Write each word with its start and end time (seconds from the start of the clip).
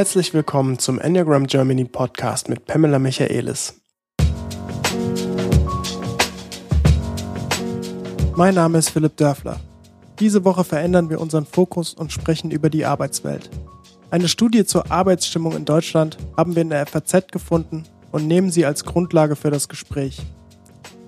Herzlich 0.00 0.32
willkommen 0.32 0.78
zum 0.78 0.98
Enneagram 0.98 1.46
Germany 1.46 1.84
Podcast 1.84 2.48
mit 2.48 2.64
Pamela 2.64 2.98
Michaelis. 2.98 3.82
Mein 8.34 8.54
Name 8.54 8.78
ist 8.78 8.88
Philipp 8.88 9.18
Dörfler. 9.18 9.60
Diese 10.18 10.42
Woche 10.46 10.64
verändern 10.64 11.10
wir 11.10 11.20
unseren 11.20 11.44
Fokus 11.44 11.92
und 11.92 12.12
sprechen 12.12 12.50
über 12.50 12.70
die 12.70 12.86
Arbeitswelt. 12.86 13.50
Eine 14.10 14.28
Studie 14.28 14.64
zur 14.64 14.90
Arbeitsstimmung 14.90 15.54
in 15.54 15.66
Deutschland 15.66 16.16
haben 16.34 16.54
wir 16.54 16.62
in 16.62 16.70
der 16.70 16.86
FAZ 16.86 17.30
gefunden 17.30 17.84
und 18.10 18.26
nehmen 18.26 18.50
sie 18.50 18.64
als 18.64 18.86
Grundlage 18.86 19.36
für 19.36 19.50
das 19.50 19.68
Gespräch. 19.68 20.22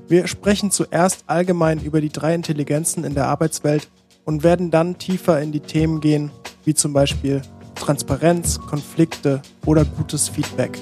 Wir 0.06 0.26
sprechen 0.26 0.70
zuerst 0.70 1.24
allgemein 1.28 1.80
über 1.80 2.02
die 2.02 2.12
drei 2.12 2.34
Intelligenzen 2.34 3.04
in 3.04 3.14
der 3.14 3.28
Arbeitswelt 3.28 3.88
und 4.26 4.42
werden 4.42 4.70
dann 4.70 4.98
tiefer 4.98 5.40
in 5.40 5.50
die 5.50 5.60
Themen 5.60 6.02
gehen, 6.02 6.30
wie 6.66 6.74
zum 6.74 6.92
Beispiel 6.92 7.40
Transparenz, 7.74 8.60
Konflikte 8.60 9.42
oder 9.66 9.84
gutes 9.84 10.28
Feedback. 10.28 10.78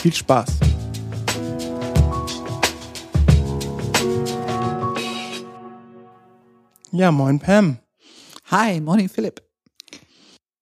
Viel 0.00 0.14
Spaß! 0.14 0.58
Ja, 6.92 7.12
moin 7.12 7.38
Pam. 7.38 7.78
Hi, 8.50 8.80
morning 8.80 9.08
Philipp. 9.08 9.42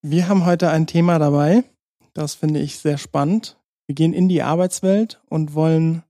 Wir 0.03 0.29
haben 0.29 0.45
heute 0.45 0.71
ein 0.71 0.87
Thema 0.87 1.19
dabei, 1.19 1.65
das 2.13 2.35
finde 2.35 2.61
ich 2.61 2.79
sehr 2.79 2.99
spannend. 2.99 3.59
Wir 3.87 3.95
gehen 3.95 4.13
in 4.13 4.29
die 4.29 4.43
Arbeitswelt 4.43 5.23
und 5.31 5.55
wollen 5.55 6.03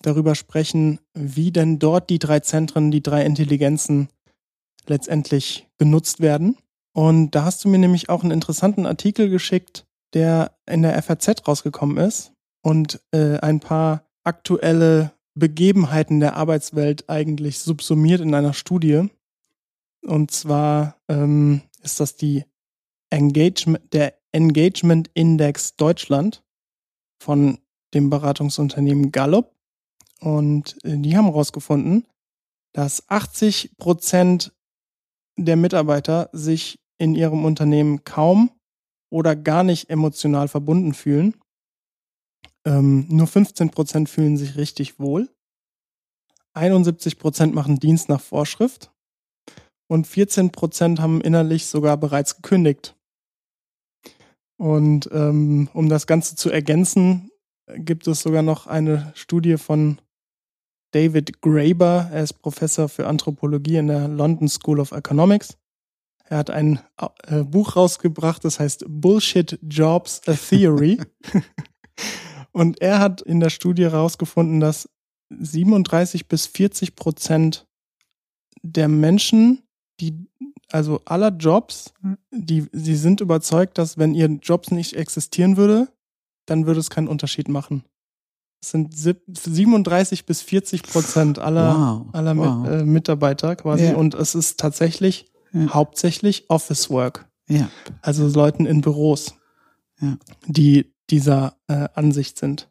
darüber 0.00 0.34
sprechen, 0.34 1.00
wie 1.14 1.52
denn 1.52 1.78
dort 1.78 2.08
die 2.08 2.18
drei 2.18 2.40
Zentren, 2.40 2.90
die 2.90 3.02
drei 3.02 3.24
Intelligenzen 3.24 4.08
letztendlich 4.86 5.68
genutzt 5.76 6.20
werden. 6.20 6.56
Und 6.98 7.30
da 7.36 7.44
hast 7.44 7.64
du 7.64 7.68
mir 7.68 7.78
nämlich 7.78 8.08
auch 8.08 8.24
einen 8.24 8.32
interessanten 8.32 8.84
Artikel 8.84 9.30
geschickt, 9.30 9.86
der 10.14 10.58
in 10.66 10.82
der 10.82 11.00
FAZ 11.00 11.46
rausgekommen 11.46 11.96
ist 11.96 12.32
und 12.60 13.00
äh, 13.12 13.38
ein 13.38 13.60
paar 13.60 14.02
aktuelle 14.24 15.12
Begebenheiten 15.34 16.18
der 16.18 16.34
Arbeitswelt 16.34 17.08
eigentlich 17.08 17.60
subsumiert 17.60 18.20
in 18.20 18.34
einer 18.34 18.52
Studie. 18.52 19.10
Und 20.04 20.32
zwar 20.32 20.96
ähm, 21.06 21.62
ist 21.82 22.00
das 22.00 22.16
die 22.16 22.44
Engagement, 23.10 23.92
der 23.92 24.18
Engagement 24.32 25.08
Index 25.14 25.76
Deutschland 25.76 26.42
von 27.22 27.58
dem 27.94 28.10
Beratungsunternehmen 28.10 29.12
Gallup. 29.12 29.54
Und 30.18 30.84
äh, 30.84 30.96
die 30.98 31.16
haben 31.16 31.26
herausgefunden, 31.26 32.08
dass 32.72 33.08
80 33.08 33.76
Prozent 33.78 34.52
der 35.36 35.54
Mitarbeiter 35.54 36.28
sich 36.32 36.80
in 36.98 37.14
ihrem 37.14 37.44
Unternehmen 37.44 38.04
kaum 38.04 38.50
oder 39.10 39.36
gar 39.36 39.62
nicht 39.62 39.88
emotional 39.90 40.48
verbunden 40.48 40.94
fühlen. 40.94 41.34
Ähm, 42.66 43.06
nur 43.08 43.26
15 43.26 43.70
Prozent 43.70 44.08
fühlen 44.08 44.36
sich 44.36 44.56
richtig 44.56 44.98
wohl. 44.98 45.28
71 46.54 47.18
Prozent 47.18 47.54
machen 47.54 47.78
Dienst 47.78 48.08
nach 48.08 48.20
Vorschrift. 48.20 48.90
Und 49.90 50.06
14 50.06 50.50
Prozent 50.50 51.00
haben 51.00 51.20
innerlich 51.20 51.66
sogar 51.66 51.96
bereits 51.96 52.36
gekündigt. 52.36 52.94
Und 54.58 55.08
ähm, 55.12 55.70
um 55.72 55.88
das 55.88 56.06
Ganze 56.06 56.34
zu 56.34 56.50
ergänzen, 56.50 57.30
gibt 57.76 58.06
es 58.06 58.20
sogar 58.20 58.42
noch 58.42 58.66
eine 58.66 59.12
Studie 59.14 59.56
von 59.56 60.00
David 60.92 61.40
Graeber. 61.40 62.10
Er 62.12 62.24
ist 62.24 62.34
Professor 62.34 62.88
für 62.88 63.06
Anthropologie 63.06 63.76
in 63.76 63.86
der 63.86 64.08
London 64.08 64.48
School 64.48 64.80
of 64.80 64.92
Economics. 64.92 65.56
Er 66.28 66.38
hat 66.38 66.50
ein 66.50 66.80
äh, 67.26 67.42
Buch 67.42 67.76
rausgebracht, 67.76 68.44
das 68.44 68.60
heißt 68.60 68.84
Bullshit 68.86 69.58
Jobs 69.62 70.20
a 70.26 70.34
Theory. 70.34 71.00
Und 72.52 72.80
er 72.82 72.98
hat 72.98 73.22
in 73.22 73.40
der 73.40 73.50
Studie 73.50 73.84
herausgefunden, 73.84 74.60
dass 74.60 74.88
37 75.30 76.28
bis 76.28 76.46
40 76.46 76.96
Prozent 76.96 77.66
der 78.62 78.88
Menschen, 78.88 79.62
die 80.00 80.28
also 80.70 81.00
aller 81.06 81.30
Jobs, 81.30 81.94
hm. 82.02 82.18
die 82.30 82.66
sie 82.72 82.96
sind 82.96 83.22
überzeugt, 83.22 83.78
dass 83.78 83.96
wenn 83.96 84.14
ihr 84.14 84.26
Jobs 84.26 84.70
nicht 84.70 84.94
existieren 84.94 85.56
würde, 85.56 85.88
dann 86.46 86.66
würde 86.66 86.80
es 86.80 86.90
keinen 86.90 87.08
Unterschied 87.08 87.48
machen. 87.48 87.84
Das 88.60 88.72
sind 88.72 88.94
37 88.94 90.26
bis 90.26 90.42
40 90.42 90.82
Prozent 90.82 91.38
aller, 91.38 91.74
wow, 91.74 92.06
aller 92.12 92.36
wow. 92.36 92.68
Äh, 92.68 92.84
Mitarbeiter 92.84 93.56
quasi. 93.56 93.84
Ja. 93.84 93.96
Und 93.96 94.14
es 94.14 94.34
ist 94.34 94.58
tatsächlich 94.58 95.26
ja. 95.66 95.74
hauptsächlich 95.74 96.48
Office 96.48 96.90
Work. 96.90 97.28
Ja. 97.48 97.70
Also 98.02 98.28
Leuten 98.28 98.66
in 98.66 98.80
Büros, 98.80 99.34
ja. 100.00 100.18
die 100.46 100.92
dieser 101.10 101.56
äh, 101.68 101.88
Ansicht 101.94 102.38
sind. 102.38 102.68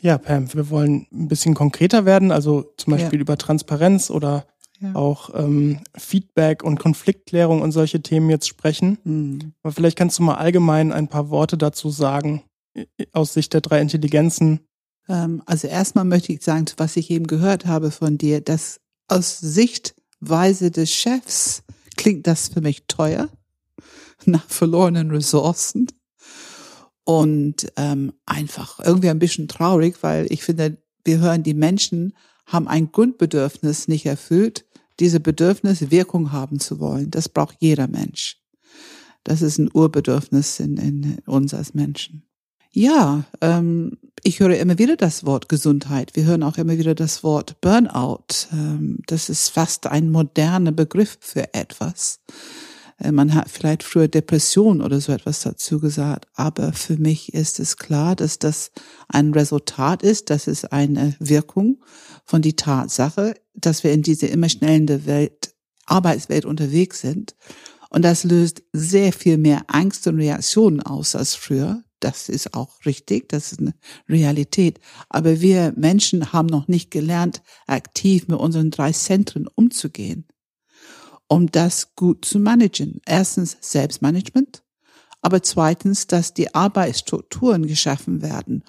Ja, 0.00 0.18
Pam, 0.18 0.52
wir 0.52 0.70
wollen 0.70 1.06
ein 1.12 1.28
bisschen 1.28 1.54
konkreter 1.54 2.04
werden, 2.04 2.32
also 2.32 2.72
zum 2.76 2.92
Beispiel 2.92 3.20
über 3.20 3.36
Transparenz 3.38 4.10
oder 4.10 4.46
ja. 4.80 4.94
auch 4.96 5.30
ähm, 5.34 5.80
Feedback 5.96 6.64
und 6.64 6.80
Konfliktklärung 6.80 7.62
und 7.62 7.70
solche 7.70 8.02
Themen 8.02 8.28
jetzt 8.28 8.48
sprechen. 8.48 8.98
Mhm. 9.04 9.52
Aber 9.62 9.72
vielleicht 9.72 9.96
kannst 9.96 10.18
du 10.18 10.24
mal 10.24 10.34
allgemein 10.34 10.92
ein 10.92 11.08
paar 11.08 11.30
Worte 11.30 11.56
dazu 11.56 11.90
sagen, 11.90 12.42
aus 13.12 13.32
Sicht 13.34 13.54
der 13.54 13.60
drei 13.60 13.80
Intelligenzen. 13.80 14.60
Ähm, 15.08 15.42
also 15.46 15.68
erstmal 15.68 16.04
möchte 16.04 16.32
ich 16.32 16.42
sagen, 16.42 16.66
was 16.78 16.96
ich 16.96 17.10
eben 17.10 17.26
gehört 17.26 17.66
habe 17.66 17.90
von 17.90 18.18
dir, 18.18 18.40
dass 18.40 18.80
aus 19.08 19.38
Sichtweise 20.22 20.70
des 20.70 20.92
Chefs 20.92 21.64
klingt 21.96 22.28
das 22.28 22.48
für 22.48 22.60
mich 22.60 22.84
teuer, 22.86 23.28
nach 24.24 24.44
verlorenen 24.48 25.10
Ressourcen 25.10 25.88
und 27.04 27.72
ähm, 27.76 28.12
einfach 28.24 28.78
irgendwie 28.78 29.10
ein 29.10 29.18
bisschen 29.18 29.48
traurig, 29.48 29.96
weil 30.02 30.26
ich 30.30 30.44
finde, 30.44 30.78
wir 31.04 31.18
hören, 31.18 31.42
die 31.42 31.54
Menschen 31.54 32.14
haben 32.46 32.68
ein 32.68 32.92
Grundbedürfnis 32.92 33.88
nicht 33.88 34.06
erfüllt, 34.06 34.64
diese 35.00 35.18
Bedürfnis 35.18 35.90
Wirkung 35.90 36.30
haben 36.30 36.60
zu 36.60 36.78
wollen. 36.78 37.10
Das 37.10 37.28
braucht 37.28 37.56
jeder 37.58 37.88
Mensch. 37.88 38.40
Das 39.24 39.42
ist 39.42 39.58
ein 39.58 39.70
Urbedürfnis 39.72 40.60
in, 40.60 40.76
in 40.76 41.18
uns 41.26 41.52
als 41.52 41.74
Menschen. 41.74 42.22
Ja, 42.74 43.24
ähm, 43.42 43.98
ich 44.24 44.40
höre 44.40 44.56
immer 44.56 44.78
wieder 44.78 44.96
das 44.96 45.26
Wort 45.26 45.50
Gesundheit. 45.50 46.16
Wir 46.16 46.24
hören 46.24 46.42
auch 46.42 46.56
immer 46.56 46.78
wieder 46.78 46.94
das 46.94 47.22
Wort 47.22 47.60
Burnout. 47.60 48.48
Ähm, 48.50 48.98
das 49.06 49.28
ist 49.28 49.50
fast 49.50 49.86
ein 49.86 50.10
moderner 50.10 50.72
Begriff 50.72 51.18
für 51.20 51.52
etwas. 51.52 52.20
Äh, 52.98 53.12
man 53.12 53.34
hat 53.34 53.50
vielleicht 53.50 53.82
früher 53.82 54.08
Depression 54.08 54.80
oder 54.80 55.02
so 55.02 55.12
etwas 55.12 55.40
dazu 55.40 55.80
gesagt, 55.80 56.28
aber 56.34 56.72
für 56.72 56.96
mich 56.96 57.34
ist 57.34 57.60
es 57.60 57.76
klar, 57.76 58.16
dass 58.16 58.38
das 58.38 58.70
ein 59.08 59.34
Resultat 59.34 60.02
ist, 60.02 60.30
dass 60.30 60.46
es 60.46 60.64
eine 60.64 61.14
Wirkung 61.18 61.82
von 62.24 62.40
die 62.40 62.56
Tatsache, 62.56 63.34
dass 63.54 63.84
wir 63.84 63.92
in 63.92 64.02
diese 64.02 64.28
immer 64.28 64.48
schnellende 64.48 65.04
Welt, 65.04 65.54
Arbeitswelt 65.84 66.46
unterwegs 66.46 67.00
sind. 67.00 67.34
Und 67.90 68.02
das 68.02 68.24
löst 68.24 68.62
sehr 68.72 69.12
viel 69.12 69.36
mehr 69.36 69.64
Angst 69.66 70.06
und 70.06 70.16
Reaktionen 70.16 70.80
aus 70.80 71.14
als 71.14 71.34
früher. 71.34 71.82
Das 72.02 72.28
ist 72.28 72.54
auch 72.54 72.84
richtig, 72.84 73.28
das 73.28 73.52
ist 73.52 73.60
eine 73.60 73.74
Realität. 74.08 74.80
Aber 75.08 75.40
wir 75.40 75.72
Menschen 75.76 76.32
haben 76.32 76.48
noch 76.48 76.68
nicht 76.68 76.90
gelernt, 76.90 77.42
aktiv 77.66 78.28
mit 78.28 78.38
unseren 78.38 78.70
drei 78.70 78.92
Zentren 78.92 79.46
umzugehen 79.46 80.26
um 81.32 81.50
das 81.50 81.94
gut 81.96 82.26
zu 82.26 82.38
managen. 82.38 83.00
Erstens 83.06 83.56
Selbstmanagement, 83.62 84.62
aber 85.22 85.42
zweitens, 85.42 86.06
dass 86.06 86.34
die 86.34 86.54
Arbeitsstrukturen 86.54 87.66
geschaffen 87.66 88.20
werden, 88.20 88.64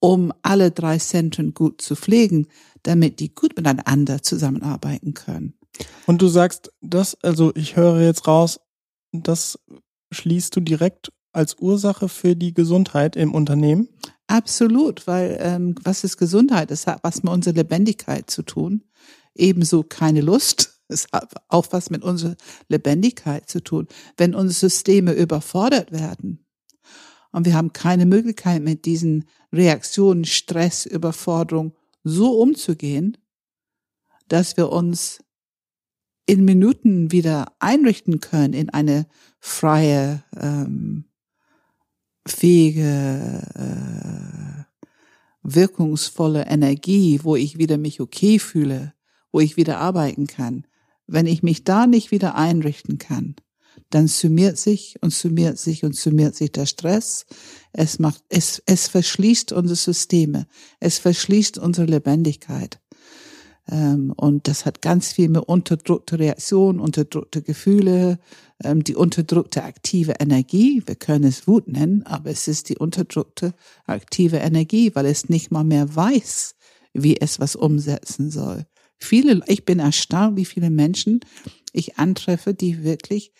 um 0.00 0.32
alle 0.40 0.70
drei 0.70 0.96
Zentren 0.96 1.52
gut 1.52 1.82
zu 1.82 1.96
pflegen, 1.96 2.46
damit 2.82 3.20
die 3.20 3.34
gut 3.34 3.58
miteinander 3.58 4.22
zusammenarbeiten 4.22 5.12
können. 5.12 5.52
Und 6.06 6.22
du 6.22 6.28
sagst 6.28 6.72
das, 6.80 7.14
also 7.22 7.54
ich 7.54 7.76
höre 7.76 8.00
jetzt 8.00 8.26
raus, 8.26 8.58
das 9.12 9.58
schließt 10.10 10.56
du 10.56 10.60
direkt 10.60 11.12
als 11.32 11.56
Ursache 11.58 12.08
für 12.08 12.36
die 12.36 12.54
Gesundheit 12.54 13.16
im 13.16 13.34
Unternehmen? 13.34 13.88
Absolut, 14.26 15.06
weil 15.06 15.38
ähm, 15.40 15.74
was 15.82 16.04
ist 16.04 16.16
Gesundheit? 16.16 16.70
Es 16.70 16.86
hat 16.86 17.00
was 17.02 17.22
mit 17.22 17.32
unserer 17.32 17.54
Lebendigkeit 17.54 18.30
zu 18.30 18.42
tun. 18.42 18.84
Ebenso 19.34 19.82
keine 19.82 20.20
Lust 20.20 20.74
es 20.88 21.06
hat 21.12 21.34
auch 21.48 21.66
was 21.70 21.90
mit 21.90 22.02
unserer 22.02 22.36
Lebendigkeit 22.68 23.48
zu 23.48 23.60
tun. 23.60 23.86
Wenn 24.16 24.34
unsere 24.34 24.70
Systeme 24.70 25.12
überfordert 25.12 25.92
werden 25.92 26.46
und 27.30 27.46
wir 27.46 27.54
haben 27.54 27.72
keine 27.72 28.06
Möglichkeit 28.06 28.62
mit 28.62 28.86
diesen 28.86 29.26
Reaktionen, 29.52 30.24
Stress, 30.24 30.86
Überforderung 30.86 31.74
so 32.04 32.40
umzugehen, 32.40 33.18
dass 34.28 34.56
wir 34.56 34.70
uns 34.70 35.22
in 36.26 36.44
Minuten 36.44 37.12
wieder 37.12 37.52
einrichten 37.58 38.20
können 38.20 38.52
in 38.52 38.68
eine 38.70 39.06
freie, 39.40 40.24
ähm, 40.36 41.04
fähige, 42.28 43.42
äh, 43.54 44.64
wirkungsvolle 45.42 46.46
Energie, 46.46 47.20
wo 47.22 47.36
ich 47.36 47.58
wieder 47.58 47.78
mich 47.78 48.00
okay 48.00 48.38
fühle, 48.38 48.94
wo 49.32 49.40
ich 49.40 49.56
wieder 49.56 49.78
arbeiten 49.78 50.26
kann, 50.26 50.66
wenn 51.06 51.26
ich 51.26 51.42
mich 51.42 51.64
da 51.64 51.86
nicht 51.86 52.10
wieder 52.10 52.34
einrichten 52.34 52.98
kann, 52.98 53.36
dann 53.90 54.08
summiert 54.08 54.58
sich 54.58 54.96
und 55.00 55.12
summiert 55.12 55.58
sich 55.58 55.84
und 55.84 55.96
summiert 55.96 56.34
sich 56.34 56.52
der 56.52 56.66
Stress. 56.66 57.26
Es 57.72 57.98
macht, 57.98 58.22
es, 58.28 58.62
es 58.66 58.88
verschließt 58.88 59.52
unsere 59.52 59.76
Systeme. 59.76 60.46
Es 60.80 60.98
verschließt 60.98 61.58
unsere 61.58 61.86
Lebendigkeit. 61.86 62.80
Ähm, 63.70 64.12
und 64.16 64.48
das 64.48 64.66
hat 64.66 64.82
ganz 64.82 65.12
viel 65.12 65.28
mit 65.28 65.42
unterdrückter 65.42 66.18
Reaktion, 66.18 66.80
unterdrückte 66.80 67.42
Gefühle, 67.42 68.18
ähm, 68.64 68.84
die 68.84 68.96
unterdrückte 68.96 69.62
aktive 69.62 70.14
Energie. 70.18 70.82
Wir 70.86 70.96
können 70.96 71.24
es 71.24 71.46
Wut 71.46 71.68
nennen, 71.68 72.02
aber 72.04 72.30
es 72.30 72.48
ist 72.48 72.68
die 72.68 72.76
unterdrückte 72.76 73.54
aktive 73.86 74.38
Energie, 74.38 74.94
weil 74.94 75.06
es 75.06 75.28
nicht 75.28 75.50
mal 75.50 75.64
mehr 75.64 75.94
weiß, 75.94 76.54
wie 76.92 77.20
es 77.20 77.40
was 77.40 77.56
umsetzen 77.56 78.30
soll. 78.30 78.66
Viele, 78.98 79.42
ich 79.46 79.64
bin 79.64 79.78
erstaunt, 79.78 80.36
wie 80.36 80.44
viele 80.44 80.70
Menschen 80.70 81.20
ich 81.72 81.98
antreffe, 81.98 82.54
die 82.54 82.82
wirklich 82.82 83.32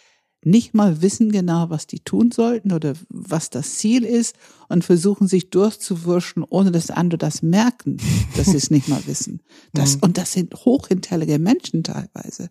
nicht 0.45 0.73
mal 0.73 1.03
wissen 1.03 1.33
genau, 1.33 1.69
was 1.69 1.89
die 1.89 1.99
tun 1.99 2.31
sollten 2.31 2.73
oder 2.73 2.95
was 3.09 3.51
das 3.51 3.75
Ziel 3.75 4.05
ist 4.05 4.37
und 4.69 4.85
versuchen 4.85 5.27
sich 5.27 5.51
durchzuwurschen, 5.51 6.45
ohne 6.49 6.71
dass 6.71 6.91
andere 6.91 7.19
das 7.19 7.43
merken, 7.43 7.97
dass 8.37 8.47
sie 8.47 8.57
es 8.57 8.71
nicht 8.71 8.89
mal 8.89 9.05
wissen. 9.07 9.43
Das, 9.75 9.97
mhm. 9.97 10.03
Und 10.03 10.19
das 10.19 10.33
sind 10.33 10.55
hochintelligente 10.55 11.43
Menschen 11.43 11.85
teilweise. 11.85 12.51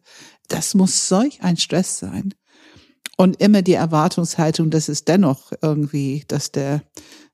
Das 0.50 0.76
muss 0.76 1.08
solch 1.08 1.42
ein 1.42 1.58
Stress 1.58 1.98
sein. 1.98 2.34
Und 3.18 3.42
immer 3.42 3.64
die 3.64 3.74
Erwartungshaltung, 3.74 4.70
dass 4.70 4.90
es 4.90 5.04
dennoch 5.04 5.52
irgendwie, 5.62 6.24
dass 6.28 6.52
der, 6.52 6.84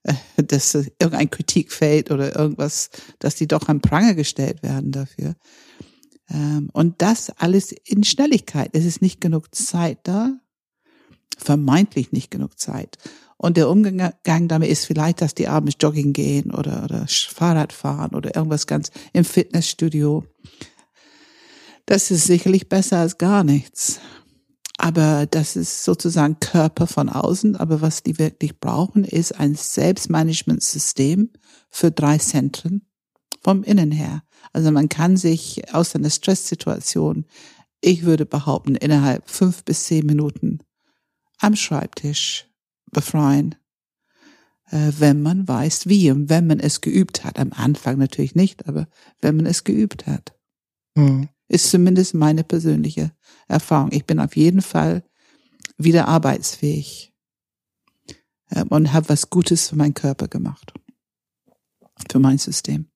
äh, 0.02 0.14
dass 0.42 0.74
irgendein 0.74 1.30
Kritik 1.30 1.72
fällt 1.72 2.10
oder 2.10 2.34
irgendwas, 2.34 2.88
dass 3.18 3.36
die 3.36 3.46
doch 3.46 3.68
am 3.68 3.80
Pranger 3.80 4.14
gestellt 4.14 4.62
werden 4.62 4.92
dafür. 4.92 5.36
Ähm, 6.30 6.70
und 6.72 7.02
das 7.02 7.30
alles 7.36 7.72
in 7.84 8.02
Schnelligkeit. 8.02 8.70
Es 8.72 8.86
ist 8.86 9.02
nicht 9.02 9.20
genug 9.20 9.54
Zeit 9.54 9.98
da, 10.04 10.38
vermeintlich 11.36 12.12
nicht 12.12 12.30
genug 12.30 12.58
Zeit. 12.58 12.96
Und 13.36 13.58
der 13.58 13.68
Umgang 13.68 14.14
damit 14.48 14.70
ist 14.70 14.86
vielleicht, 14.86 15.20
dass 15.20 15.34
die 15.34 15.48
abends 15.48 15.76
jogging 15.78 16.14
gehen 16.14 16.50
oder, 16.50 16.84
oder 16.84 17.06
Fahrrad 17.08 17.74
fahren 17.74 18.14
oder 18.14 18.34
irgendwas 18.34 18.66
ganz 18.66 18.90
im 19.12 19.24
Fitnessstudio. 19.24 20.24
Das 21.84 22.10
ist 22.10 22.24
sicherlich 22.24 22.70
besser 22.70 23.00
als 23.00 23.18
gar 23.18 23.44
nichts. 23.44 24.00
Aber 24.76 25.26
das 25.26 25.56
ist 25.56 25.84
sozusagen 25.84 26.40
Körper 26.40 26.86
von 26.86 27.08
außen. 27.08 27.56
Aber 27.56 27.80
was 27.80 28.02
die 28.02 28.18
wirklich 28.18 28.58
brauchen, 28.58 29.04
ist 29.04 29.38
ein 29.38 29.54
Selbstmanagementsystem 29.54 31.30
für 31.70 31.90
drei 31.90 32.18
Zentren 32.18 32.86
vom 33.40 33.62
Innen 33.62 33.92
her. 33.92 34.22
Also 34.52 34.70
man 34.70 34.88
kann 34.88 35.16
sich 35.16 35.74
aus 35.74 35.94
einer 35.94 36.10
Stresssituation, 36.10 37.26
ich 37.80 38.04
würde 38.04 38.26
behaupten, 38.26 38.74
innerhalb 38.74 39.28
fünf 39.28 39.64
bis 39.64 39.84
zehn 39.84 40.06
Minuten 40.06 40.60
am 41.38 41.54
Schreibtisch 41.54 42.48
befreien, 42.90 43.56
äh, 44.70 44.92
wenn 44.98 45.20
man 45.22 45.46
weiß 45.46 45.88
wie 45.88 46.10
und 46.10 46.30
wenn 46.30 46.46
man 46.46 46.60
es 46.60 46.80
geübt 46.80 47.24
hat. 47.24 47.38
Am 47.38 47.52
Anfang 47.52 47.98
natürlich 47.98 48.34
nicht, 48.34 48.66
aber 48.66 48.88
wenn 49.20 49.36
man 49.36 49.46
es 49.46 49.64
geübt 49.64 50.06
hat. 50.06 50.34
Mhm. 50.94 51.28
Ist 51.48 51.70
zumindest 51.70 52.14
meine 52.14 52.44
persönliche 52.44 53.12
Erfahrung. 53.48 53.90
Ich 53.92 54.06
bin 54.06 54.18
auf 54.18 54.36
jeden 54.36 54.62
Fall 54.62 55.04
wieder 55.76 56.08
arbeitsfähig 56.08 57.12
ähm, 58.50 58.68
und 58.68 58.92
habe 58.92 59.08
was 59.08 59.30
Gutes 59.30 59.68
für 59.68 59.76
meinen 59.76 59.94
Körper 59.94 60.28
gemacht, 60.28 60.72
für 62.10 62.18
mein 62.18 62.38
System. 62.38 62.88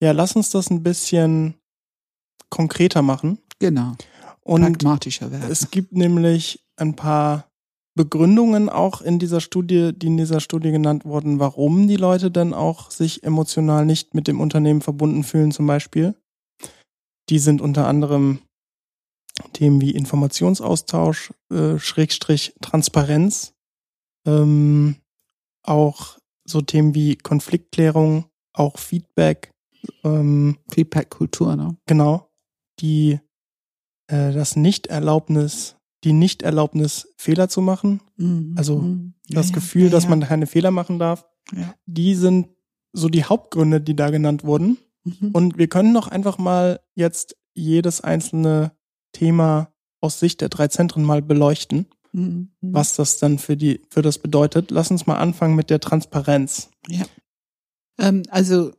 Ja, 0.00 0.12
lass 0.12 0.36
uns 0.36 0.50
das 0.50 0.70
ein 0.70 0.82
bisschen 0.82 1.54
konkreter 2.50 3.02
machen. 3.02 3.38
Genau. 3.58 3.94
Und 4.42 4.62
pragmatischer 4.62 5.30
werden. 5.30 5.50
Es 5.50 5.70
gibt 5.70 5.92
nämlich 5.92 6.64
ein 6.76 6.94
paar 6.94 7.50
Begründungen 7.94 8.68
auch 8.68 9.00
in 9.00 9.18
dieser 9.18 9.40
Studie, 9.40 9.92
die 9.96 10.08
in 10.08 10.18
dieser 10.18 10.40
Studie 10.40 10.70
genannt 10.70 11.06
wurden, 11.06 11.40
warum 11.40 11.88
die 11.88 11.96
Leute 11.96 12.30
dann 12.30 12.52
auch 12.52 12.90
sich 12.90 13.24
emotional 13.24 13.86
nicht 13.86 14.14
mit 14.14 14.28
dem 14.28 14.40
Unternehmen 14.40 14.82
verbunden 14.82 15.24
fühlen, 15.24 15.50
zum 15.50 15.66
Beispiel. 15.66 16.14
Die 17.28 17.38
sind 17.38 17.60
unter 17.60 17.86
anderem 17.86 18.40
Themen 19.52 19.80
wie 19.80 19.90
Informationsaustausch, 19.90 21.32
äh, 21.50 21.78
Schrägstrich 21.78 22.54
Transparenz, 22.60 23.54
ähm, 24.26 24.96
auch 25.62 26.18
so 26.44 26.60
Themen 26.60 26.94
wie 26.94 27.16
Konfliktklärung, 27.16 28.26
auch 28.52 28.78
Feedback. 28.78 29.50
Ähm, 30.04 30.58
Feedback-Kultur, 30.72 31.56
ne? 31.56 31.76
Genau. 31.86 32.30
Die 32.80 33.20
äh, 34.08 34.32
das 34.32 34.56
Nichterlaubnis, 34.56 35.76
die 36.04 36.12
Nichterlaubnis, 36.12 37.12
Fehler 37.16 37.48
zu 37.48 37.60
machen. 37.60 38.00
Mhm. 38.16 38.54
Also 38.56 38.78
mhm. 38.78 39.14
das 39.28 39.50
ja, 39.50 39.54
Gefühl, 39.54 39.82
ja, 39.82 39.88
ja, 39.88 39.92
dass 39.92 40.08
man 40.08 40.20
keine 40.20 40.46
Fehler 40.46 40.70
machen 40.70 40.98
darf. 40.98 41.26
Die 41.86 42.14
sind 42.14 42.48
so 42.92 43.08
die 43.08 43.24
Hauptgründe, 43.24 43.80
die 43.80 43.94
da 43.94 44.10
genannt 44.10 44.44
wurden. 44.44 44.78
Mhm. 45.06 45.30
Und 45.32 45.58
wir 45.58 45.68
können 45.68 45.94
doch 45.94 46.08
einfach 46.08 46.38
mal 46.38 46.80
jetzt 46.94 47.36
jedes 47.54 48.00
einzelne 48.00 48.72
Thema 49.12 49.72
aus 50.00 50.20
Sicht 50.20 50.40
der 50.40 50.48
drei 50.48 50.68
Zentren 50.68 51.04
mal 51.04 51.22
beleuchten, 51.22 51.86
mhm. 52.12 52.50
was 52.60 52.96
das 52.96 53.18
dann 53.18 53.38
für 53.38 53.56
die, 53.56 53.80
für 53.88 54.02
das 54.02 54.18
bedeutet. 54.18 54.70
Lass 54.70 54.90
uns 54.90 55.06
mal 55.06 55.16
anfangen 55.16 55.54
mit 55.54 55.70
der 55.70 55.80
Transparenz. 55.80 56.70
Ja. 56.88 57.04
Ähm, 57.98 58.24
also 58.30 58.72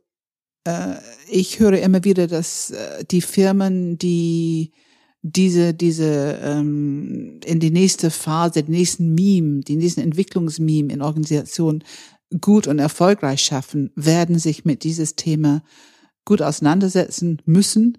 äh, 0.64 0.94
ich 1.30 1.58
höre 1.58 1.80
immer 1.80 2.04
wieder, 2.04 2.26
dass 2.26 2.70
äh, 2.70 3.04
die 3.04 3.22
Firmen, 3.22 3.98
die 3.98 4.72
diese, 5.22 5.74
diese 5.74 6.38
ähm, 6.42 7.40
in 7.44 7.58
die 7.58 7.72
nächste 7.72 8.10
Phase, 8.10 8.62
den 8.62 8.70
nächsten 8.70 9.14
Meme, 9.14 9.60
die 9.62 9.76
nächsten 9.76 10.00
Entwicklungsmeme 10.00 10.92
in 10.92 11.02
Organisationen 11.02 11.82
gut 12.40 12.66
und 12.68 12.78
erfolgreich 12.78 13.42
schaffen, 13.42 13.90
werden 13.96 14.38
sich 14.38 14.64
mit 14.64 14.84
dieses 14.84 15.16
Thema 15.16 15.62
gut 16.28 16.42
auseinandersetzen 16.42 17.40
müssen 17.46 17.96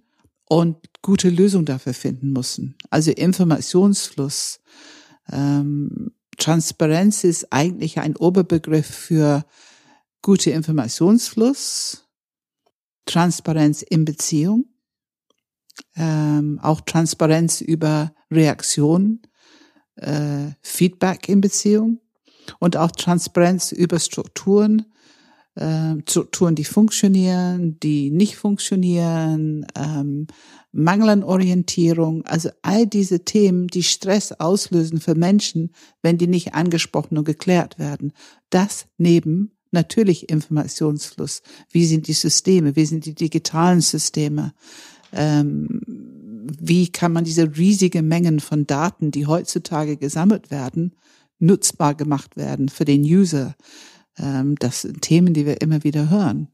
und 0.47 0.77
gute 1.01 1.29
Lösungen 1.29 1.65
dafür 1.65 1.95
finden 1.95 2.31
müssen. 2.31 2.75
Also 2.91 3.09
Informationsfluss. 3.09 4.59
Ähm, 5.31 6.11
Transparenz 6.37 7.23
ist 7.23 7.51
eigentlich 7.51 7.99
ein 7.99 8.15
Oberbegriff 8.15 8.85
für 8.85 9.45
gute 10.21 10.51
Informationsfluss, 10.51 12.05
Transparenz 13.07 13.81
in 13.81 14.06
Beziehung, 14.06 14.65
ähm, 15.95 16.59
auch 16.61 16.81
Transparenz 16.81 17.61
über 17.61 18.13
Reaktionen, 18.30 19.23
äh, 19.95 20.51
Feedback 20.61 21.30
in 21.30 21.42
Beziehung 21.42 21.99
und 22.59 22.77
auch 22.77 22.92
Transparenz 22.92 23.71
über 23.71 23.97
Strukturen, 23.97 24.85
Strukturen, 25.56 26.56
die 26.56 26.63
funktionieren, 26.63 27.79
die 27.81 28.11
nicht 28.11 28.37
funktionieren, 28.37 29.65
ähm, 29.75 30.27
Mangel 30.71 31.23
Orientierung, 31.23 32.23
also 32.25 32.49
all 32.61 32.85
diese 32.85 33.25
Themen, 33.25 33.68
die 33.68 33.83
Stress 33.83 34.31
auslösen 34.31 34.99
für 34.99 35.15
Menschen, 35.15 35.71
wenn 36.01 36.18
die 36.18 36.27
nicht 36.27 36.53
angesprochen 36.53 37.18
und 37.18 37.25
geklärt 37.25 37.79
werden. 37.79 38.13
Das 38.49 38.85
neben 38.97 39.51
natürlich 39.71 40.29
Informationsfluss. 40.29 41.41
Wie 41.71 41.85
sind 41.85 42.07
die 42.07 42.13
Systeme? 42.13 42.75
Wie 42.75 42.85
sind 42.85 43.06
die 43.06 43.15
digitalen 43.15 43.81
Systeme? 43.81 44.53
Ähm, 45.11 45.81
wie 46.61 46.91
kann 46.91 47.11
man 47.11 47.23
diese 47.23 47.57
riesige 47.57 48.01
Mengen 48.01 48.39
von 48.39 48.65
Daten, 48.65 49.11
die 49.11 49.27
heutzutage 49.27 49.97
gesammelt 49.97 50.51
werden, 50.51 50.95
nutzbar 51.39 51.95
gemacht 51.95 52.37
werden 52.37 52.69
für 52.69 52.85
den 52.85 53.01
User? 53.01 53.56
Ähm, 54.19 54.56
das 54.59 54.81
sind 54.81 55.02
Themen, 55.02 55.33
die 55.33 55.45
wir 55.45 55.61
immer 55.61 55.83
wieder 55.83 56.09
hören. 56.09 56.49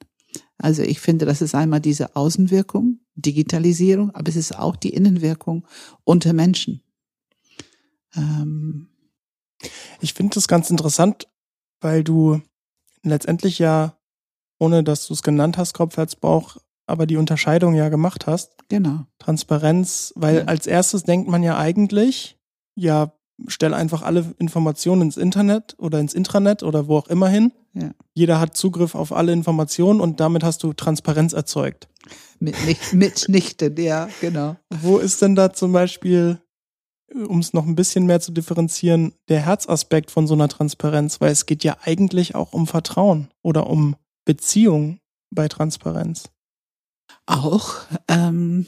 Also 0.57 0.83
ich 0.83 0.99
finde, 0.99 1.25
das 1.25 1.41
ist 1.41 1.55
einmal 1.55 1.81
diese 1.81 2.15
Außenwirkung, 2.15 2.99
Digitalisierung, 3.15 4.11
aber 4.11 4.29
es 4.29 4.35
ist 4.35 4.57
auch 4.57 4.75
die 4.75 4.89
Innenwirkung 4.89 5.65
unter 6.03 6.33
Menschen. 6.33 6.81
Ähm 8.15 8.89
ich 9.99 10.13
finde 10.13 10.35
das 10.35 10.47
ganz 10.47 10.69
interessant, 10.69 11.27
weil 11.81 12.03
du 12.03 12.41
letztendlich 13.03 13.59
ja, 13.59 13.97
ohne 14.59 14.83
dass 14.83 15.07
du 15.07 15.13
es 15.13 15.23
genannt 15.23 15.57
hast, 15.57 15.73
Kopfherzbauch, 15.73 16.57
aber 16.87 17.05
die 17.05 17.17
Unterscheidung 17.17 17.73
ja 17.73 17.89
gemacht 17.89 18.27
hast. 18.27 18.53
Genau. 18.69 19.05
Transparenz, 19.19 20.13
weil 20.15 20.37
ja. 20.37 20.45
als 20.45 20.67
erstes 20.67 21.03
denkt 21.03 21.27
man 21.27 21.43
ja 21.43 21.57
eigentlich, 21.57 22.37
ja, 22.75 23.13
stell 23.47 23.73
einfach 23.73 24.01
alle 24.01 24.33
Informationen 24.37 25.03
ins 25.03 25.17
Internet 25.17 25.75
oder 25.77 25.99
ins 25.99 26.13
Intranet 26.13 26.63
oder 26.63 26.87
wo 26.87 26.97
auch 26.97 27.07
immer 27.07 27.27
hin. 27.27 27.51
Ja. 27.73 27.91
Jeder 28.13 28.39
hat 28.39 28.55
Zugriff 28.55 28.95
auf 28.95 29.11
alle 29.11 29.33
Informationen 29.33 29.99
und 29.99 30.19
damit 30.19 30.43
hast 30.43 30.63
du 30.63 30.73
Transparenz 30.73 31.33
erzeugt. 31.33 31.87
Mit, 32.39 32.55
nicht, 32.65 32.93
mitnichten, 32.93 33.75
ja, 33.77 34.09
genau. 34.21 34.55
Wo 34.69 34.97
ist 34.97 35.21
denn 35.21 35.35
da 35.35 35.53
zum 35.53 35.71
Beispiel, 35.71 36.39
um 37.13 37.39
es 37.39 37.53
noch 37.53 37.65
ein 37.65 37.75
bisschen 37.75 38.05
mehr 38.05 38.21
zu 38.21 38.31
differenzieren, 38.31 39.13
der 39.27 39.41
Herzaspekt 39.41 40.11
von 40.11 40.27
so 40.27 40.33
einer 40.33 40.47
Transparenz? 40.47 41.19
Weil 41.19 41.31
es 41.31 41.45
geht 41.45 41.63
ja 41.63 41.77
eigentlich 41.83 42.35
auch 42.35 42.53
um 42.53 42.67
Vertrauen 42.67 43.29
oder 43.41 43.67
um 43.67 43.95
Beziehung 44.25 44.99
bei 45.29 45.47
Transparenz. 45.47 46.29
Auch. 47.25 47.75
Ähm, 48.07 48.65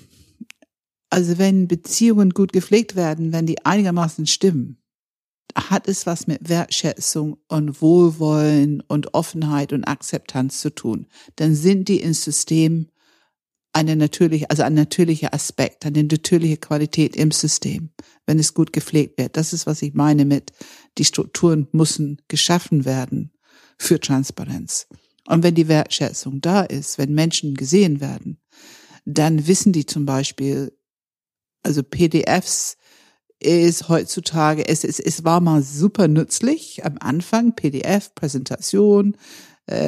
Also 1.10 1.38
wenn 1.38 1.68
Beziehungen 1.68 2.32
gut 2.32 2.52
gepflegt 2.52 2.96
werden, 2.96 3.32
wenn 3.32 3.46
die 3.46 3.66
einigermaßen 3.66 4.28
stimmen, 4.28 4.78
hat 5.56 5.88
es 5.88 6.06
was 6.06 6.28
mit 6.28 6.50
Wertschätzung 6.50 7.38
und 7.48 7.82
Wohlwollen 7.82 8.82
und 8.82 9.14
Offenheit 9.14 9.74
und 9.74 9.86
Akzeptanz 9.86 10.62
zu 10.62 10.70
tun. 10.70 11.08
Dann 11.36 11.56
sind 11.56 11.88
die 11.88 12.00
ins 12.00 12.24
System 12.24 12.90
eine 13.74 13.96
natürliche, 13.96 14.50
also 14.50 14.64
ein 14.64 14.74
natürlicher 14.74 15.34
Aspekt, 15.34 15.86
eine 15.86 16.04
natürliche 16.04 16.58
Qualität 16.58 17.16
im 17.16 17.32
System, 17.32 17.92
wenn 18.26 18.40
es 18.40 18.54
gut 18.54 18.74
gepflegt 18.74 19.18
wird. 19.18 19.38
Das 19.38 19.54
ist, 19.54 19.66
was 19.68 19.82
ich 19.82 19.94
meine 19.94 20.26
mit, 20.26 20.52
die 20.98 21.06
Strukturen 21.06 21.68
müssen 21.72 22.22
geschaffen 22.28 22.86
werden 22.86 23.32
für 23.78 24.00
Transparenz. 24.00 24.88
Und 25.28 25.44
wenn 25.44 25.56
die 25.56 25.68
Wertschätzung 25.68 26.42
da 26.42 26.62
ist, 26.62 26.98
wenn 26.98 27.14
Menschen 27.14 27.54
gesehen 27.54 28.00
werden, 28.00 28.40
dann 29.06 29.48
wissen 29.48 29.74
die 29.74 29.86
zum 29.86 30.06
Beispiel, 30.06 30.77
also 31.64 31.84
PDFs 31.84 32.78
ist 33.40 33.88
heutzutage, 33.88 34.68
es, 34.68 34.84
es, 34.84 35.00
es 35.00 35.24
war 35.24 35.42
mal 35.42 35.62
super 35.62 36.08
nützlich 36.08 36.84
am 36.86 36.98
Anfang, 37.00 37.54
PDF, 37.56 38.14
Präsentation, 38.16 39.16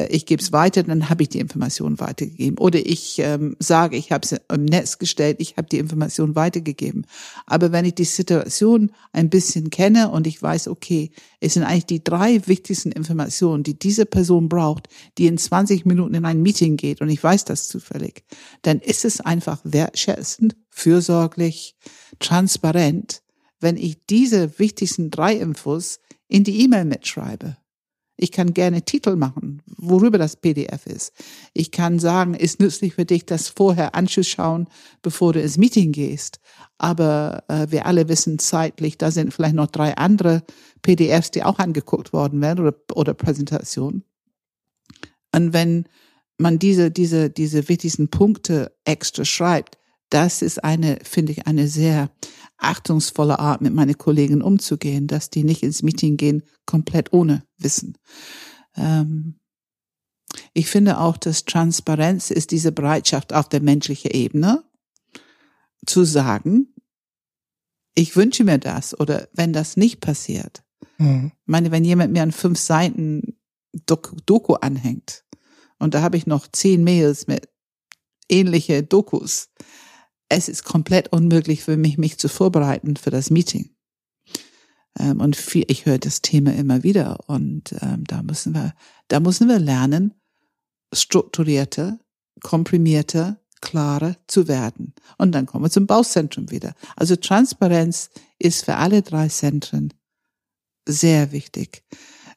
ich 0.09 0.25
gebe 0.25 0.41
es 0.41 0.51
weiter, 0.51 0.83
dann 0.83 1.09
habe 1.09 1.24
ich 1.24 1.29
die 1.29 1.39
Information 1.39 2.00
weitergegeben. 2.00 2.57
Oder 2.57 2.79
ich 2.86 3.19
ähm, 3.19 3.55
sage, 3.59 3.95
ich 3.95 4.12
habe 4.12 4.25
es 4.25 4.36
im 4.53 4.65
Netz 4.65 4.98
gestellt, 4.98 5.38
ich 5.39 5.55
habe 5.55 5.69
die 5.69 5.77
Information 5.77 6.36
weitergegeben. 6.36 7.05
Aber 7.45 7.71
wenn 7.71 7.86
ich 7.86 7.95
die 7.95 8.03
Situation 8.03 8.91
ein 9.13 9.29
bisschen 9.29 9.69
kenne 9.69 10.09
und 10.09 10.27
ich 10.27 10.41
weiß, 10.41 10.67
okay, 10.67 11.12
es 11.39 11.53
sind 11.53 11.63
eigentlich 11.63 11.86
die 11.86 12.03
drei 12.03 12.45
wichtigsten 12.45 12.91
Informationen, 12.91 13.63
die 13.63 13.79
diese 13.79 14.05
Person 14.05 14.50
braucht, 14.50 14.89
die 15.17 15.27
in 15.27 15.38
20 15.38 15.86
Minuten 15.86 16.13
in 16.13 16.25
ein 16.25 16.41
Meeting 16.41 16.75
geht 16.75 17.00
und 17.00 17.09
ich 17.09 17.24
weiß 17.24 17.45
das 17.45 17.69
zufällig, 17.69 18.24
dann 18.63 18.79
ist 18.79 19.05
es 19.05 19.21
einfach 19.21 19.59
wertschätzend, 19.63 20.57
fürsorglich, 20.69 21.75
transparent, 22.19 23.21
wenn 23.62 23.77
ich 23.77 24.05
diese 24.09 24.59
wichtigsten 24.59 25.09
drei 25.09 25.36
Infos 25.36 26.00
in 26.27 26.43
die 26.43 26.62
E-Mail 26.63 26.86
mitschreibe. 26.86 27.57
Ich 28.22 28.34
kann 28.34 28.54
gerne 28.54 28.82
Titel 28.82 29.16
machen, 29.16 29.62
worüber 29.78 30.18
das 30.18 30.36
PDF 30.36 30.86
ist. 30.86 31.14
Ich 31.54 31.72
kann 31.72 32.00
sagen, 32.00 32.34
ist 32.34 32.60
nützlich 32.60 32.96
für 32.96 33.06
dich, 33.06 33.26
das 33.26 33.48
vorher 33.48 33.96
anzuschauen, 33.96 34.68
bevor 35.02 35.32
du 35.32 35.42
ins 35.42 35.58
Meeting 35.58 35.94
gehst. 35.94 36.42
Aber 36.78 37.46
äh, 37.48 37.68
wir 37.70 37.86
alle 37.86 38.10
wissen 38.10 38.38
zeitlich, 38.38 38.98
da 38.98 39.10
sind 39.10 39.34
vielleicht 39.34 39.56
noch 39.56 39.68
drei 39.68 39.96
andere 39.96 40.44
PDFs, 40.82 41.32
die 41.32 41.44
auch 41.44 41.60
angeguckt 41.60 42.12
worden 42.12 42.42
werden 42.42 42.60
oder, 42.60 42.76
oder 42.94 43.14
Präsentationen. 43.14 44.04
Und 45.34 45.54
wenn 45.54 45.86
man 46.38 46.60
diese, 46.60 46.92
diese, 46.92 47.30
diese 47.30 47.70
wichtigsten 47.70 48.10
Punkte 48.10 48.76
extra 48.84 49.24
schreibt, 49.24 49.78
das 50.10 50.42
ist 50.42 50.63
eine, 50.63 51.00
finde 51.04 51.32
ich, 51.32 51.48
eine 51.48 51.68
sehr 51.68 52.10
achtungsvolle 52.58 53.39
Art, 53.39 53.62
mit 53.62 53.74
meinen 53.74 53.98
Kollegen 53.98 54.42
umzugehen, 54.42 55.08
dass 55.08 55.30
die 55.30 55.44
nicht 55.44 55.63
ins 55.63 55.82
Meeting 55.82 56.18
gehen, 56.18 56.44
komplett 56.66 57.13
ohne 57.13 57.44
Wissen. 57.58 57.98
Ähm, 58.75 59.39
ich 60.54 60.68
finde 60.68 61.00
auch, 61.00 61.18
dass 61.18 61.46
Transparenz 61.46 62.32
ist 62.32 62.51
diese 62.51 62.72
Bereitschaft 62.72 63.34
auf 63.34 63.50
der 63.50 63.62
menschlichen 63.62 64.12
Ebene 64.12 64.63
zu 65.86 66.04
sagen, 66.04 66.74
ich 67.96 68.16
wünsche 68.16 68.44
mir 68.44 68.60
das 68.60 68.98
oder 69.00 69.28
wenn 69.34 69.54
das 69.54 69.78
nicht 69.78 70.01
passiert. 70.01 70.63
Mhm. 70.98 71.32
Ich 71.34 71.48
meine, 71.48 71.72
wenn 71.72 71.84
jemand 71.84 72.13
mir 72.13 72.24
an 72.24 72.32
fünf 72.32 72.60
Seiten 72.60 73.38
Doku, 73.86 74.16
Doku 74.25 74.54
anhängt 74.56 75.24
und 75.80 75.94
da 75.94 76.01
habe 76.01 76.18
ich 76.18 76.28
noch 76.28 76.48
zehn 76.48 76.84
Mails 76.84 77.28
mit 77.28 77.50
ähnliche 78.30 78.84
Dokus, 78.84 79.50
es 80.29 80.48
ist 80.48 80.63
komplett 80.63 81.12
unmöglich 81.12 81.63
für 81.63 81.75
mich, 81.75 81.98
mich 81.98 82.17
zu 82.17 82.29
vorbereiten 82.29 82.95
für 82.95 83.09
das 83.09 83.29
Meeting. 83.31 83.71
Ähm, 84.98 85.19
und 85.19 85.36
viel, 85.36 85.65
ich 85.67 85.86
höre 85.86 85.98
das 85.98 86.21
Thema 86.21 86.53
immer 86.53 86.83
wieder 86.83 87.19
und 87.27 87.75
ähm, 87.81 88.03
da 88.05 88.21
müssen 88.21 88.53
wir, 88.53 88.74
da 89.07 89.19
müssen 89.19 89.48
wir 89.48 89.59
lernen, 89.59 90.13
strukturierter, 90.93 92.00
komprimierter, 92.41 93.41
klarer 93.62 94.15
zu 94.27 94.48
werden. 94.48 94.93
Und 95.17 95.33
dann 95.33 95.45
kommen 95.45 95.65
wir 95.65 95.69
zum 95.69 95.88
Bauzentrum 95.88 96.50
wieder. 96.50 96.74
Also 96.95 97.15
Transparenz 97.15 98.09
ist 98.38 98.65
für 98.65 98.75
alle 98.75 99.01
drei 99.01 99.27
Zentren 99.27 99.93
sehr 100.88 101.31
wichtig. 101.31 101.83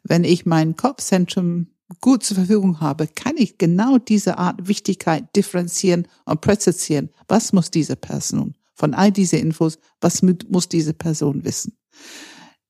Wenn 0.03 0.25
ich 0.25 0.47
mein 0.47 0.77
Kopfzentrum 0.77 1.69
gut 2.01 2.23
zur 2.25 2.37
Verfügung 2.37 2.81
habe, 2.81 3.07
kann 3.07 3.37
ich 3.37 3.59
genau 3.59 3.99
diese 3.99 4.39
Art 4.39 4.67
Wichtigkeit 4.69 5.25
differenzieren 5.37 6.09
und 6.25 6.41
präzisieren. 6.41 7.11
Was 7.29 7.53
muss 7.53 7.71
diese 7.71 7.97
Person 7.97 8.57
von 8.75 8.95
all 8.95 9.13
diese 9.13 9.37
Infos, 9.37 9.79
was 10.01 10.23
muss 10.23 10.69
diese 10.69 10.95
Person 10.95 11.45
wissen? 11.45 11.77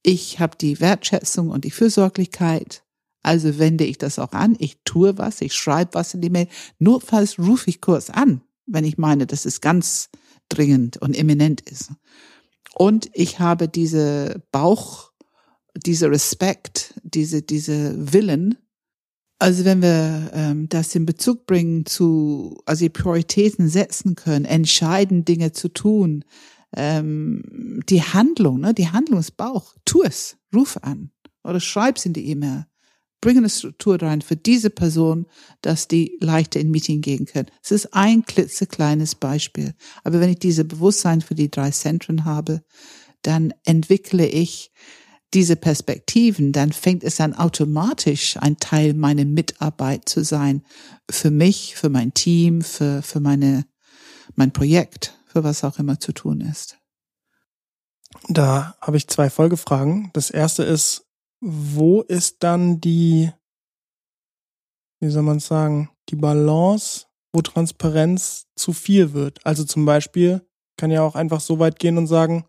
Ich 0.02 0.40
habe 0.40 0.56
die 0.60 0.80
Wertschätzung 0.80 1.50
und 1.50 1.64
die 1.64 1.70
Fürsorglichkeit. 1.70 2.82
Also 3.22 3.58
wende 3.58 3.84
ich 3.84 3.98
das 3.98 4.18
auch 4.18 4.32
an. 4.32 4.56
Ich 4.58 4.78
tue 4.84 5.16
was, 5.16 5.40
ich 5.40 5.54
schreibe 5.54 5.94
was 5.94 6.14
in 6.14 6.20
die 6.20 6.30
Mail. 6.30 6.48
Notfalls 6.80 7.38
rufe 7.38 7.70
ich 7.70 7.80
kurz 7.80 8.10
an, 8.10 8.42
wenn 8.66 8.84
ich 8.84 8.98
meine, 8.98 9.26
dass 9.26 9.44
es 9.44 9.60
ganz 9.60 10.10
dringend 10.48 10.96
und 10.96 11.16
eminent 11.16 11.60
ist. 11.60 11.92
Und 12.74 13.10
ich 13.12 13.38
habe 13.38 13.68
diese 13.68 14.42
Bauch, 14.50 15.12
diese 15.76 16.10
Respekt, 16.10 16.94
diese, 17.04 17.42
diese 17.42 18.12
Willen, 18.12 18.58
also 19.42 19.64
wenn 19.64 19.82
wir 19.82 20.30
ähm, 20.34 20.68
das 20.68 20.94
in 20.94 21.04
Bezug 21.04 21.46
bringen 21.46 21.84
zu, 21.84 22.62
also 22.64 22.88
Prioritäten 22.88 23.68
setzen 23.68 24.14
können, 24.14 24.44
entscheiden 24.44 25.24
Dinge 25.24 25.50
zu 25.50 25.68
tun, 25.68 26.24
ähm, 26.76 27.82
die 27.88 28.02
Handlung, 28.02 28.60
ne, 28.60 28.72
die 28.72 28.90
Handlungsbauch, 28.90 29.74
tu 29.84 30.02
es, 30.04 30.36
ruf 30.54 30.78
an 30.82 31.10
oder 31.42 31.58
schreib's 31.58 32.06
in 32.06 32.12
die 32.12 32.28
E-Mail. 32.28 32.66
Bring 33.20 33.36
eine 33.36 33.50
Struktur 33.50 34.00
rein 34.00 34.20
für 34.20 34.36
diese 34.36 34.70
Person, 34.70 35.26
dass 35.60 35.88
die 35.88 36.16
leichter 36.20 36.60
in 36.60 36.70
Meeting 36.70 37.00
gehen 37.00 37.26
können. 37.26 37.50
Es 37.64 37.72
ist 37.72 37.94
ein 37.94 38.24
klitzekleines 38.24 39.16
Beispiel. 39.16 39.74
Aber 40.04 40.20
wenn 40.20 40.30
ich 40.30 40.38
diese 40.38 40.64
Bewusstsein 40.64 41.20
für 41.20 41.34
die 41.34 41.50
drei 41.50 41.72
Zentren 41.72 42.24
habe, 42.24 42.62
dann 43.22 43.52
entwickle 43.64 44.24
ich 44.24 44.70
diese 45.34 45.56
Perspektiven, 45.56 46.52
dann 46.52 46.72
fängt 46.72 47.02
es 47.04 47.20
an 47.20 47.34
automatisch 47.34 48.36
ein 48.36 48.58
Teil 48.58 48.94
meiner 48.94 49.24
Mitarbeit 49.24 50.08
zu 50.08 50.24
sein. 50.24 50.62
Für 51.10 51.30
mich, 51.30 51.76
für 51.76 51.88
mein 51.88 52.12
Team, 52.12 52.62
für, 52.62 53.02
für 53.02 53.20
meine, 53.20 53.64
mein 54.34 54.52
Projekt, 54.52 55.18
für 55.26 55.42
was 55.44 55.64
auch 55.64 55.78
immer 55.78 55.98
zu 55.98 56.12
tun 56.12 56.40
ist. 56.40 56.78
Da 58.28 58.76
habe 58.80 58.96
ich 58.96 59.08
zwei 59.08 59.30
Folgefragen. 59.30 60.10
Das 60.12 60.30
erste 60.30 60.64
ist, 60.64 61.06
wo 61.40 62.02
ist 62.02 62.42
dann 62.42 62.80
die, 62.80 63.32
wie 65.00 65.10
soll 65.10 65.22
man 65.22 65.40
sagen, 65.40 65.90
die 66.10 66.16
Balance, 66.16 67.06
wo 67.32 67.40
Transparenz 67.40 68.46
zu 68.54 68.72
viel 68.72 69.12
wird? 69.12 69.44
Also 69.44 69.64
zum 69.64 69.86
Beispiel 69.86 70.46
kann 70.76 70.90
ja 70.90 71.02
auch 71.02 71.14
einfach 71.14 71.40
so 71.40 71.58
weit 71.58 71.78
gehen 71.78 71.96
und 71.96 72.06
sagen, 72.06 72.44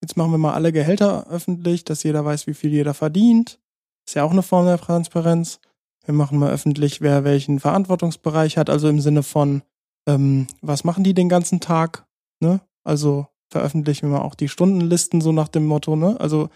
Jetzt 0.00 0.16
machen 0.16 0.30
wir 0.30 0.38
mal 0.38 0.54
alle 0.54 0.72
Gehälter 0.72 1.26
öffentlich, 1.28 1.84
dass 1.84 2.02
jeder 2.02 2.24
weiß, 2.24 2.46
wie 2.46 2.54
viel 2.54 2.70
jeder 2.70 2.94
verdient. 2.94 3.58
Ist 4.06 4.14
ja 4.14 4.24
auch 4.24 4.30
eine 4.30 4.42
Form 4.42 4.66
der 4.66 4.78
Transparenz. 4.78 5.60
Wir 6.04 6.14
machen 6.14 6.38
mal 6.38 6.50
öffentlich, 6.50 7.00
wer 7.00 7.24
welchen 7.24 7.60
Verantwortungsbereich 7.60 8.56
hat, 8.56 8.70
also 8.70 8.88
im 8.88 9.00
Sinne 9.00 9.22
von, 9.22 9.62
ähm, 10.06 10.46
was 10.62 10.84
machen 10.84 11.04
die 11.04 11.14
den 11.14 11.28
ganzen 11.28 11.60
Tag? 11.60 12.06
Ne? 12.40 12.60
Also 12.84 13.26
veröffentlichen 13.50 14.08
wir 14.08 14.18
mal 14.18 14.24
auch 14.24 14.34
die 14.34 14.48
Stundenlisten 14.48 15.20
so 15.20 15.32
nach 15.32 15.48
dem 15.48 15.66
Motto, 15.66 15.96
ne? 15.96 16.18
Also 16.20 16.48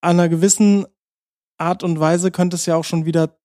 an 0.00 0.18
einer 0.18 0.28
gewissen 0.28 0.86
Art 1.58 1.82
und 1.82 2.00
Weise 2.00 2.30
könnte 2.30 2.56
es 2.56 2.66
ja 2.66 2.76
auch 2.76 2.84
schon 2.84 3.06
wieder, 3.06 3.38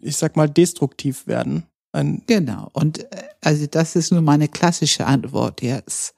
ich 0.00 0.16
sag 0.16 0.36
mal, 0.36 0.48
destruktiv 0.48 1.26
werden. 1.26 1.66
Ein 1.92 2.22
genau. 2.26 2.70
Und 2.72 3.10
äh, 3.12 3.28
also 3.42 3.66
das 3.66 3.96
ist 3.96 4.12
nur 4.12 4.22
meine 4.22 4.48
klassische 4.48 5.06
Antwort 5.06 5.62
jetzt 5.62 6.14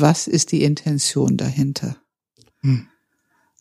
was 0.00 0.26
ist 0.26 0.52
die 0.52 0.62
Intention 0.62 1.36
dahinter? 1.36 1.96
Hm. 2.60 2.88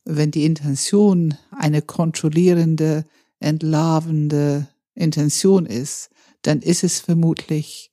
Wenn 0.05 0.31
die 0.31 0.45
Intention 0.45 1.37
eine 1.51 1.81
kontrollierende, 1.81 3.05
entlarvende 3.39 4.67
Intention 4.93 5.65
ist, 5.65 6.09
dann 6.41 6.61
ist 6.61 6.83
es 6.83 6.99
vermutlich 6.99 7.91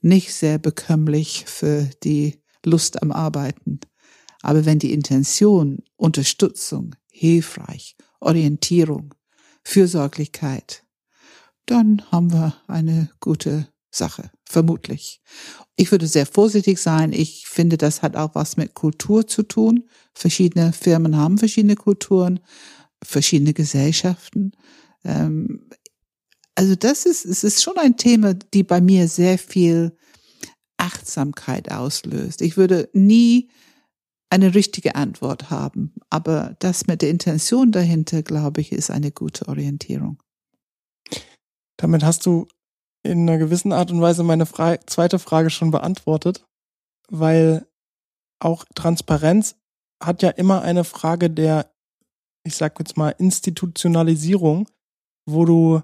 nicht 0.00 0.34
sehr 0.34 0.58
bekömmlich 0.58 1.44
für 1.46 1.88
die 2.02 2.40
Lust 2.64 3.02
am 3.02 3.12
Arbeiten. 3.12 3.80
Aber 4.42 4.64
wenn 4.64 4.78
die 4.78 4.92
Intention 4.92 5.78
Unterstützung, 5.96 6.94
hilfreich, 7.10 7.96
Orientierung, 8.20 9.14
Fürsorglichkeit, 9.64 10.84
dann 11.64 12.02
haben 12.12 12.32
wir 12.32 12.54
eine 12.68 13.10
gute 13.20 13.68
Sache, 13.90 14.30
vermutlich. 14.48 15.20
Ich 15.76 15.90
würde 15.90 16.06
sehr 16.06 16.26
vorsichtig 16.26 16.78
sein. 16.78 17.12
Ich 17.12 17.46
finde, 17.46 17.76
das 17.76 18.02
hat 18.02 18.16
auch 18.16 18.34
was 18.34 18.56
mit 18.56 18.74
Kultur 18.74 19.26
zu 19.26 19.42
tun. 19.42 19.88
Verschiedene 20.14 20.72
Firmen 20.72 21.16
haben 21.16 21.38
verschiedene 21.38 21.76
Kulturen, 21.76 22.40
verschiedene 23.02 23.52
Gesellschaften. 23.52 24.52
Ähm, 25.04 25.68
also 26.54 26.74
das 26.74 27.04
ist, 27.04 27.26
es 27.26 27.44
ist 27.44 27.62
schon 27.62 27.76
ein 27.76 27.96
Thema, 27.96 28.32
die 28.34 28.62
bei 28.62 28.80
mir 28.80 29.08
sehr 29.08 29.38
viel 29.38 29.96
Achtsamkeit 30.78 31.70
auslöst. 31.70 32.40
Ich 32.40 32.56
würde 32.56 32.88
nie 32.92 33.50
eine 34.30 34.54
richtige 34.54 34.94
Antwort 34.94 35.50
haben, 35.50 35.94
aber 36.10 36.56
das 36.58 36.86
mit 36.86 37.02
der 37.02 37.10
Intention 37.10 37.72
dahinter, 37.72 38.22
glaube 38.22 38.60
ich, 38.60 38.72
ist 38.72 38.90
eine 38.90 39.12
gute 39.12 39.48
Orientierung. 39.48 40.22
Damit 41.76 42.02
hast 42.02 42.24
du 42.26 42.48
in 43.06 43.28
einer 43.28 43.38
gewissen 43.38 43.72
Art 43.72 43.90
und 43.90 44.00
Weise 44.00 44.22
meine 44.22 44.46
Fra 44.46 44.78
zweite 44.86 45.18
Frage 45.18 45.50
schon 45.50 45.70
beantwortet, 45.70 46.44
weil 47.08 47.66
auch 48.40 48.64
Transparenz 48.74 49.56
hat 50.02 50.22
ja 50.22 50.30
immer 50.30 50.62
eine 50.62 50.84
Frage 50.84 51.30
der, 51.30 51.70
ich 52.44 52.56
sag 52.56 52.78
jetzt 52.78 52.96
mal, 52.96 53.14
Institutionalisierung, 53.18 54.68
wo 55.26 55.44
du 55.44 55.82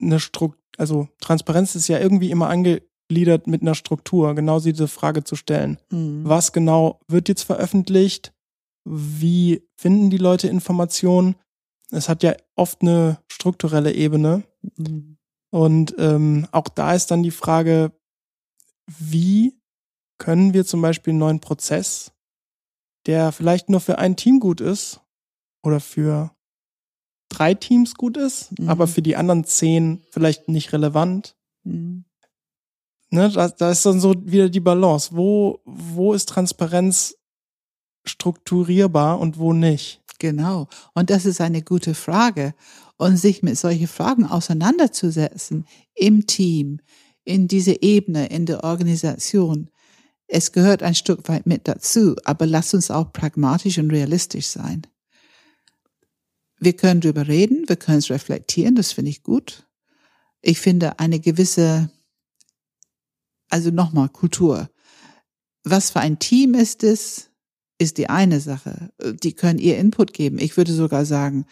eine 0.00 0.20
Struktur, 0.20 0.60
also 0.76 1.08
Transparenz 1.20 1.74
ist 1.74 1.88
ja 1.88 1.98
irgendwie 1.98 2.30
immer 2.30 2.48
angegliedert 2.48 3.46
mit 3.46 3.62
einer 3.62 3.74
Struktur, 3.74 4.34
genau 4.34 4.60
diese 4.60 4.88
Frage 4.88 5.24
zu 5.24 5.36
stellen. 5.36 5.78
Mhm. 5.90 6.22
Was 6.24 6.52
genau 6.52 7.00
wird 7.08 7.28
jetzt 7.28 7.42
veröffentlicht? 7.42 8.32
Wie 8.84 9.68
finden 9.76 10.10
die 10.10 10.18
Leute 10.18 10.48
Informationen? 10.48 11.36
Es 11.90 12.08
hat 12.08 12.22
ja 12.22 12.34
oft 12.54 12.82
eine 12.82 13.18
strukturelle 13.30 13.92
Ebene. 13.92 14.44
Mhm. 14.76 15.16
Und 15.50 15.94
ähm, 15.98 16.46
auch 16.52 16.68
da 16.68 16.94
ist 16.94 17.10
dann 17.10 17.22
die 17.22 17.30
Frage, 17.30 17.92
wie 18.86 19.58
können 20.18 20.54
wir 20.54 20.64
zum 20.64 20.80
Beispiel 20.82 21.12
einen 21.12 21.18
neuen 21.18 21.40
Prozess, 21.40 22.12
der 23.06 23.32
vielleicht 23.32 23.68
nur 23.68 23.80
für 23.80 23.98
ein 23.98 24.16
Team 24.16 24.38
gut 24.38 24.60
ist 24.60 25.00
oder 25.62 25.80
für 25.80 26.30
drei 27.28 27.54
Teams 27.54 27.94
gut 27.94 28.16
ist, 28.16 28.58
mhm. 28.58 28.68
aber 28.68 28.86
für 28.86 29.02
die 29.02 29.16
anderen 29.16 29.44
zehn 29.44 30.02
vielleicht 30.10 30.48
nicht 30.48 30.72
relevant. 30.72 31.36
Mhm. 31.64 32.04
Ne, 33.10 33.28
da, 33.30 33.48
da 33.48 33.70
ist 33.70 33.84
dann 33.84 34.00
so 34.00 34.14
wieder 34.24 34.48
die 34.48 34.60
Balance. 34.60 35.10
Wo, 35.16 35.60
wo 35.64 36.12
ist 36.12 36.28
Transparenz 36.28 37.16
strukturierbar 38.04 39.18
und 39.18 39.38
wo 39.38 39.52
nicht? 39.52 40.00
Genau. 40.20 40.68
Und 40.94 41.10
das 41.10 41.24
ist 41.24 41.40
eine 41.40 41.62
gute 41.62 41.94
Frage. 41.94 42.54
Und 43.00 43.16
sich 43.16 43.42
mit 43.42 43.56
solchen 43.56 43.88
Fragen 43.88 44.26
auseinanderzusetzen 44.26 45.64
im 45.94 46.26
Team, 46.26 46.80
in 47.24 47.48
diese 47.48 47.80
Ebene, 47.80 48.26
in 48.26 48.44
der 48.44 48.62
Organisation. 48.62 49.70
Es 50.26 50.52
gehört 50.52 50.82
ein 50.82 50.94
Stück 50.94 51.26
weit 51.26 51.46
mit 51.46 51.66
dazu, 51.66 52.14
aber 52.24 52.44
lass 52.44 52.74
uns 52.74 52.90
auch 52.90 53.10
pragmatisch 53.10 53.78
und 53.78 53.90
realistisch 53.90 54.48
sein. 54.48 54.86
Wir 56.58 56.74
können 56.74 57.00
drüber 57.00 57.26
reden, 57.26 57.66
wir 57.70 57.76
können 57.76 58.00
es 58.00 58.10
reflektieren, 58.10 58.74
das 58.74 58.92
finde 58.92 59.12
ich 59.12 59.22
gut. 59.22 59.66
Ich 60.42 60.60
finde 60.60 60.98
eine 60.98 61.20
gewisse, 61.20 61.90
also 63.48 63.70
nochmal 63.70 64.10
Kultur. 64.10 64.68
Was 65.64 65.90
für 65.90 66.00
ein 66.00 66.18
Team 66.18 66.52
ist 66.52 66.84
es, 66.84 67.30
ist 67.78 67.96
die 67.96 68.10
eine 68.10 68.40
Sache. 68.40 68.92
Die 69.22 69.32
können 69.32 69.58
ihr 69.58 69.78
Input 69.78 70.12
geben. 70.12 70.38
Ich 70.38 70.58
würde 70.58 70.74
sogar 70.74 71.06
sagen, 71.06 71.46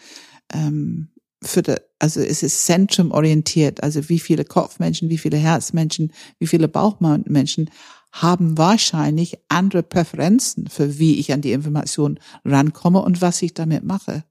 ähm, 0.53 1.09
für 1.41 1.61
de, 1.61 1.77
also 1.99 2.19
es 2.19 2.43
ist 2.43 2.65
zentrumorientiert, 2.65 3.81
also 3.83 4.09
wie 4.09 4.19
viele 4.19 4.45
Kopfmenschen, 4.45 5.09
wie 5.09 5.17
viele 5.17 5.37
Herzmenschen, 5.37 6.11
wie 6.37 6.47
viele 6.47 6.67
Bauchmenschen 6.67 7.69
haben 8.11 8.57
wahrscheinlich 8.57 9.37
andere 9.49 9.83
Präferenzen 9.83 10.67
für 10.67 10.97
wie 10.97 11.19
ich 11.19 11.31
an 11.31 11.41
die 11.41 11.51
Information 11.51 12.19
rankomme 12.43 13.01
und 13.01 13.21
was 13.21 13.41
ich 13.41 13.53
damit 13.53 13.83
mache. 13.83 14.23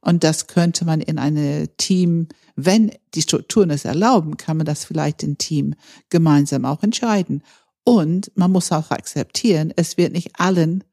Und 0.00 0.22
das 0.22 0.46
könnte 0.46 0.84
man 0.84 1.00
in 1.00 1.18
eine 1.18 1.68
Team, 1.78 2.28
wenn 2.56 2.92
die 3.14 3.22
Strukturen 3.22 3.70
es 3.70 3.86
erlauben, 3.86 4.36
kann 4.36 4.58
man 4.58 4.66
das 4.66 4.84
vielleicht 4.84 5.22
im 5.22 5.38
Team 5.38 5.74
gemeinsam 6.10 6.66
auch 6.66 6.82
entscheiden. 6.82 7.42
Und 7.84 8.30
man 8.34 8.52
muss 8.52 8.70
auch 8.70 8.90
akzeptieren, 8.90 9.72
es 9.76 9.96
wird 9.96 10.12
nicht 10.12 10.38
allen 10.38 10.84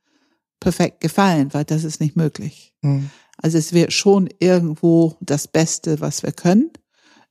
perfekt 0.61 1.01
gefallen, 1.01 1.53
weil 1.53 1.65
das 1.65 1.83
ist 1.83 1.99
nicht 1.99 2.15
möglich. 2.15 2.73
Mhm. 2.81 3.09
Also 3.41 3.57
es 3.57 3.73
wird 3.73 3.93
schon 3.93 4.29
irgendwo 4.39 5.17
das 5.19 5.47
Beste, 5.47 5.99
was 5.99 6.23
wir 6.23 6.31
können. 6.31 6.71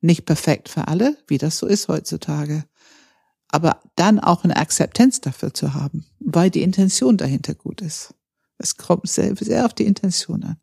Nicht 0.00 0.26
perfekt 0.26 0.68
für 0.68 0.88
alle, 0.88 1.16
wie 1.28 1.38
das 1.38 1.58
so 1.58 1.66
ist 1.66 1.88
heutzutage. 1.88 2.64
Aber 3.48 3.80
dann 3.96 4.18
auch 4.20 4.44
eine 4.44 4.56
Akzeptanz 4.56 5.20
dafür 5.20 5.52
zu 5.52 5.74
haben, 5.74 6.06
weil 6.20 6.50
die 6.50 6.62
Intention 6.62 7.16
dahinter 7.16 7.54
gut 7.54 7.80
ist. 7.80 8.14
Es 8.58 8.76
kommt 8.76 9.08
sehr, 9.08 9.34
sehr 9.36 9.64
auf 9.66 9.74
die 9.74 9.86
Intention 9.86 10.44
an. 10.44 10.56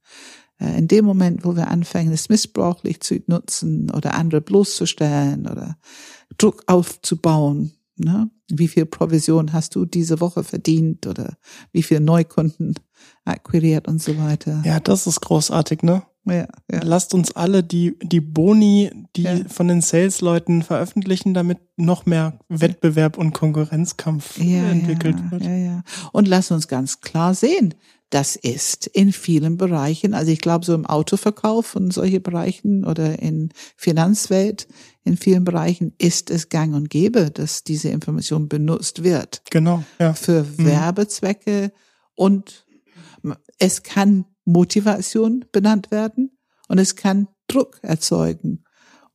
Äh, 0.60 0.78
in 0.78 0.88
dem 0.88 1.06
Moment, 1.06 1.46
wo 1.46 1.56
wir 1.56 1.68
anfangen, 1.68 2.12
es 2.12 2.30
missbrauchlich 2.30 3.02
zu 3.02 3.22
nutzen 3.28 3.92
oder 3.92 4.14
andere 4.14 4.42
bloßzustellen 4.42 5.48
oder 5.48 5.78
Druck 6.38 6.64
aufzubauen, 6.68 7.74
ne? 8.00 8.30
wie 8.50 8.68
viel 8.68 8.86
Provision 8.86 9.54
hast 9.54 9.76
du 9.76 9.86
diese 9.86 10.20
Woche 10.20 10.44
verdient 10.44 11.08
oder 11.08 11.38
wie 11.72 11.84
viel 11.84 12.00
Neukunden 12.00 12.76
akquiriert 13.26 13.88
und 13.88 14.02
so 14.02 14.18
weiter. 14.18 14.62
Ja, 14.66 14.80
das 14.80 15.08
ist 15.08 15.22
großartig, 15.22 15.84
ne? 15.84 16.04
Ja, 16.26 16.48
ja. 16.70 16.82
Lasst 16.84 17.14
uns 17.14 17.36
alle 17.36 17.64
die, 17.64 17.98
die 18.04 18.20
Boni, 18.20 18.92
die 19.16 19.24
ja. 19.24 19.38
von 19.48 19.70
den 19.70 19.82
Sales-Leuten 19.82 20.62
veröffentlichen, 20.62 21.34
damit 21.34 21.60
noch 21.78 22.06
mehr 22.06 22.40
Wettbewerb 22.50 23.18
und 23.18 23.34
Konkurrenzkampf 23.34 24.38
ja, 24.38 24.68
entwickelt 24.68 25.16
ja, 25.18 25.32
wird. 25.32 25.44
Ja, 25.44 25.56
ja. 25.56 25.84
Und 26.12 26.28
lass 26.28 26.52
uns 26.52 26.68
ganz 26.68 27.00
klar 27.00 27.34
sehen, 27.34 27.76
das 28.10 28.36
ist 28.38 28.88
in 28.88 29.12
vielen 29.12 29.58
Bereichen, 29.58 30.14
also 30.14 30.32
ich 30.32 30.40
glaube 30.40 30.66
so 30.66 30.74
im 30.74 30.86
Autoverkauf 30.86 31.76
und 31.76 31.92
solche 31.92 32.22
Bereichen 32.22 32.86
oder 32.86 33.20
in 33.20 33.50
Finanzwelt, 33.76 34.68
in 35.04 35.18
vielen 35.18 35.44
Bereichen 35.44 35.94
ist 35.98 36.30
es 36.30 36.50
gang 36.50 36.74
und 36.74 36.90
gäbe, 36.90 37.32
dass 37.32 37.64
diese 37.64 37.90
Information 37.90 38.48
benutzt 38.48 39.04
wird. 39.04 39.42
Genau, 39.50 39.84
ja. 40.00 40.14
Für 40.14 40.44
mhm. 40.44 40.66
Werbezwecke 40.66 41.74
und 42.16 42.66
es 43.60 43.84
kann 43.84 44.26
Motivation 44.46 45.46
benannt 45.52 45.92
werden 45.92 46.38
und 46.70 46.78
es 46.78 46.96
kann 46.96 47.28
Druck 47.48 47.80
erzeugen. 47.82 48.64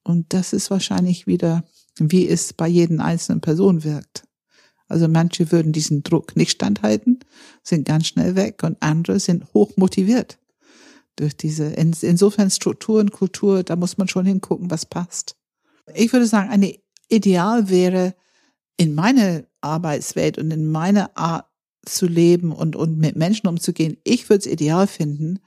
Und 0.03 0.33
das 0.35 0.53
ist 0.53 0.71
wahrscheinlich 0.71 1.27
wieder, 1.27 1.65
wie 1.99 2.29
es 2.29 2.53
bei 2.53 2.69
jedem 2.69 3.01
einzelnen 3.01 3.41
Person 3.41 3.85
wirkt. 3.85 4.25
Also 4.93 5.09
manche 5.09 5.51
würden 5.51 5.73
diesen 5.73 6.03
Druck 6.03 6.37
nicht 6.37 6.51
standhalten, 6.51 7.21
sind 7.63 7.87
ganz 7.87 8.07
schnell 8.07 8.37
weg 8.37 8.63
und 8.63 8.77
andere 8.81 9.19
sind 9.19 9.53
hoch 9.55 9.73
motiviert 9.77 10.39
durch 11.17 11.37
diese, 11.37 11.65
insofern 11.67 12.51
Strukturen, 12.51 13.11
Kultur, 13.11 13.63
da 13.63 13.77
muss 13.77 13.99
man 13.99 14.09
schon 14.09 14.27
hingucken, 14.27 14.71
was 14.71 14.87
passt. 14.87 15.37
Ich 15.95 16.13
würde 16.13 16.27
sagen, 16.27 16.51
eine 16.51 16.79
Ideal 17.09 17.71
wäre 17.71 18.15
in 18.77 18.95
meiner 18.95 19.45
Arbeitswelt 19.61 20.39
und 20.39 20.51
in 20.51 20.71
meiner 20.71 21.17
Art 21.17 21.47
zu 21.87 22.07
leben 22.07 22.53
und, 22.53 22.77
und 22.77 22.99
mit 22.99 23.17
Menschen 23.17 23.47
umzugehen. 23.47 23.97
Ich 24.05 24.29
würde 24.29 24.41
es 24.41 24.47
ideal 24.47 24.87
finden, 24.87 25.41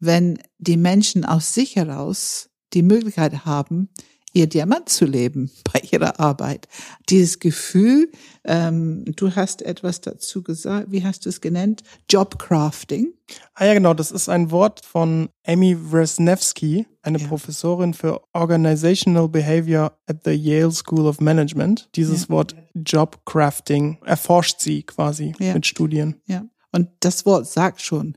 wenn 0.00 0.38
die 0.58 0.76
Menschen 0.76 1.24
aus 1.24 1.54
sich 1.54 1.76
heraus 1.76 2.50
die 2.72 2.82
Möglichkeit 2.82 3.44
haben, 3.44 3.88
ihr 4.32 4.46
Diamant 4.46 4.88
zu 4.88 5.04
leben 5.04 5.50
bei 5.72 5.80
ihrer 5.90 6.20
Arbeit. 6.20 6.68
Dieses 7.08 7.38
Gefühl, 7.38 8.10
ähm, 8.44 9.04
du 9.16 9.34
hast 9.34 9.62
etwas 9.62 10.00
dazu 10.00 10.42
gesagt, 10.42 10.90
wie 10.90 11.04
hast 11.04 11.24
du 11.24 11.28
es 11.28 11.40
genannt? 11.40 11.82
Jobcrafting. 12.10 13.12
Ah 13.54 13.66
ja, 13.66 13.74
genau, 13.74 13.94
das 13.94 14.10
ist 14.10 14.28
ein 14.28 14.50
Wort 14.50 14.84
von 14.84 15.28
Amy 15.46 15.76
Wresnewski, 15.78 16.86
eine 17.02 17.18
ja. 17.18 17.28
Professorin 17.28 17.94
für 17.94 18.20
Organizational 18.32 19.28
Behavior 19.28 19.96
at 20.06 20.24
the 20.24 20.32
Yale 20.32 20.72
School 20.72 21.06
of 21.06 21.20
Management. 21.20 21.88
Dieses 21.94 22.24
ja. 22.24 22.28
Wort 22.30 22.56
Jobcrafting 22.74 23.98
erforscht 24.04 24.60
sie 24.60 24.82
quasi 24.82 25.34
ja. 25.38 25.54
mit 25.54 25.66
Studien. 25.66 26.16
Ja, 26.26 26.44
und 26.72 26.88
das 27.00 27.24
Wort 27.26 27.46
sagt 27.46 27.80
schon, 27.80 28.16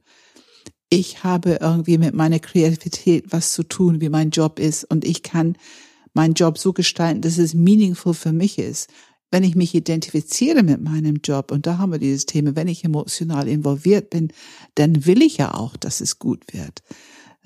ich 0.89 1.23
habe 1.23 1.57
irgendwie 1.61 1.97
mit 1.97 2.13
meiner 2.13 2.39
Kreativität 2.39 3.25
was 3.29 3.53
zu 3.53 3.63
tun, 3.63 4.01
wie 4.01 4.09
mein 4.09 4.29
Job 4.29 4.59
ist 4.59 4.83
und 4.85 5.03
ich 5.03 5.23
kann 5.23 5.57
meinen 6.15 6.33
Job 6.33 6.57
so 6.57 6.73
gestalten, 6.73 7.21
dass 7.21 7.37
es 7.37 7.53
meaningful 7.53 8.13
für 8.13 8.33
mich 8.33 8.57
ist. 8.57 8.89
Wenn 9.31 9.43
ich 9.43 9.55
mich 9.55 9.75
identifiziere 9.75 10.63
mit 10.63 10.81
meinem 10.81 11.17
Job, 11.23 11.51
und 11.51 11.67
da 11.67 11.77
haben 11.77 11.91
wir 11.91 11.99
dieses 11.99 12.25
Thema, 12.25 12.55
wenn 12.55 12.67
ich 12.67 12.83
emotional 12.83 13.47
involviert 13.47 14.09
bin, 14.09 14.31
dann 14.75 15.05
will 15.05 15.21
ich 15.21 15.37
ja 15.37 15.53
auch, 15.53 15.75
dass 15.75 15.99
es 15.99 16.19
gut 16.19 16.53
wird. 16.53 16.83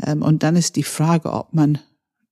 Ähm, 0.02 0.22
und 0.22 0.44
dann 0.44 0.56
ist 0.56 0.76
die 0.76 0.84
Frage, 0.84 1.34
ob 1.34 1.54
man 1.54 1.80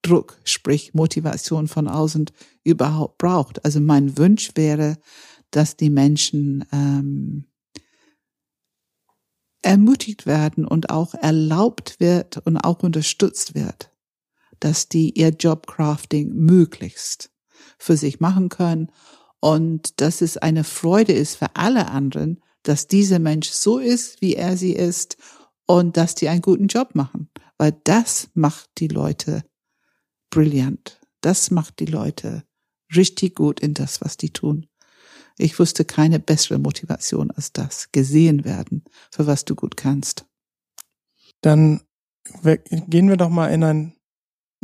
Druck, 0.04 0.40
sprich 0.44 0.94
Motivation 0.94 1.68
von 1.68 1.88
außen 1.88 2.30
überhaupt 2.64 3.18
braucht. 3.18 3.66
Also 3.66 3.80
mein 3.80 4.18
Wunsch 4.18 4.52
wäre, 4.56 4.98
dass 5.50 5.76
die 5.76 5.90
Menschen 5.90 6.66
ähm, 6.72 7.46
ermutigt 9.64 10.28
werden 10.28 10.66
und 10.66 10.92
auch 10.92 11.16
erlaubt 11.16 12.00
wird 12.00 12.38
und 12.46 12.58
auch 12.58 12.84
unterstützt 12.84 13.56
wird 13.56 13.92
dass 14.60 14.90
die 14.90 15.18
ihr 15.18 15.30
Jobcrafting 15.30 16.34
möglichst 16.34 17.32
für 17.78 17.98
sich 17.98 18.20
machen 18.20 18.50
können 18.50 18.92
und 19.40 20.02
dass 20.02 20.22
es 20.22 20.38
eine 20.38 20.64
Freude 20.64 21.14
ist 21.14 21.36
für 21.36 21.56
alle 21.56 21.90
anderen, 21.90 22.42
dass 22.64 22.88
dieser 22.88 23.20
Mensch 23.20 23.50
so 23.50 23.80
ist, 23.80 24.22
wie 24.22 24.36
er 24.36 24.58
sie 24.58 24.74
ist 24.74 25.18
und 25.66 25.98
dass 25.98 26.16
die 26.16 26.30
einen 26.30 26.42
guten 26.42 26.68
Job 26.68 26.96
machen, 26.96 27.30
weil 27.58 27.80
das 27.84 28.30
macht 28.34 28.70
die 28.80 28.88
Leute 28.88 29.44
brillant. 30.30 31.00
Das 31.22 31.52
macht 31.52 31.80
die 31.80 31.86
Leute 31.86 32.44
richtig 32.96 33.36
gut 33.36 33.60
in 33.60 33.74
das, 33.74 34.02
was 34.02 34.18
die 34.18 34.32
tun. 34.32 34.68
Ich 35.38 35.60
wusste 35.60 35.86
keine 35.86 36.20
bessere 36.20 36.58
Motivation 36.58 37.32
als 37.32 37.54
das, 37.54 37.92
gesehen 37.92 38.44
werden, 38.44 38.84
für 39.12 39.28
was 39.28 39.46
du 39.46 39.56
gut 39.56 39.78
kannst. 39.78 40.26
Dann 41.42 41.82
gehen 42.44 43.10
wir 43.10 43.18
doch 43.18 43.30
mal 43.30 43.48
in 43.48 43.64
ein 43.64 43.97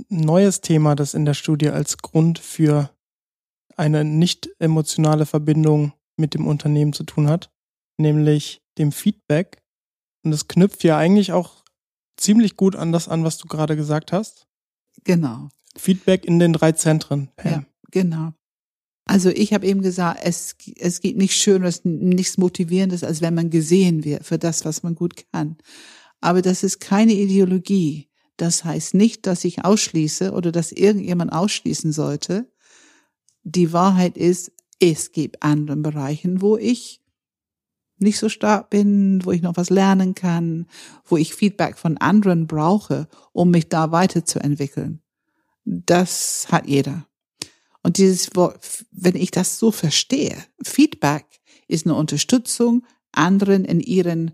neues 0.09 0.61
Thema, 0.61 0.95
das 0.95 1.13
in 1.13 1.25
der 1.25 1.33
Studie 1.33 1.69
als 1.69 1.97
Grund 1.97 2.39
für 2.39 2.89
eine 3.75 4.03
nicht 4.03 4.49
emotionale 4.59 5.25
Verbindung 5.25 5.93
mit 6.17 6.33
dem 6.33 6.47
Unternehmen 6.47 6.93
zu 6.93 7.03
tun 7.03 7.27
hat, 7.27 7.51
nämlich 7.97 8.61
dem 8.77 8.91
Feedback. 8.91 9.61
Und 10.23 10.31
das 10.31 10.47
knüpft 10.47 10.83
ja 10.83 10.97
eigentlich 10.97 11.31
auch 11.31 11.63
ziemlich 12.17 12.55
gut 12.55 12.75
an 12.75 12.91
das 12.91 13.07
an, 13.07 13.23
was 13.23 13.37
du 13.37 13.47
gerade 13.47 13.75
gesagt 13.75 14.11
hast. 14.11 14.47
Genau. 15.03 15.49
Feedback 15.75 16.25
in 16.25 16.39
den 16.39 16.53
drei 16.53 16.71
Zentren. 16.71 17.29
Pam. 17.35 17.51
Ja, 17.51 17.63
genau. 17.91 18.33
Also 19.05 19.29
ich 19.29 19.53
habe 19.53 19.65
eben 19.65 19.81
gesagt, 19.81 20.21
es, 20.23 20.55
es 20.77 21.01
gibt 21.01 21.17
nichts 21.17 21.35
Schöneres, 21.35 21.81
nichts 21.83 22.37
Motivierendes, 22.37 23.03
als 23.03 23.21
wenn 23.21 23.33
man 23.33 23.49
gesehen 23.49 24.05
wird 24.05 24.25
für 24.25 24.37
das, 24.37 24.63
was 24.63 24.83
man 24.83 24.95
gut 24.95 25.25
kann. 25.31 25.57
Aber 26.21 26.41
das 26.41 26.63
ist 26.63 26.79
keine 26.79 27.13
Ideologie. 27.13 28.07
Das 28.37 28.63
heißt 28.63 28.93
nicht, 28.93 29.27
dass 29.27 29.45
ich 29.45 29.63
ausschließe 29.63 30.31
oder 30.31 30.51
dass 30.51 30.71
irgendjemand 30.71 31.31
ausschließen 31.31 31.91
sollte. 31.91 32.51
Die 33.43 33.73
Wahrheit 33.73 34.17
ist, 34.17 34.51
es 34.79 35.11
gibt 35.11 35.43
andere 35.43 35.77
Bereichen, 35.77 36.41
wo 36.41 36.57
ich 36.57 37.01
nicht 37.99 38.19
so 38.19 38.29
stark 38.29 38.69
bin, 38.69 39.23
wo 39.23 39.31
ich 39.31 39.41
noch 39.41 39.55
was 39.55 39.69
lernen 39.69 40.15
kann, 40.15 40.67
wo 41.05 41.17
ich 41.17 41.35
Feedback 41.35 41.77
von 41.77 41.97
anderen 41.97 42.47
brauche, 42.47 43.07
um 43.31 43.51
mich 43.51 43.69
da 43.69 43.91
weiterzuentwickeln. 43.91 45.01
Das 45.63 46.47
hat 46.51 46.67
jeder. 46.67 47.07
Und 47.81 47.97
dieses 47.97 48.35
Wort, 48.35 48.85
wenn 48.91 49.15
ich 49.15 49.31
das 49.31 49.59
so 49.59 49.71
verstehe, 49.71 50.37
Feedback 50.63 51.25
ist 51.67 51.85
eine 51.85 51.95
Unterstützung, 51.95 52.85
anderen 53.11 53.65
in 53.65 53.79
ihren 53.79 54.31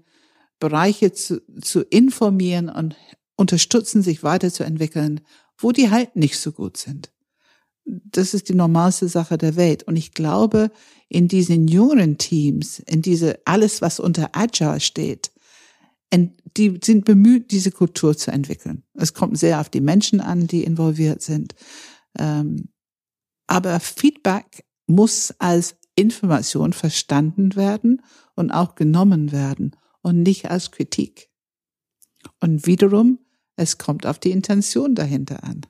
Bereiche 0.59 1.11
zu, 1.13 1.41
zu 1.61 1.81
informieren 1.81 2.69
und 2.69 2.95
unterstützen, 3.39 4.01
sich 4.01 4.21
weiterzuentwickeln, 4.21 5.21
wo 5.57 5.71
die 5.71 5.89
halt 5.89 6.15
nicht 6.15 6.37
so 6.37 6.51
gut 6.51 6.77
sind. 6.77 7.11
Das 7.85 8.33
ist 8.33 8.49
die 8.49 8.53
normalste 8.53 9.07
Sache 9.07 9.37
der 9.37 9.55
Welt. 9.55 9.83
Und 9.83 9.95
ich 9.95 10.13
glaube, 10.13 10.71
in 11.07 11.27
diesen 11.27 11.67
jungen 11.67 12.17
Teams, 12.17 12.79
in 12.79 13.01
diese, 13.01 13.39
alles, 13.45 13.81
was 13.81 13.99
unter 13.99 14.29
Agile 14.33 14.79
steht, 14.79 15.31
die 16.57 16.79
sind 16.83 17.05
bemüht, 17.05 17.51
diese 17.51 17.71
Kultur 17.71 18.17
zu 18.17 18.31
entwickeln. 18.31 18.83
Es 18.93 19.13
kommt 19.13 19.37
sehr 19.37 19.61
auf 19.61 19.69
die 19.69 19.81
Menschen 19.81 20.21
an, 20.21 20.47
die 20.47 20.63
involviert 20.63 21.21
sind. 21.21 21.55
Ähm, 22.17 22.69
aber 23.47 23.79
Feedback 23.79 24.65
muss 24.87 25.33
als 25.39 25.75
Information 25.95 26.73
verstanden 26.73 27.55
werden 27.55 28.01
und 28.35 28.51
auch 28.51 28.75
genommen 28.75 29.31
werden 29.31 29.75
und 30.01 30.23
nicht 30.23 30.49
als 30.49 30.71
Kritik. 30.71 31.29
Und 32.39 32.65
wiederum, 32.65 33.19
es 33.59 33.77
kommt 33.77 34.05
auf 34.05 34.19
die 34.19 34.31
Intention 34.31 34.95
dahinter 34.95 35.43
an. 35.43 35.65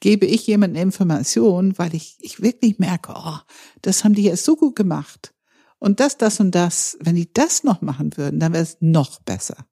Gebe 0.00 0.26
ich 0.26 0.46
jemandem 0.46 0.82
Information, 0.82 1.78
weil 1.78 1.94
ich, 1.94 2.18
ich 2.20 2.42
wirklich 2.42 2.78
merke, 2.78 3.14
oh, 3.16 3.38
das 3.80 4.04
haben 4.04 4.14
die 4.14 4.24
jetzt 4.24 4.44
so 4.44 4.56
gut 4.56 4.76
gemacht. 4.76 5.32
Und 5.78 6.00
das, 6.00 6.18
das 6.18 6.40
und 6.40 6.54
das, 6.54 6.98
wenn 7.00 7.14
die 7.14 7.32
das 7.32 7.64
noch 7.64 7.80
machen 7.80 8.16
würden, 8.16 8.40
dann 8.40 8.52
wäre 8.52 8.62
es 8.62 8.76
noch 8.80 9.20
besser. 9.20 9.66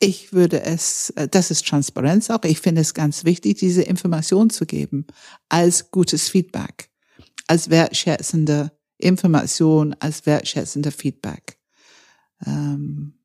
Ich 0.00 0.32
würde 0.32 0.62
es, 0.62 1.10
äh, 1.10 1.28
das 1.28 1.50
ist 1.50 1.66
Transparenz 1.66 2.30
auch. 2.30 2.44
Ich 2.44 2.60
finde 2.60 2.82
es 2.82 2.94
ganz 2.94 3.24
wichtig, 3.24 3.58
diese 3.58 3.82
Information 3.82 4.50
zu 4.50 4.66
geben 4.66 5.06
als 5.48 5.90
gutes 5.90 6.28
Feedback, 6.28 6.90
als 7.46 7.70
wertschätzende 7.70 8.72
Information, 8.98 9.94
als 9.98 10.26
wertschätzender 10.26 10.92
Feedback. 10.92 11.58
Ähm, 12.44 13.23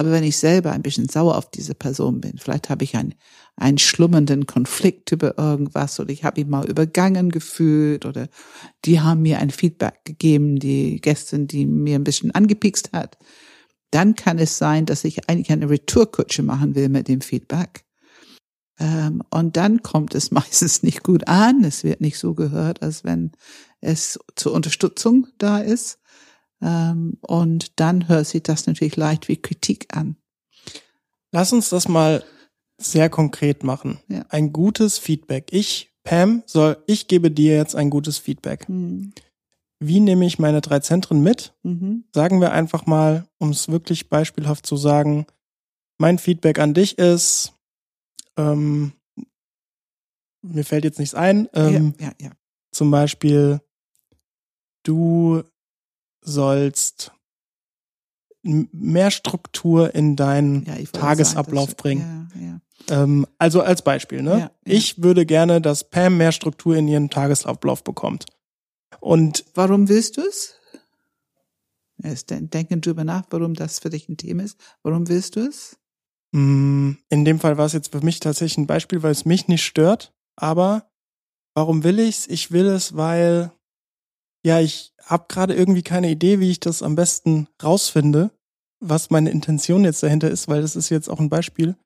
aber 0.00 0.12
wenn 0.12 0.24
ich 0.24 0.38
selber 0.38 0.72
ein 0.72 0.80
bisschen 0.80 1.10
sauer 1.10 1.36
auf 1.36 1.50
diese 1.50 1.74
Person 1.74 2.22
bin, 2.22 2.38
vielleicht 2.38 2.70
habe 2.70 2.84
ich 2.84 2.96
einen, 2.96 3.14
einen 3.56 3.76
schlummernden 3.76 4.46
Konflikt 4.46 5.12
über 5.12 5.36
irgendwas 5.36 6.00
oder 6.00 6.08
ich 6.08 6.24
habe 6.24 6.40
ihn 6.40 6.48
mal 6.48 6.66
übergangen 6.66 7.28
gefühlt 7.28 8.06
oder 8.06 8.28
die 8.86 9.00
haben 9.00 9.20
mir 9.20 9.40
ein 9.40 9.50
Feedback 9.50 10.02
gegeben, 10.06 10.58
die 10.58 11.02
Gästin, 11.02 11.48
die 11.48 11.66
mir 11.66 11.96
ein 11.96 12.04
bisschen 12.04 12.30
angepikst 12.30 12.94
hat, 12.94 13.18
dann 13.90 14.14
kann 14.14 14.38
es 14.38 14.56
sein, 14.56 14.86
dass 14.86 15.04
ich 15.04 15.28
eigentlich 15.28 15.50
eine 15.50 15.68
Retourkutsche 15.68 16.42
machen 16.42 16.74
will 16.74 16.88
mit 16.88 17.06
dem 17.06 17.20
Feedback. 17.20 17.84
Ähm, 18.78 19.22
und 19.28 19.58
dann 19.58 19.82
kommt 19.82 20.14
es 20.14 20.30
meistens 20.30 20.82
nicht 20.82 21.02
gut 21.02 21.28
an. 21.28 21.62
Es 21.62 21.84
wird 21.84 22.00
nicht 22.00 22.18
so 22.18 22.32
gehört, 22.32 22.80
als 22.82 23.04
wenn 23.04 23.32
es 23.82 24.18
zur 24.34 24.54
Unterstützung 24.54 25.26
da 25.36 25.58
ist. 25.58 25.99
Ähm, 26.62 27.18
und 27.22 27.78
dann 27.80 28.08
hört 28.08 28.26
sich 28.26 28.42
das 28.42 28.66
natürlich 28.66 28.96
leicht 28.96 29.28
wie 29.28 29.36
Kritik 29.36 29.96
an. 29.96 30.16
Lass 31.32 31.52
uns 31.52 31.70
das 31.70 31.88
mal 31.88 32.24
sehr 32.78 33.08
konkret 33.08 33.62
machen. 33.62 34.00
Ja. 34.08 34.24
Ein 34.28 34.52
gutes 34.52 34.98
Feedback. 34.98 35.52
Ich, 35.52 35.92
Pam, 36.02 36.42
soll, 36.46 36.82
ich 36.86 37.08
gebe 37.08 37.30
dir 37.30 37.56
jetzt 37.56 37.76
ein 37.76 37.90
gutes 37.90 38.18
Feedback. 38.18 38.66
Hm. 38.68 39.12
Wie 39.78 40.00
nehme 40.00 40.26
ich 40.26 40.38
meine 40.38 40.60
drei 40.60 40.80
Zentren 40.80 41.22
mit? 41.22 41.54
Mhm. 41.62 42.04
Sagen 42.14 42.40
wir 42.42 42.52
einfach 42.52 42.84
mal, 42.84 43.26
um 43.38 43.50
es 43.50 43.68
wirklich 43.68 44.10
beispielhaft 44.10 44.66
zu 44.66 44.76
sagen, 44.76 45.26
mein 45.96 46.18
Feedback 46.18 46.58
an 46.58 46.74
dich 46.74 46.98
ist, 46.98 47.54
ähm, 48.36 48.92
mir 50.42 50.64
fällt 50.64 50.84
jetzt 50.84 50.98
nichts 50.98 51.14
ein, 51.14 51.48
ähm, 51.54 51.94
ja, 51.98 52.08
ja, 52.08 52.12
ja. 52.20 52.30
zum 52.72 52.90
Beispiel, 52.90 53.60
du 54.82 55.42
sollst 56.22 57.12
mehr 58.42 59.10
Struktur 59.10 59.94
in 59.94 60.16
deinen 60.16 60.64
ja, 60.64 60.76
Tagesablauf 60.92 61.70
sagen, 61.70 61.76
bringen. 61.76 62.30
Ja, 62.34 62.40
ja. 62.40 62.60
Ähm, 63.02 63.26
also 63.38 63.60
als 63.60 63.82
Beispiel, 63.82 64.22
ne? 64.22 64.50
Ich 64.64 65.02
würde 65.02 65.26
gerne, 65.26 65.60
dass 65.60 65.90
Pam 65.90 66.16
mehr 66.16 66.32
Struktur 66.32 66.76
in 66.76 66.88
ihren 66.88 67.10
Tagesablauf 67.10 67.84
bekommt. 67.84 68.26
Und 69.00 69.44
warum 69.54 69.88
willst 69.88 70.16
du 70.16 70.22
es? 70.22 70.54
Denken 72.28 72.80
drüber 72.80 73.04
nach, 73.04 73.24
warum 73.30 73.52
das 73.54 73.78
für 73.78 73.90
dich 73.90 74.08
ein 74.08 74.16
Thema 74.16 74.42
ist. 74.42 74.58
Warum 74.82 75.08
willst 75.08 75.36
du 75.36 75.40
es? 75.40 75.76
Mm, 76.32 76.92
in 77.10 77.24
dem 77.26 77.38
Fall 77.38 77.58
war 77.58 77.66
es 77.66 77.74
jetzt 77.74 77.92
für 77.92 78.02
mich 78.02 78.20
tatsächlich 78.20 78.56
ein 78.56 78.66
Beispiel, 78.66 79.02
weil 79.02 79.12
es 79.12 79.26
mich 79.26 79.48
nicht 79.48 79.64
stört. 79.64 80.14
Aber 80.36 80.90
warum 81.54 81.84
will 81.84 81.98
ich's? 81.98 82.26
Ich 82.26 82.52
will 82.52 82.66
es, 82.66 82.96
weil 82.96 83.52
ja, 84.44 84.60
ich 84.60 84.94
habe 85.04 85.26
gerade 85.28 85.54
irgendwie 85.54 85.82
keine 85.82 86.10
Idee, 86.10 86.40
wie 86.40 86.50
ich 86.50 86.60
das 86.60 86.82
am 86.82 86.94
besten 86.94 87.48
rausfinde, 87.62 88.30
was 88.80 89.10
meine 89.10 89.30
Intention 89.30 89.84
jetzt 89.84 90.02
dahinter 90.02 90.30
ist, 90.30 90.48
weil 90.48 90.62
das 90.62 90.76
ist 90.76 90.88
jetzt 90.88 91.08
auch 91.08 91.20
ein 91.20 91.28
Beispiel. 91.28 91.76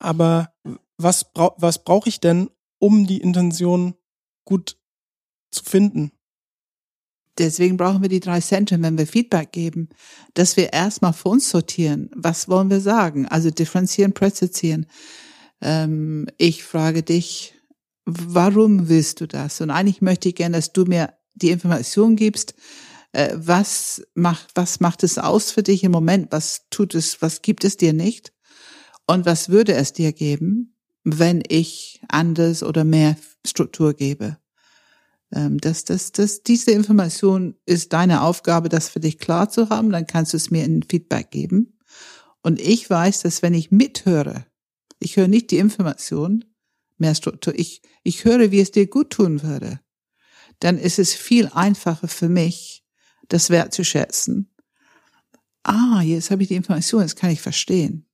Aber 0.00 0.52
was, 0.96 1.32
brau 1.32 1.54
was 1.58 1.84
brauche 1.84 2.08
ich 2.08 2.20
denn, 2.20 2.50
um 2.78 3.06
die 3.06 3.20
Intention 3.20 3.94
gut 4.44 4.76
zu 5.50 5.64
finden? 5.64 6.12
Deswegen 7.38 7.76
brauchen 7.76 8.02
wir 8.02 8.08
die 8.08 8.20
drei 8.20 8.40
Zentren, 8.40 8.82
wenn 8.82 8.98
wir 8.98 9.06
Feedback 9.06 9.50
geben, 9.50 9.88
dass 10.34 10.56
wir 10.56 10.72
erstmal 10.72 11.12
für 11.12 11.30
uns 11.30 11.50
sortieren. 11.50 12.10
Was 12.14 12.48
wollen 12.48 12.70
wir 12.70 12.80
sagen? 12.80 13.26
Also 13.26 13.50
differenzieren, 13.50 14.12
präzisieren. 14.12 14.86
Ähm, 15.60 16.28
ich 16.38 16.62
frage 16.62 17.02
dich, 17.02 17.54
warum 18.04 18.88
willst 18.88 19.20
du 19.20 19.26
das? 19.26 19.60
Und 19.60 19.70
eigentlich 19.70 20.00
möchte 20.00 20.28
ich 20.28 20.36
gerne, 20.36 20.56
dass 20.56 20.72
du 20.72 20.84
mir 20.84 21.12
die 21.34 21.50
Information 21.50 22.16
gibst, 22.16 22.54
äh, 23.12 23.32
was 23.36 24.02
macht, 24.14 24.50
was 24.54 24.80
macht 24.80 25.02
es 25.02 25.18
aus 25.18 25.50
für 25.50 25.62
dich 25.62 25.84
im 25.84 25.92
Moment? 25.92 26.28
Was 26.30 26.62
tut 26.70 26.94
es, 26.94 27.22
was 27.22 27.42
gibt 27.42 27.64
es 27.64 27.76
dir 27.76 27.92
nicht? 27.92 28.32
Und 29.06 29.26
was 29.26 29.48
würde 29.48 29.74
es 29.74 29.92
dir 29.92 30.12
geben, 30.12 30.76
wenn 31.04 31.42
ich 31.48 32.00
anders 32.08 32.62
oder 32.62 32.84
mehr 32.84 33.16
Struktur 33.46 33.94
gebe? 33.94 34.38
Ähm, 35.32 35.58
das, 35.58 35.84
das, 35.84 36.12
das, 36.12 36.42
diese 36.42 36.72
Information 36.72 37.54
ist 37.66 37.92
deine 37.92 38.22
Aufgabe, 38.22 38.68
das 38.68 38.88
für 38.88 39.00
dich 39.00 39.18
klar 39.18 39.48
zu 39.48 39.68
haben. 39.68 39.90
Dann 39.90 40.06
kannst 40.06 40.32
du 40.32 40.36
es 40.36 40.50
mir 40.50 40.64
in 40.64 40.82
Feedback 40.82 41.30
geben. 41.30 41.78
Und 42.42 42.60
ich 42.60 42.88
weiß, 42.88 43.20
dass 43.22 43.42
wenn 43.42 43.54
ich 43.54 43.70
mithöre, 43.70 44.46
ich 44.98 45.16
höre 45.16 45.28
nicht 45.28 45.50
die 45.50 45.58
Information, 45.58 46.44
mehr 46.98 47.14
Struktur, 47.14 47.54
ich, 47.56 47.82
ich 48.02 48.24
höre, 48.24 48.50
wie 48.50 48.60
es 48.60 48.70
dir 48.70 48.86
gut 48.86 49.10
tun 49.10 49.42
würde 49.42 49.80
dann 50.60 50.78
ist 50.78 50.98
es 50.98 51.14
viel 51.14 51.48
einfacher 51.48 52.08
für 52.08 52.28
mich, 52.28 52.84
das 53.28 53.50
wertzuschätzen. 53.50 54.50
Ah, 55.62 56.02
jetzt 56.02 56.30
habe 56.30 56.42
ich 56.42 56.48
die 56.48 56.56
Information, 56.56 57.02
jetzt 57.02 57.16
kann 57.16 57.30
ich 57.30 57.40
verstehen. 57.40 58.06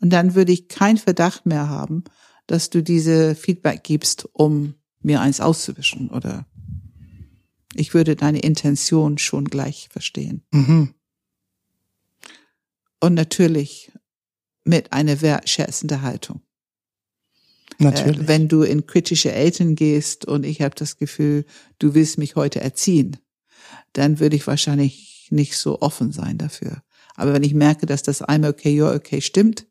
Und 0.00 0.10
dann 0.10 0.34
würde 0.34 0.52
ich 0.52 0.68
keinen 0.68 0.98
Verdacht 0.98 1.46
mehr 1.46 1.68
haben, 1.68 2.04
dass 2.46 2.70
du 2.70 2.82
diese 2.82 3.34
Feedback 3.34 3.84
gibst, 3.84 4.28
um 4.32 4.74
mir 5.00 5.20
eins 5.20 5.40
auszuwischen 5.40 6.10
oder 6.10 6.46
ich 7.74 7.94
würde 7.94 8.16
deine 8.16 8.40
Intention 8.40 9.18
schon 9.18 9.44
gleich 9.46 9.88
verstehen. 9.90 10.44
Mhm. 10.52 10.94
Und 13.00 13.14
natürlich 13.14 13.92
mit 14.64 14.92
einer 14.92 15.20
wertschätzenden 15.20 16.02
Haltung. 16.02 16.42
Natürlich. 17.78 18.20
Äh, 18.20 18.28
wenn 18.28 18.48
du 18.48 18.62
in 18.62 18.86
kritische 18.86 19.32
Eltern 19.32 19.74
gehst 19.74 20.24
und 20.24 20.44
ich 20.44 20.62
habe 20.62 20.74
das 20.74 20.96
Gefühl, 20.96 21.44
du 21.78 21.94
willst 21.94 22.18
mich 22.18 22.36
heute 22.36 22.60
erziehen, 22.60 23.16
dann 23.92 24.20
würde 24.20 24.36
ich 24.36 24.46
wahrscheinlich 24.46 25.28
nicht 25.30 25.56
so 25.56 25.80
offen 25.80 26.12
sein 26.12 26.38
dafür. 26.38 26.82
Aber 27.16 27.32
wenn 27.32 27.42
ich 27.42 27.54
merke, 27.54 27.86
dass 27.86 28.02
das 28.02 28.22
I'm 28.22 28.48
okay, 28.48 28.70
you're 28.70 28.94
okay 28.94 29.20
stimmt 29.20 29.66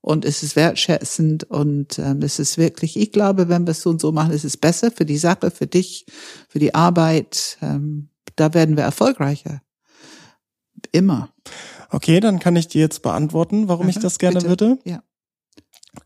und 0.00 0.24
es 0.24 0.42
ist 0.42 0.54
wertschätzend 0.54 1.44
und 1.44 1.98
ähm, 1.98 2.20
es 2.22 2.38
ist 2.38 2.58
wirklich, 2.58 2.96
ich 2.98 3.10
glaube, 3.10 3.48
wenn 3.48 3.66
wir 3.66 3.70
es 3.70 3.80
so 3.80 3.90
und 3.90 4.00
so 4.00 4.12
machen, 4.12 4.32
ist 4.32 4.44
es 4.44 4.56
besser 4.56 4.90
für 4.90 5.06
die 5.06 5.16
Sache, 5.16 5.50
für 5.50 5.66
dich, 5.66 6.04
für 6.48 6.58
die 6.58 6.74
Arbeit. 6.74 7.58
Ähm, 7.62 8.10
da 8.36 8.52
werden 8.52 8.76
wir 8.76 8.84
erfolgreicher. 8.84 9.62
Immer. 10.92 11.30
Okay, 11.90 12.20
dann 12.20 12.38
kann 12.38 12.56
ich 12.56 12.68
dir 12.68 12.82
jetzt 12.82 13.02
beantworten, 13.02 13.68
warum 13.68 13.86
Aha, 13.86 13.90
ich 13.90 13.98
das 13.98 14.18
gerne 14.18 14.40
bitte. 14.40 14.48
würde. 14.48 14.78
Ja. 14.84 15.02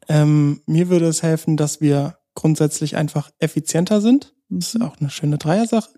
Ähm, 0.08 0.62
mir 0.66 0.88
würde 0.88 1.06
es 1.06 1.22
helfen, 1.22 1.56
dass 1.56 1.80
wir 1.80 2.18
grundsätzlich 2.34 2.96
einfach 2.96 3.30
effizienter 3.38 4.00
sind. 4.00 4.34
Das 4.48 4.68
ist 4.68 4.74
Mhm. 4.78 4.82
auch 4.82 4.96
eine 5.00 5.10
schöne 5.10 5.38
Dreiersache. 5.38 5.90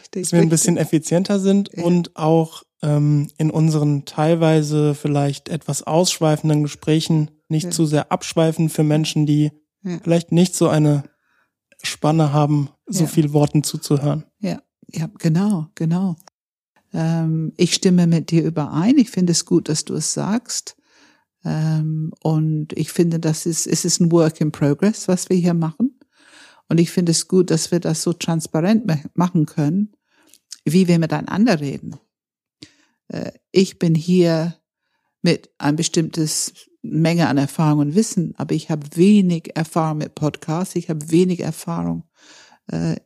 Richtig, 0.00 0.22
Dass 0.24 0.32
wir 0.32 0.38
ein 0.38 0.42
richtig. 0.42 0.50
bisschen 0.50 0.76
effizienter 0.76 1.40
sind 1.40 1.70
Ja. 1.74 1.84
und 1.84 2.16
auch 2.16 2.62
ähm, 2.82 3.28
in 3.38 3.50
unseren 3.50 4.04
teilweise 4.04 4.94
vielleicht 4.94 5.48
etwas 5.48 5.82
ausschweifenden 5.82 6.62
Gesprächen 6.62 7.30
nicht 7.48 7.64
Ja. 7.64 7.70
zu 7.70 7.86
sehr 7.86 8.12
abschweifen 8.12 8.68
für 8.68 8.84
Menschen, 8.84 9.26
die 9.26 9.50
Ja. 9.82 9.98
vielleicht 10.02 10.30
nicht 10.30 10.54
so 10.54 10.68
eine 10.68 11.02
Spanne 11.82 12.32
haben, 12.32 12.68
so 12.86 13.06
viel 13.06 13.32
Worten 13.32 13.62
zuzuhören. 13.64 14.24
Ja, 14.40 14.60
ja, 14.92 15.08
genau, 15.18 15.66
genau. 15.74 16.16
Ähm, 16.92 17.52
ich 17.56 17.74
stimme 17.74 18.06
mit 18.06 18.30
dir 18.30 18.44
überein. 18.44 18.96
Ich 18.98 19.10
finde 19.10 19.32
es 19.32 19.44
gut, 19.44 19.68
dass 19.68 19.84
du 19.84 19.94
es 19.94 20.12
sagst. 20.12 20.76
Ähm, 21.48 22.12
und 22.22 22.74
ich 22.74 22.92
finde, 22.92 23.18
das 23.18 23.46
ist, 23.46 23.66
es 23.66 23.86
ist 23.86 24.00
ein 24.00 24.12
Work 24.12 24.40
in 24.42 24.52
Progress, 24.52 25.08
was 25.08 25.30
wir 25.30 25.36
hier 25.36 25.54
machen. 25.54 25.98
Und 26.68 26.78
ich 26.78 26.90
finde 26.90 27.12
es 27.12 27.26
gut, 27.26 27.50
dass 27.50 27.70
wir 27.70 27.80
das 27.80 28.02
so 28.02 28.12
transparent 28.12 28.86
ma- 28.86 29.00
machen 29.14 29.46
können, 29.46 29.92
wie 30.64 30.88
wir 30.88 30.98
miteinander 30.98 31.58
reden. 31.58 31.96
Äh, 33.08 33.32
ich 33.50 33.78
bin 33.78 33.94
hier 33.94 34.56
mit 35.22 35.50
ein 35.56 35.76
bestimmtes 35.76 36.52
Menge 36.82 37.28
an 37.28 37.38
Erfahrung 37.38 37.80
und 37.80 37.94
Wissen, 37.94 38.34
aber 38.36 38.54
ich 38.54 38.70
habe 38.70 38.86
wenig 38.94 39.56
Erfahrung 39.56 39.98
mit 39.98 40.14
Podcasts, 40.14 40.76
ich 40.76 40.90
habe 40.90 41.10
wenig 41.10 41.40
Erfahrung, 41.40 42.04
äh, 42.66 42.96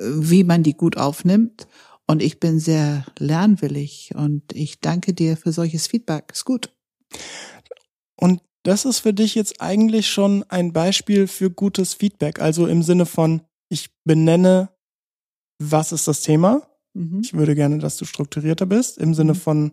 wie 0.00 0.42
man 0.42 0.64
die 0.64 0.74
gut 0.74 0.96
aufnimmt. 0.96 1.68
Und 2.08 2.22
ich 2.22 2.40
bin 2.40 2.58
sehr 2.58 3.04
lernwillig 3.18 4.12
und 4.14 4.52
ich 4.52 4.80
danke 4.80 5.12
dir 5.12 5.36
für 5.36 5.52
solches 5.52 5.86
Feedback. 5.86 6.30
Ist 6.32 6.44
gut. 6.44 6.72
Und 8.16 8.40
das 8.62 8.84
ist 8.84 9.00
für 9.00 9.12
dich 9.12 9.34
jetzt 9.34 9.60
eigentlich 9.60 10.08
schon 10.08 10.44
ein 10.48 10.72
Beispiel 10.72 11.26
für 11.28 11.50
gutes 11.50 11.94
Feedback. 11.94 12.40
Also 12.40 12.66
im 12.66 12.82
Sinne 12.82 13.06
von, 13.06 13.42
ich 13.68 13.90
benenne, 14.04 14.70
was 15.58 15.92
ist 15.92 16.08
das 16.08 16.22
Thema? 16.22 16.62
Mhm. 16.94 17.20
Ich 17.22 17.32
würde 17.34 17.54
gerne, 17.54 17.78
dass 17.78 17.96
du 17.96 18.04
strukturierter 18.04 18.66
bist, 18.66 18.98
im 18.98 19.14
Sinne 19.14 19.34
Mhm. 19.34 19.38
von 19.38 19.72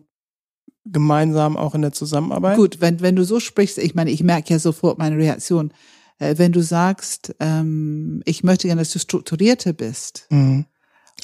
gemeinsam 0.84 1.56
auch 1.56 1.74
in 1.74 1.82
der 1.82 1.92
Zusammenarbeit. 1.92 2.56
Gut, 2.56 2.80
wenn, 2.80 3.00
wenn 3.00 3.16
du 3.16 3.24
so 3.24 3.40
sprichst, 3.40 3.78
ich 3.78 3.94
meine, 3.94 4.10
ich 4.10 4.22
merke 4.22 4.52
ja 4.52 4.58
sofort 4.58 4.98
meine 4.98 5.16
Reaktion. 5.16 5.72
Äh, 6.18 6.36
wenn 6.38 6.52
du 6.52 6.62
sagst, 6.62 7.34
ähm, 7.40 8.22
ich 8.26 8.44
möchte 8.44 8.68
gerne, 8.68 8.82
dass 8.82 8.90
du 8.92 8.98
strukturierter 8.98 9.72
bist 9.72 10.26
Mhm. 10.30 10.66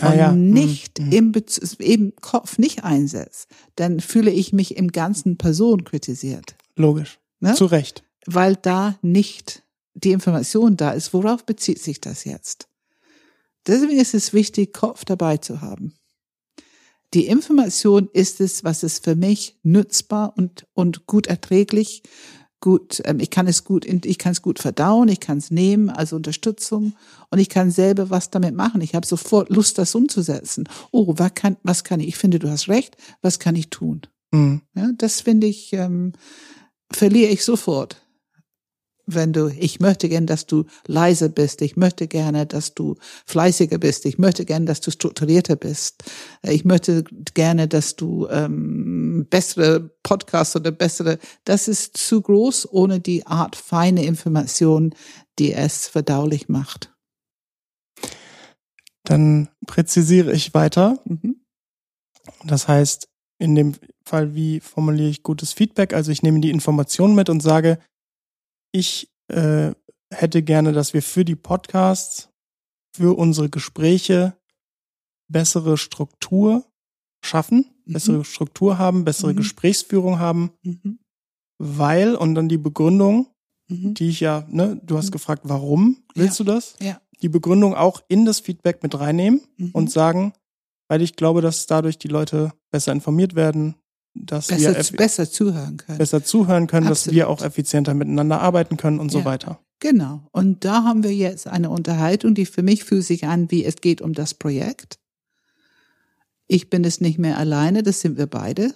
Ah, 0.00 0.12
und 0.12 0.18
ja. 0.18 0.32
Mhm. 0.32 0.50
nicht 0.50 0.98
Mhm. 1.00 1.12
im, 1.12 1.32
Bez 1.32 1.58
im 1.78 2.14
Kopf 2.20 2.58
nicht 2.58 2.84
einsetzt, 2.84 3.48
dann 3.76 4.00
fühle 4.00 4.30
ich 4.30 4.52
mich 4.52 4.76
im 4.76 4.88
ganzen 4.92 5.36
Person 5.36 5.84
kritisiert. 5.84 6.54
Logisch. 6.80 7.18
Ne? 7.40 7.54
Zu 7.54 7.66
Recht. 7.66 8.02
weil 8.26 8.56
da 8.56 8.98
nicht 9.02 9.62
die 9.94 10.12
Information 10.12 10.76
da 10.76 10.92
ist. 10.92 11.12
Worauf 11.14 11.44
bezieht 11.44 11.80
sich 11.80 12.00
das 12.00 12.24
jetzt? 12.24 12.68
Deswegen 13.66 13.98
ist 13.98 14.14
es 14.14 14.32
wichtig, 14.32 14.72
Kopf 14.72 15.04
dabei 15.04 15.36
zu 15.38 15.60
haben. 15.60 15.94
Die 17.12 17.26
Information 17.26 18.08
ist 18.12 18.40
es, 18.40 18.62
was 18.62 18.82
es 18.82 19.00
für 19.00 19.16
mich 19.16 19.58
nutzbar 19.62 20.34
und, 20.36 20.66
und 20.74 21.06
gut 21.06 21.26
erträglich, 21.26 22.02
gut, 22.60 23.02
ähm, 23.04 23.18
ich 23.20 23.30
kann 23.30 23.48
es 23.48 23.64
gut, 23.64 23.84
ich 23.84 24.18
kann 24.18 24.32
es 24.32 24.42
gut 24.42 24.60
verdauen, 24.60 25.08
ich 25.08 25.18
kann 25.18 25.38
es 25.38 25.50
nehmen, 25.50 25.90
also 25.90 26.16
Unterstützung 26.16 26.94
und 27.30 27.38
ich 27.38 27.48
kann 27.48 27.70
selber 27.70 28.10
was 28.10 28.30
damit 28.30 28.54
machen. 28.54 28.80
Ich 28.80 28.94
habe 28.94 29.06
sofort 29.06 29.50
Lust, 29.50 29.78
das 29.78 29.94
umzusetzen. 29.94 30.68
Oh, 30.92 31.14
was 31.16 31.34
kann, 31.34 31.56
was 31.62 31.84
kann 31.84 32.00
ich? 32.00 32.08
Ich 32.08 32.16
finde, 32.16 32.38
du 32.38 32.48
hast 32.48 32.68
recht. 32.68 32.96
Was 33.22 33.38
kann 33.38 33.56
ich 33.56 33.70
tun? 33.70 34.02
Mhm. 34.30 34.62
Ja, 34.74 34.90
das 34.96 35.20
finde 35.20 35.48
ich, 35.48 35.72
ähm, 35.72 36.12
verliere 36.92 37.30
ich 37.30 37.44
sofort. 37.44 38.04
Wenn 39.06 39.32
du, 39.32 39.48
ich 39.48 39.80
möchte 39.80 40.08
gern, 40.08 40.26
dass 40.26 40.46
du 40.46 40.66
leiser 40.86 41.28
bist, 41.28 41.62
ich 41.62 41.76
möchte 41.76 42.06
gerne, 42.06 42.46
dass 42.46 42.74
du 42.74 42.94
fleißiger 43.26 43.78
bist, 43.78 44.06
ich 44.06 44.18
möchte 44.18 44.44
gerne, 44.44 44.66
dass 44.66 44.80
du 44.80 44.92
strukturierter 44.92 45.56
bist, 45.56 46.04
ich 46.42 46.64
möchte 46.64 47.02
gerne, 47.34 47.66
dass 47.66 47.96
du 47.96 48.28
ähm, 48.28 49.26
bessere 49.28 49.90
Podcasts 50.04 50.54
oder 50.54 50.70
bessere, 50.70 51.18
das 51.44 51.66
ist 51.66 51.96
zu 51.96 52.22
groß 52.22 52.72
ohne 52.72 53.00
die 53.00 53.26
Art 53.26 53.56
feine 53.56 54.04
Information, 54.04 54.94
die 55.40 55.54
es 55.54 55.88
verdaulich 55.88 56.48
macht. 56.48 56.94
Dann 59.02 59.48
präzisiere 59.66 60.32
ich 60.32 60.54
weiter. 60.54 61.00
Mhm. 61.04 61.40
Das 62.44 62.68
heißt, 62.68 63.09
in 63.40 63.54
dem 63.54 63.74
Fall, 64.04 64.34
wie 64.34 64.60
formuliere 64.60 65.08
ich 65.08 65.22
gutes 65.22 65.52
Feedback? 65.52 65.92
Also 65.94 66.12
ich 66.12 66.22
nehme 66.22 66.40
die 66.40 66.50
Information 66.50 67.14
mit 67.14 67.28
und 67.30 67.40
sage, 67.40 67.78
ich 68.72 69.10
äh, 69.28 69.72
hätte 70.12 70.42
gerne, 70.42 70.72
dass 70.72 70.92
wir 70.94 71.02
für 71.02 71.24
die 71.24 71.36
Podcasts, 71.36 72.28
für 72.94 73.16
unsere 73.16 73.48
Gespräche 73.48 74.36
bessere 75.28 75.78
Struktur 75.78 76.64
schaffen, 77.24 77.66
Mhm. 77.86 77.92
bessere 77.92 78.24
Struktur 78.24 78.78
haben, 78.78 79.04
bessere 79.04 79.32
Mhm. 79.32 79.36
Gesprächsführung 79.38 80.18
haben, 80.18 80.50
Mhm. 80.62 80.98
weil, 81.58 82.14
und 82.16 82.34
dann 82.34 82.48
die 82.48 82.58
Begründung, 82.58 83.28
Mhm. 83.68 83.94
die 83.94 84.08
ich 84.08 84.20
ja, 84.20 84.46
ne, 84.50 84.80
du 84.84 84.98
hast 84.98 85.12
gefragt, 85.12 85.42
warum 85.44 86.02
willst 86.14 86.38
du 86.40 86.44
das? 86.44 86.76
Ja. 86.80 87.00
Die 87.22 87.28
Begründung 87.28 87.74
auch 87.74 88.02
in 88.08 88.24
das 88.24 88.40
Feedback 88.40 88.82
mit 88.82 88.98
reinnehmen 88.98 89.42
Mhm. 89.56 89.70
und 89.72 89.90
sagen, 89.90 90.32
weil 90.90 91.02
ich 91.02 91.14
glaube, 91.14 91.40
dass 91.40 91.66
dadurch 91.66 91.98
die 91.98 92.08
Leute 92.08 92.52
besser 92.72 92.90
informiert 92.90 93.36
werden, 93.36 93.76
dass 94.14 94.48
wir 94.50 94.56
besser, 94.56 94.76
effi- 94.80 94.96
besser 94.96 95.30
zuhören 95.30 95.76
können. 95.76 95.98
besser 95.98 96.24
zuhören 96.24 96.66
können, 96.66 96.88
dass 96.88 97.10
wir 97.12 97.28
Absolut. 97.28 97.40
auch 97.42 97.46
effizienter 97.46 97.94
miteinander 97.94 98.40
arbeiten 98.40 98.76
können 98.76 98.98
und 98.98 99.10
so 99.12 99.20
Ja. 99.20 99.24
weiter. 99.24 99.60
Genau. 99.78 100.26
Und 100.32 100.64
da 100.64 100.82
haben 100.82 101.04
wir 101.04 101.14
jetzt 101.14 101.46
eine 101.46 101.70
Unterhaltung, 101.70 102.34
die 102.34 102.44
für 102.44 102.62
mich 102.62 102.82
fühlt 102.84 103.04
sich 103.04 103.26
an, 103.26 103.50
wie 103.52 103.64
es 103.64 103.76
geht 103.76 104.02
um 104.02 104.12
das 104.14 104.34
Projekt. 104.34 104.98
Ich 106.48 106.68
bin 106.70 106.82
es 106.84 107.00
nicht 107.00 107.18
mehr 107.20 107.38
alleine, 107.38 107.84
das 107.84 108.00
sind 108.00 108.18
wir 108.18 108.26
beide. 108.26 108.74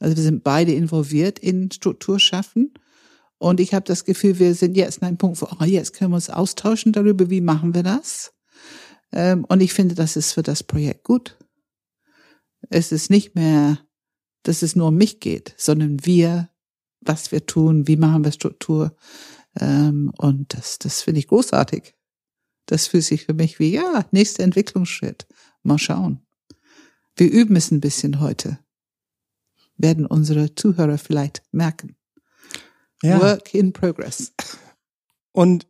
Also 0.00 0.16
wir 0.16 0.22
sind 0.24 0.42
beide 0.42 0.72
involviert 0.72 1.38
in 1.38 1.70
Strukturschaffen. 1.70 2.74
Und 3.38 3.60
ich 3.60 3.72
habe 3.72 3.84
das 3.84 4.04
Gefühl, 4.04 4.40
wir 4.40 4.54
sind 4.56 4.76
jetzt 4.76 5.00
an 5.00 5.08
einem 5.08 5.16
Punkt, 5.18 5.40
wo, 5.40 5.46
oh, 5.60 5.64
jetzt 5.64 5.92
können 5.92 6.10
wir 6.10 6.16
uns 6.16 6.28
austauschen 6.30 6.92
darüber, 6.92 7.30
wie 7.30 7.40
machen 7.40 7.72
wir 7.74 7.84
das. 7.84 8.32
Ähm, 9.14 9.44
und 9.44 9.60
ich 9.60 9.72
finde, 9.72 9.94
das 9.94 10.16
ist 10.16 10.32
für 10.32 10.42
das 10.42 10.64
Projekt 10.64 11.04
gut. 11.04 11.38
Es 12.68 12.90
ist 12.90 13.10
nicht 13.10 13.36
mehr, 13.36 13.78
dass 14.42 14.62
es 14.62 14.74
nur 14.74 14.88
um 14.88 14.96
mich 14.96 15.20
geht, 15.20 15.54
sondern 15.56 16.04
wir, 16.04 16.50
was 17.00 17.30
wir 17.30 17.46
tun, 17.46 17.86
wie 17.86 17.96
machen 17.96 18.24
wir 18.24 18.32
Struktur. 18.32 18.96
Ähm, 19.58 20.12
und 20.18 20.54
das, 20.54 20.80
das 20.80 21.02
finde 21.02 21.20
ich 21.20 21.28
großartig. 21.28 21.94
Das 22.66 22.88
fühlt 22.88 23.04
sich 23.04 23.26
für 23.26 23.34
mich 23.34 23.58
wie, 23.60 23.74
ja, 23.74 24.04
nächster 24.10 24.42
Entwicklungsschritt. 24.42 25.28
Mal 25.62 25.78
schauen. 25.78 26.26
Wir 27.14 27.30
üben 27.30 27.54
es 27.54 27.70
ein 27.70 27.80
bisschen 27.80 28.20
heute. 28.20 28.58
Werden 29.76 30.06
unsere 30.06 30.54
Zuhörer 30.56 30.98
vielleicht 30.98 31.42
merken. 31.52 31.96
Ja. 33.02 33.20
Work 33.20 33.54
in 33.54 33.72
progress. 33.72 34.32
Und 35.30 35.68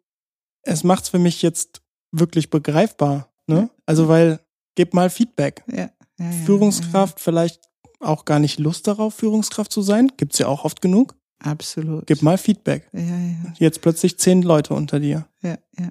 es 0.63 0.83
macht's 0.83 1.11
für 1.11 1.19
mich 1.19 1.43
jetzt 1.43 1.83
wirklich 2.11 2.49
begreifbar. 2.49 3.34
Ne? 3.47 3.71
Also 3.87 4.09
weil, 4.09 4.41
gib 4.75 4.95
mal 4.95 5.11
Feedback. 5.11 5.65
Ja, 5.71 5.91
ja, 6.19 6.31
Führungskraft, 6.45 7.21
vielleicht 7.21 7.61
auch 8.01 8.25
gar 8.25 8.39
nicht 8.39 8.59
Lust 8.59 8.87
darauf, 8.87 9.15
Führungskraft 9.15 9.73
zu 9.73 9.83
sein. 9.83 10.13
Gibt's 10.17 10.39
ja 10.39 10.47
auch 10.47 10.65
oft 10.65 10.81
genug. 10.81 11.15
Absolut. 11.41 12.07
Gib 12.07 12.23
mal 12.23 12.39
Feedback. 12.39 12.89
Ja, 12.93 13.01
ja, 13.01 13.53
Jetzt 13.59 13.81
plötzlich 13.83 14.19
zehn 14.19 14.43
Leute 14.43 14.75
unter 14.75 15.01
dir. 15.01 15.27
ja, 15.43 15.59
ja. 15.79 15.91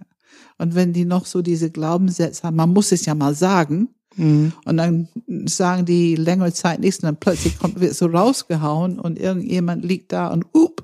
Und 0.60 0.76
wenn 0.76 0.94
die 0.94 1.04
noch 1.06 1.26
so 1.26 1.42
diese 1.42 1.72
Glaubenssätze 1.72 2.44
haben, 2.44 2.56
man 2.56 2.72
muss 2.72 2.92
es 2.92 3.06
ja 3.06 3.16
mal 3.16 3.34
sagen, 3.34 3.90
Mhm. 4.16 4.54
Und 4.66 4.78
dann 4.78 5.08
sagen 5.46 5.86
die 5.86 6.16
längere 6.16 6.54
Zeit 6.54 6.80
nichts 6.80 7.00
und 7.00 7.06
dann 7.06 7.18
plötzlich 7.18 7.58
kommt, 7.58 7.80
wird 7.80 7.96
so 7.96 8.08
rausgehauen 8.08 9.00
und 9.00 9.20
irgendjemand 9.20 9.84
liegt 9.84 10.12
da 10.12 10.28
und 10.28 10.46
up, 10.54 10.84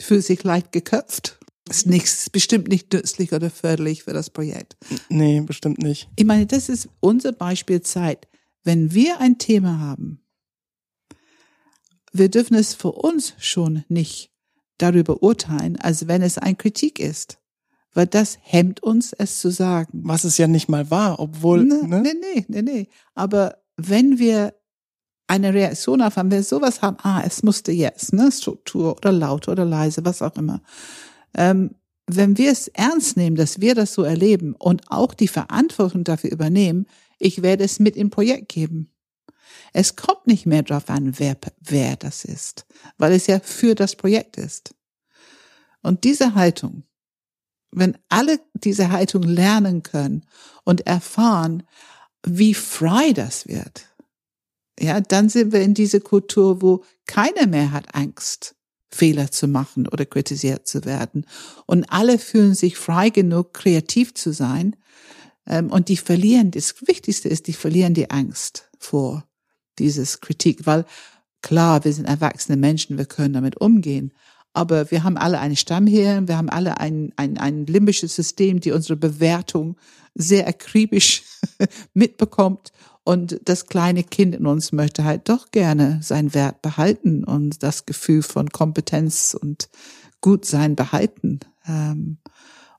fühlt 0.00 0.24
sich 0.24 0.42
leicht 0.42 0.72
geköpft. 0.72 1.38
Ist 1.72 1.86
nichts, 1.86 2.28
bestimmt 2.28 2.68
nicht 2.68 2.92
nützlich 2.92 3.32
oder 3.32 3.48
förderlich 3.48 4.02
für 4.04 4.12
das 4.12 4.28
Projekt. 4.28 4.76
Nee, 5.08 5.40
bestimmt 5.40 5.78
nicht. 5.78 6.08
Ich 6.16 6.26
meine, 6.26 6.44
das 6.46 6.68
ist 6.68 6.88
unser 7.00 7.32
Beispiel 7.32 7.80
Zeit. 7.80 8.28
Wenn 8.62 8.92
wir 8.92 9.20
ein 9.20 9.38
Thema 9.38 9.78
haben, 9.78 10.20
wir 12.12 12.28
dürfen 12.28 12.54
es 12.56 12.74
für 12.74 12.92
uns 12.92 13.32
schon 13.38 13.84
nicht 13.88 14.30
darüber 14.76 15.22
urteilen, 15.22 15.76
als 15.80 16.08
wenn 16.08 16.20
es 16.20 16.36
ein 16.38 16.58
Kritik 16.58 16.98
ist. 16.98 17.38
weil 17.94 18.06
das 18.06 18.38
hemmt 18.42 18.82
uns, 18.82 19.12
es 19.12 19.40
zu 19.40 19.50
sagen. 19.50 20.00
Was 20.04 20.24
es 20.24 20.38
ja 20.38 20.46
nicht 20.46 20.68
mal 20.68 20.90
war, 20.90 21.18
obwohl. 21.20 21.64
Ne, 21.64 21.82
Ne? 21.86 22.02
nee, 22.02 22.14
nee, 22.20 22.44
nee, 22.48 22.62
nee. 22.62 22.88
Aber 23.14 23.56
wenn 23.76 24.18
wir 24.18 24.54
eine 25.26 25.52
Reaktion 25.54 26.00
auf 26.02 26.16
haben, 26.16 26.30
wenn 26.30 26.38
wir 26.38 26.44
sowas 26.44 26.80
haben, 26.82 26.96
ah, 27.02 27.22
es 27.24 27.42
musste 27.42 27.70
jetzt, 27.72 28.12
ne, 28.12 28.30
Struktur 28.32 28.96
oder 28.96 29.12
laut 29.12 29.48
oder 29.48 29.64
leise, 29.66 30.04
was 30.04 30.20
auch 30.22 30.36
immer. 30.36 30.62
Ähm, 31.34 31.74
wenn 32.06 32.36
wir 32.36 32.50
es 32.50 32.68
ernst 32.68 33.16
nehmen, 33.16 33.36
dass 33.36 33.60
wir 33.60 33.74
das 33.74 33.94
so 33.94 34.02
erleben 34.02 34.54
und 34.54 34.90
auch 34.90 35.14
die 35.14 35.28
Verantwortung 35.28 36.04
dafür 36.04 36.30
übernehmen, 36.30 36.86
ich 37.18 37.42
werde 37.42 37.64
es 37.64 37.78
mit 37.78 37.96
im 37.96 38.10
Projekt 38.10 38.48
geben. 38.48 38.92
Es 39.72 39.96
kommt 39.96 40.26
nicht 40.26 40.46
mehr 40.46 40.62
darauf 40.62 40.90
an, 40.90 41.18
wer, 41.18 41.36
wer 41.60 41.96
das 41.96 42.24
ist, 42.24 42.66
weil 42.98 43.12
es 43.12 43.26
ja 43.26 43.40
für 43.40 43.74
das 43.74 43.96
Projekt 43.96 44.36
ist. 44.36 44.74
Und 45.82 46.04
diese 46.04 46.34
Haltung, 46.34 46.84
wenn 47.70 47.96
alle 48.08 48.40
diese 48.54 48.90
Haltung 48.90 49.22
lernen 49.22 49.82
können 49.82 50.26
und 50.64 50.86
erfahren, 50.86 51.62
wie 52.24 52.54
frei 52.54 53.12
das 53.12 53.48
wird, 53.48 53.86
ja, 54.78 55.00
dann 55.00 55.28
sind 55.28 55.52
wir 55.52 55.62
in 55.62 55.74
diese 55.74 56.00
Kultur, 56.00 56.62
wo 56.62 56.84
keiner 57.06 57.46
mehr 57.46 57.72
hat 57.72 57.94
Angst, 57.94 58.54
Fehler 58.94 59.30
zu 59.30 59.48
machen 59.48 59.88
oder 59.88 60.04
kritisiert 60.04 60.66
zu 60.66 60.84
werden. 60.84 61.26
Und 61.66 61.84
alle 61.90 62.18
fühlen 62.18 62.54
sich 62.54 62.76
frei 62.76 63.08
genug, 63.10 63.54
kreativ 63.54 64.14
zu 64.14 64.32
sein. 64.32 64.76
Ähm, 65.46 65.70
und 65.70 65.88
die 65.88 65.96
verlieren, 65.96 66.50
das 66.50 66.74
Wichtigste 66.86 67.28
ist, 67.28 67.46
die 67.46 67.52
verlieren 67.52 67.94
die 67.94 68.10
Angst 68.10 68.70
vor 68.78 69.24
dieses 69.78 70.20
Kritik, 70.20 70.66
weil 70.66 70.84
klar, 71.40 71.84
wir 71.84 71.92
sind 71.92 72.04
erwachsene 72.04 72.56
Menschen, 72.56 72.98
wir 72.98 73.06
können 73.06 73.34
damit 73.34 73.60
umgehen. 73.60 74.12
Aber 74.54 74.90
wir 74.90 75.02
haben 75.02 75.16
alle 75.16 75.40
eine 75.40 75.56
Stammhirn, 75.56 76.28
wir 76.28 76.36
haben 76.36 76.50
alle 76.50 76.78
ein, 76.78 77.12
ein, 77.16 77.38
ein 77.38 77.64
limbisches 77.66 78.14
System, 78.14 78.60
die 78.60 78.72
unsere 78.72 78.96
Bewertung 78.96 79.76
sehr 80.14 80.46
akribisch 80.46 81.22
mitbekommt. 81.94 82.70
Und 83.04 83.40
das 83.44 83.66
kleine 83.66 84.04
Kind 84.04 84.34
in 84.34 84.46
uns 84.46 84.70
möchte 84.70 85.04
halt 85.04 85.28
doch 85.28 85.50
gerne 85.50 86.00
seinen 86.02 86.34
Wert 86.34 86.62
behalten 86.62 87.24
und 87.24 87.62
das 87.62 87.84
Gefühl 87.84 88.22
von 88.22 88.50
Kompetenz 88.50 89.36
und 89.40 89.68
Gutsein 90.20 90.76
behalten. 90.76 91.40
Ähm, 91.66 92.18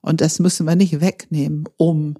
und 0.01 0.21
das 0.21 0.39
müssen 0.39 0.65
wir 0.65 0.75
nicht 0.75 1.01
wegnehmen, 1.01 1.65
um 1.77 2.15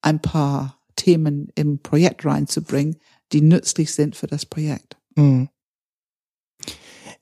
ein 0.00 0.20
paar 0.20 0.80
Themen 0.96 1.48
im 1.54 1.80
Projekt 1.80 2.24
reinzubringen, 2.24 2.96
die 3.32 3.42
nützlich 3.42 3.94
sind 3.94 4.16
für 4.16 4.26
das 4.26 4.46
Projekt. 4.46 4.96
Hm. 5.14 5.48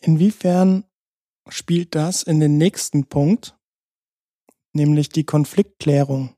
Inwiefern 0.00 0.84
spielt 1.48 1.94
das 1.94 2.22
in 2.22 2.40
den 2.40 2.56
nächsten 2.56 3.06
Punkt, 3.06 3.58
nämlich 4.72 5.08
die 5.08 5.24
Konfliktklärung? 5.24 6.34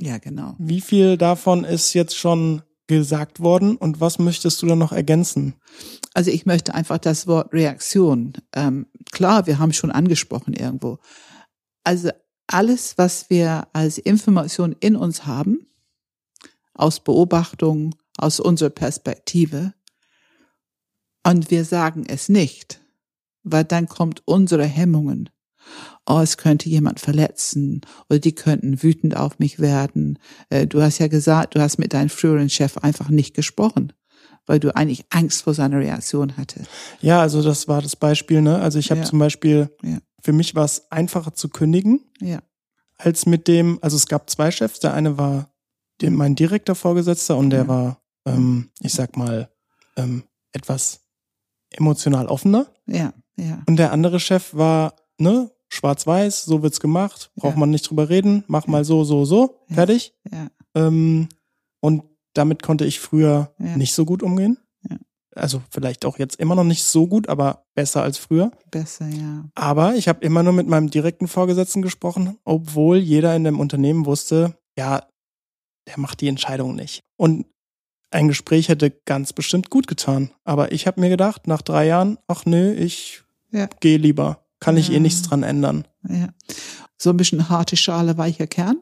Ja, 0.00 0.18
genau. 0.18 0.54
Wie 0.58 0.80
viel 0.80 1.16
davon 1.16 1.64
ist 1.64 1.92
jetzt 1.94 2.16
schon 2.16 2.62
gesagt 2.88 3.38
worden 3.40 3.76
und 3.76 4.00
was 4.00 4.18
möchtest 4.18 4.60
du 4.60 4.66
da 4.66 4.74
noch 4.74 4.92
ergänzen? 4.92 5.54
Also 6.14 6.30
ich 6.30 6.46
möchte 6.46 6.74
einfach 6.74 6.98
das 6.98 7.28
Wort 7.28 7.52
Reaktion. 7.52 8.32
Ähm, 8.54 8.86
klar, 9.12 9.46
wir 9.46 9.58
haben 9.60 9.72
schon 9.72 9.92
angesprochen 9.92 10.54
irgendwo. 10.54 10.98
Also 11.84 12.10
alles, 12.48 12.98
was 12.98 13.30
wir 13.30 13.68
als 13.72 13.98
Information 13.98 14.74
in 14.80 14.96
uns 14.96 15.26
haben, 15.26 15.66
aus 16.74 17.00
Beobachtung, 17.00 17.94
aus 18.16 18.40
unserer 18.40 18.70
Perspektive, 18.70 19.74
und 21.24 21.50
wir 21.50 21.64
sagen 21.64 22.06
es 22.08 22.28
nicht, 22.30 22.80
weil 23.42 23.64
dann 23.64 23.86
kommt 23.86 24.22
unsere 24.24 24.64
Hemmungen. 24.64 25.28
Oh, 26.06 26.20
es 26.20 26.36
könnte 26.36 26.68
jemand 26.68 27.00
verletzen 27.00 27.80
oder 28.08 28.18
die 28.18 28.34
könnten 28.34 28.82
wütend 28.82 29.16
auf 29.16 29.38
mich 29.38 29.58
werden. 29.58 30.18
Äh, 30.50 30.66
Du 30.66 30.80
hast 30.82 30.98
ja 30.98 31.08
gesagt, 31.08 31.54
du 31.54 31.60
hast 31.60 31.78
mit 31.78 31.92
deinem 31.92 32.08
früheren 32.08 32.48
Chef 32.50 32.78
einfach 32.78 33.08
nicht 33.10 33.34
gesprochen, 33.34 33.92
weil 34.46 34.58
du 34.60 34.74
eigentlich 34.74 35.04
Angst 35.10 35.42
vor 35.42 35.54
seiner 35.54 35.78
Reaktion 35.80 36.36
hatte. 36.36 36.62
Ja, 37.00 37.20
also 37.20 37.42
das 37.42 37.68
war 37.68 37.82
das 37.82 37.96
Beispiel, 37.96 38.40
ne? 38.40 38.58
Also 38.60 38.78
ich 38.78 38.90
habe 38.90 39.00
Ja. 39.00 39.06
zum 39.06 39.18
Beispiel, 39.18 39.70
Ja. 39.82 39.98
für 40.22 40.32
mich 40.32 40.54
war 40.54 40.64
es 40.64 40.90
einfacher 40.90 41.34
zu 41.34 41.48
kündigen, 41.48 42.00
Ja, 42.20 42.40
als 42.96 43.26
mit 43.26 43.46
dem, 43.46 43.78
also 43.82 43.96
es 43.96 44.06
gab 44.08 44.28
zwei 44.30 44.50
Chefs, 44.50 44.80
der 44.80 44.94
eine 44.94 45.18
war 45.18 45.52
dem, 46.00 46.14
mein 46.14 46.34
direkter 46.34 46.74
Vorgesetzter 46.74 47.36
und 47.36 47.50
der 47.50 47.68
war, 47.68 48.00
ähm, 48.24 48.70
ich 48.80 48.92
sag 48.94 49.16
mal, 49.16 49.50
ähm, 49.96 50.24
etwas 50.52 51.00
emotional 51.70 52.26
offener. 52.26 52.66
ja, 52.86 53.12
ja, 53.36 53.62
Und 53.66 53.76
der 53.76 53.92
andere 53.92 54.18
Chef 54.20 54.54
war, 54.54 54.94
ne, 55.18 55.50
schwarz-weiß, 55.68 56.44
so 56.44 56.62
wird's 56.62 56.80
gemacht, 56.80 57.30
braucht 57.36 57.54
Ja. 57.54 57.58
man 57.60 57.70
nicht 57.70 57.88
drüber 57.88 58.08
reden, 58.08 58.44
mach 58.48 58.66
mal 58.66 58.84
so, 58.84 59.04
so, 59.04 59.24
so, 59.24 59.56
Ja. 59.68 59.74
fertig. 59.74 60.14
ja, 60.30 60.48
Ähm, 60.74 61.28
und 61.80 62.02
damit 62.34 62.62
konnte 62.62 62.84
ich 62.84 63.00
früher 63.00 63.52
nicht 63.58 63.94
so 63.94 64.04
gut 64.04 64.22
umgehen. 64.22 64.58
Also 65.34 65.62
vielleicht 65.70 66.04
auch 66.04 66.18
jetzt 66.18 66.36
immer 66.40 66.54
noch 66.56 66.64
nicht 66.64 66.82
so 66.84 67.06
gut, 67.06 67.28
aber 67.28 67.64
besser 67.74 68.02
als 68.02 68.18
früher. 68.18 68.50
besser, 68.72 69.06
ja. 69.08 69.44
Aber 69.54 69.94
ich 69.94 70.08
habe 70.08 70.24
immer 70.24 70.42
nur 70.42 70.52
mit 70.52 70.66
meinem 70.66 70.90
direkten 70.90 71.28
Vorgesetzten 71.28 71.80
gesprochen, 71.82 72.38
obwohl 72.44 72.96
jeder 72.96 73.36
in 73.36 73.44
dem 73.44 73.60
Unternehmen 73.60 74.04
wusste, 74.06 74.58
ja, 74.76 75.06
der 75.86 75.98
macht 75.98 76.20
die 76.22 76.28
Entscheidung 76.28 76.74
nicht. 76.74 77.02
Und 77.16 77.46
ein 78.10 78.26
Gespräch 78.26 78.68
hätte 78.68 78.90
ganz 79.04 79.32
bestimmt 79.32 79.70
gut 79.70 79.86
getan. 79.86 80.30
Aber 80.44 80.72
ich 80.72 80.86
habe 80.88 81.00
mir 81.00 81.08
gedacht, 81.10 81.46
nach 81.46 81.62
drei 81.62 81.86
Jahren, 81.86 82.18
ach 82.26 82.44
nö, 82.44 82.72
ich 82.72 83.22
gehe 83.80 83.98
lieber. 83.98 84.44
Kann 84.60 84.76
ich 84.76 84.88
Ja. 84.88 84.94
eh 84.94 85.00
nichts 85.00 85.22
dran 85.22 85.42
ändern. 85.42 85.86
ja. 86.08 86.28
So 86.96 87.10
ein 87.10 87.16
bisschen 87.16 87.48
harte 87.48 87.76
Schale, 87.76 88.18
weicher 88.18 88.46
Kern? 88.48 88.78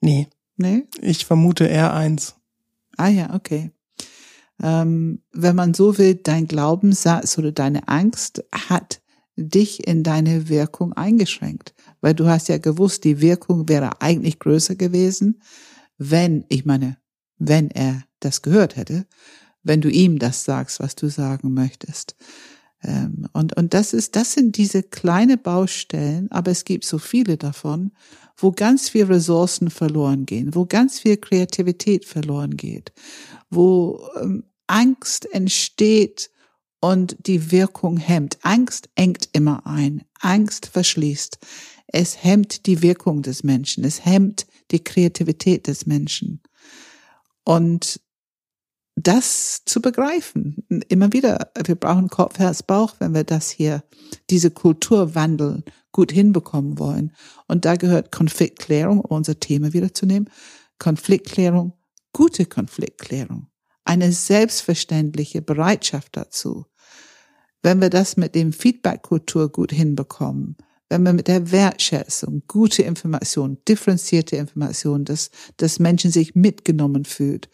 Nee, 0.00 0.28
Nee? 0.56 0.84
ich 1.00 1.24
vermute 1.24 1.66
eher 1.66 1.92
eins. 1.94 2.34
Ah 2.96 3.06
ja, 3.08 3.32
okay. 3.34 3.70
Ähm, 4.60 5.22
wenn 5.32 5.54
man 5.54 5.72
so 5.72 5.98
will, 5.98 6.16
dein 6.16 6.48
Glaubenssatz 6.48 7.38
oder 7.38 7.52
deine 7.52 7.86
Angst 7.86 8.42
hat 8.52 9.00
dich 9.36 9.86
in 9.86 10.02
deine 10.02 10.48
Wirkung 10.48 10.94
eingeschränkt. 10.94 11.74
Weil 12.00 12.14
du 12.14 12.26
hast 12.26 12.48
ja 12.48 12.58
gewusst, 12.58 13.04
die 13.04 13.20
Wirkung 13.20 13.68
wäre 13.68 14.00
eigentlich 14.02 14.40
größer 14.40 14.74
gewesen, 14.74 15.40
wenn, 15.96 16.44
ich 16.48 16.64
meine, 16.64 16.96
wenn 17.38 17.70
er 17.70 18.02
das 18.18 18.42
gehört 18.42 18.74
hätte, 18.74 19.06
wenn 19.62 19.80
du 19.80 19.88
ihm 19.90 20.18
das 20.18 20.44
sagst, 20.44 20.80
was 20.80 20.96
du 20.96 21.08
sagen 21.08 21.54
möchtest. 21.54 22.16
Ähm, 22.82 23.26
und, 23.32 23.56
und 23.56 23.74
das 23.74 23.92
ist, 23.92 24.16
das 24.16 24.32
sind 24.32 24.56
diese 24.56 24.82
kleine 24.82 25.36
Baustellen, 25.36 26.30
aber 26.30 26.50
es 26.50 26.64
gibt 26.64 26.84
so 26.84 26.98
viele 26.98 27.36
davon, 27.36 27.92
wo 28.36 28.52
ganz 28.52 28.88
viel 28.88 29.04
Ressourcen 29.04 29.70
verloren 29.70 30.26
gehen, 30.26 30.54
wo 30.54 30.64
ganz 30.66 31.00
viel 31.00 31.16
Kreativität 31.16 32.04
verloren 32.04 32.56
geht, 32.56 32.92
wo 33.50 34.00
ähm, 34.20 34.44
Angst 34.66 35.32
entsteht 35.32 36.30
und 36.80 37.16
die 37.26 37.50
Wirkung 37.50 37.96
hemmt. 37.96 38.38
Angst 38.42 38.88
engt 38.94 39.28
immer 39.32 39.66
ein. 39.66 40.04
Angst 40.20 40.66
verschließt. 40.66 41.38
Es 41.88 42.22
hemmt 42.22 42.66
die 42.66 42.82
Wirkung 42.82 43.22
des 43.22 43.42
Menschen. 43.42 43.82
Es 43.82 44.04
hemmt 44.04 44.46
die 44.70 44.84
Kreativität 44.84 45.66
des 45.66 45.86
Menschen. 45.86 46.42
Und 47.44 48.00
das 49.02 49.62
zu 49.64 49.80
begreifen, 49.80 50.64
immer 50.88 51.12
wieder, 51.12 51.50
wir 51.64 51.74
brauchen 51.74 52.08
Kopf, 52.08 52.38
Herz, 52.38 52.62
Bauch, 52.62 52.94
wenn 52.98 53.14
wir 53.14 53.24
das 53.24 53.50
hier, 53.50 53.84
diese 54.30 54.50
Kulturwandel 54.50 55.62
gut 55.92 56.12
hinbekommen 56.12 56.78
wollen. 56.78 57.12
Und 57.46 57.64
da 57.64 57.76
gehört 57.76 58.12
Konfliktklärung, 58.12 59.00
unser 59.00 59.38
Thema 59.38 59.72
wiederzunehmen, 59.72 60.30
Konfliktklärung, 60.78 61.74
gute 62.12 62.46
Konfliktklärung, 62.46 63.48
eine 63.84 64.12
selbstverständliche 64.12 65.42
Bereitschaft 65.42 66.16
dazu. 66.16 66.66
Wenn 67.62 67.80
wir 67.80 67.90
das 67.90 68.16
mit 68.16 68.34
dem 68.34 68.52
Feedback-Kultur 68.52 69.50
gut 69.50 69.72
hinbekommen, 69.72 70.56
wenn 70.88 71.02
wir 71.02 71.12
mit 71.12 71.28
der 71.28 71.52
Wertschätzung, 71.52 72.42
gute 72.48 72.82
Information, 72.82 73.58
differenzierte 73.68 74.36
Information, 74.36 75.04
dass, 75.04 75.30
dass 75.58 75.78
Menschen 75.78 76.10
sich 76.10 76.34
mitgenommen 76.34 77.04
fühlt, 77.04 77.50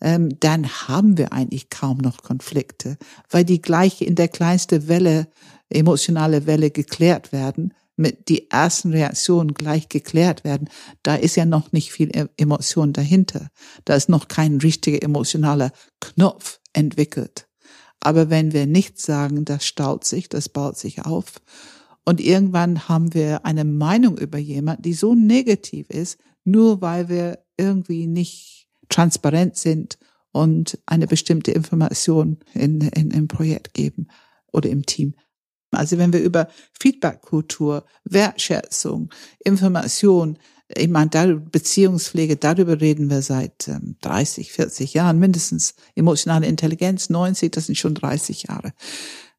ähm, 0.00 0.38
dann 0.40 0.68
haben 0.88 1.18
wir 1.18 1.32
eigentlich 1.32 1.70
kaum 1.70 1.98
noch 1.98 2.22
Konflikte, 2.22 2.96
weil 3.28 3.44
die 3.44 3.60
gleiche 3.60 4.04
in 4.04 4.14
der 4.14 4.28
kleinste 4.28 4.88
Welle, 4.88 5.28
emotionale 5.68 6.46
Welle 6.46 6.70
geklärt 6.70 7.32
werden, 7.32 7.74
mit 7.96 8.28
die 8.28 8.50
ersten 8.50 8.92
Reaktionen 8.92 9.52
gleich 9.52 9.88
geklärt 9.88 10.42
werden. 10.42 10.70
Da 11.02 11.16
ist 11.16 11.36
ja 11.36 11.44
noch 11.44 11.72
nicht 11.72 11.92
viel 11.92 12.08
E- 12.16 12.28
Emotion 12.38 12.92
dahinter. 12.94 13.48
Da 13.84 13.94
ist 13.94 14.08
noch 14.08 14.28
kein 14.28 14.56
richtiger 14.56 15.02
emotionaler 15.02 15.70
Knopf 16.00 16.60
entwickelt. 16.72 17.46
Aber 18.00 18.30
wenn 18.30 18.52
wir 18.52 18.66
nichts 18.66 19.04
sagen, 19.04 19.44
das 19.44 19.66
staut 19.66 20.04
sich, 20.04 20.30
das 20.30 20.48
baut 20.48 20.78
sich 20.78 21.04
auf. 21.04 21.42
Und 22.06 22.20
irgendwann 22.20 22.88
haben 22.88 23.12
wir 23.12 23.44
eine 23.44 23.64
Meinung 23.64 24.16
über 24.16 24.38
jemand, 24.38 24.84
die 24.86 24.94
so 24.94 25.14
negativ 25.14 25.90
ist, 25.90 26.18
nur 26.44 26.80
weil 26.80 27.10
wir 27.10 27.44
irgendwie 27.58 28.06
nicht 28.06 28.59
transparent 28.90 29.56
sind 29.56 29.98
und 30.32 30.78
eine 30.86 31.06
bestimmte 31.06 31.52
Information 31.52 32.38
in, 32.52 32.80
in, 32.80 33.10
im 33.10 33.28
Projekt 33.28 33.74
geben 33.74 34.08
oder 34.52 34.68
im 34.68 34.84
Team. 34.84 35.14
Also 35.72 35.98
wenn 35.98 36.12
wir 36.12 36.20
über 36.20 36.48
Feedbackkultur, 36.78 37.84
Wertschätzung, 38.04 39.10
Information, 39.44 40.38
ich 40.68 40.88
meine, 40.88 41.10
da, 41.10 41.26
Beziehungspflege, 41.26 42.36
darüber 42.36 42.80
reden 42.80 43.10
wir 43.10 43.22
seit 43.22 43.68
ähm, 43.68 43.96
30, 44.02 44.52
40 44.52 44.94
Jahren 44.94 45.18
mindestens. 45.18 45.74
Emotionale 45.94 46.46
Intelligenz, 46.46 47.10
90, 47.10 47.50
das 47.52 47.66
sind 47.66 47.76
schon 47.76 47.94
30 47.94 48.44
Jahre. 48.44 48.72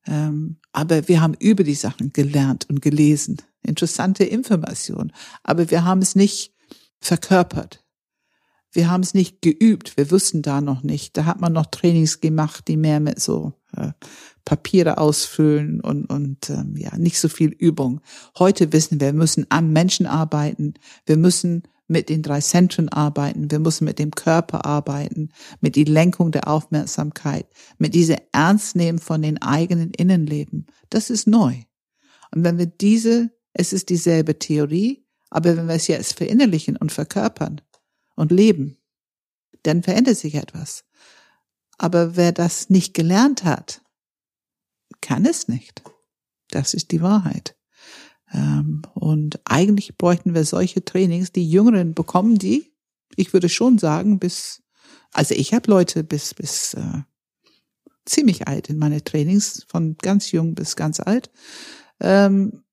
Ähm, 0.08 0.58
aber 0.72 1.08
wir 1.08 1.22
haben 1.22 1.36
über 1.36 1.64
die 1.64 1.76
Sachen 1.76 2.12
gelernt 2.12 2.70
und 2.70 2.82
gelesen. 2.82 3.38
Interessante 3.64 4.24
Information. 4.24 5.14
Aber 5.44 5.70
wir 5.70 5.86
haben 5.86 6.02
es 6.02 6.16
nicht 6.16 6.54
verkörpert. 7.00 7.84
Wir 8.72 8.90
haben 8.90 9.02
es 9.02 9.14
nicht 9.14 9.42
geübt. 9.42 9.98
Wir 9.98 10.12
wussten 10.12 10.42
da 10.42 10.62
noch 10.62 10.84
nicht. 10.84 11.18
Da 11.18 11.26
hat 11.26 11.42
man 11.42 11.54
noch 11.54 11.66
Trainings 11.66 12.22
gemacht, 12.22 12.68
die 12.68 12.78
mehr 12.78 13.00
mit 13.00 13.20
so 13.20 13.54
äh, 13.76 13.92
Papiere 14.46 14.98
ausfüllen 14.98 15.82
und, 15.82 16.06
und 16.06 16.50
ähm, 16.50 16.76
ja, 16.78 16.98
nicht 16.98 17.20
so 17.20 17.28
viel 17.28 17.50
Übung. 17.50 18.02
Heute 18.40 18.72
wissen 18.72 19.00
wir, 19.00 19.08
wir 19.08 19.14
müssen 19.14 19.46
am 19.50 19.74
Menschen 19.74 20.06
arbeiten. 20.06 20.76
Wir 21.06 21.18
müssen 21.18 21.64
mit 21.88 22.08
den 22.08 22.22
drei 22.22 22.40
Zentren 22.40 22.88
arbeiten. 22.88 23.52
Wir 23.52 23.60
müssen 23.60 23.84
mit 23.84 24.00
dem 24.00 24.12
Körper 24.12 24.66
arbeiten, 24.66 25.30
mit 25.60 25.76
die 25.76 25.84
Lenkung 25.84 26.32
der 26.32 26.48
Aufmerksamkeit, 26.48 27.48
mit 27.78 27.94
diese 27.94 28.16
Ernst 28.32 28.78
nehmen 28.78 29.00
von 29.00 29.22
den 29.22 29.42
eigenen 29.42 29.92
Innenleben. 29.92 30.68
Das 30.90 31.10
ist 31.10 31.28
neu. 31.28 31.56
Und 32.34 32.46
wenn 32.46 32.58
wir 32.58 32.68
diese, 32.68 33.32
es 33.52 33.74
ist 33.74 33.90
dieselbe 33.90 34.40
Theorie, 34.40 35.06
aber 35.30 35.58
wenn 35.58 35.68
wir 35.68 35.76
es 35.76 35.88
jetzt 35.88 36.18
verinnerlichen 36.18 36.78
und 36.78 36.94
verkörpern 36.94 37.60
und 38.16 38.32
leben, 38.32 38.78
dann 39.64 39.84
verändert 39.84 40.18
sich 40.18 40.36
etwas. 40.36 40.86
Aber 41.78 42.16
wer 42.16 42.32
das 42.32 42.70
nicht 42.70 42.94
gelernt 42.94 43.44
hat, 43.44 43.82
kann 45.02 45.26
es 45.26 45.48
nicht. 45.48 45.82
Das 46.50 46.74
ist 46.74 46.92
die 46.92 47.02
Wahrheit. 47.02 47.56
Ähm, 48.34 48.84
und 48.94 49.40
eigentlich 49.46 49.98
bräuchten 49.98 50.34
wir 50.34 50.46
solche 50.46 50.86
Trainings. 50.86 51.32
Die 51.32 51.50
Jüngeren 51.50 51.94
bekommen 51.94 52.38
die. 52.38 52.72
Ich 53.16 53.34
würde 53.34 53.50
schon 53.50 53.78
sagen, 53.78 54.20
bis, 54.20 54.62
also 55.12 55.36
ich 55.36 55.54
habe 55.54 55.70
Leute 55.70 56.04
bis, 56.04 56.34
bis 56.34 56.74
äh, 56.76 57.02
ziemlich 58.06 58.48
alt 58.48 58.70
in 58.70 58.78
meine 58.78 59.04
Trainings, 59.04 59.66
von 59.68 59.98
ganz 59.98 60.32
jung 60.32 60.56
bis 60.56 60.76
ganz 60.76 61.00
alt. 61.00 61.30
Ähm, 62.00 62.52
äh, 62.54 62.71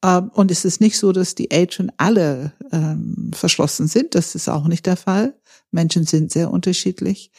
und 0.00 0.50
es 0.50 0.64
ist 0.64 0.80
nicht 0.80 0.96
so, 0.96 1.10
dass 1.12 1.34
die 1.34 1.50
Älteren 1.50 1.90
alle 1.96 2.52
ähm, 2.70 3.30
verschlossen 3.34 3.88
sind. 3.88 4.14
Das 4.14 4.34
ist 4.34 4.48
auch 4.48 4.68
nicht 4.68 4.86
der 4.86 4.96
Fall. 4.96 5.36
Menschen 5.72 6.04
sind 6.04 6.30
sehr 6.30 6.50
unterschiedlich. 6.50 7.32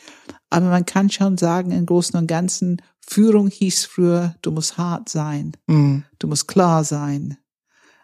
Aber 0.50 0.68
man 0.68 0.86
kann 0.86 1.10
schon 1.10 1.38
sagen, 1.38 1.72
im 1.72 1.86
Großen 1.86 2.20
und 2.20 2.28
Ganzen, 2.28 2.82
Führung 3.00 3.48
hieß 3.48 3.86
früher, 3.86 4.36
du 4.42 4.52
musst 4.52 4.78
hart 4.78 5.10
sein, 5.10 5.54
mhm. 5.68 6.04
du 6.20 6.28
musst 6.28 6.48
klar 6.48 6.84
sein, 6.84 7.38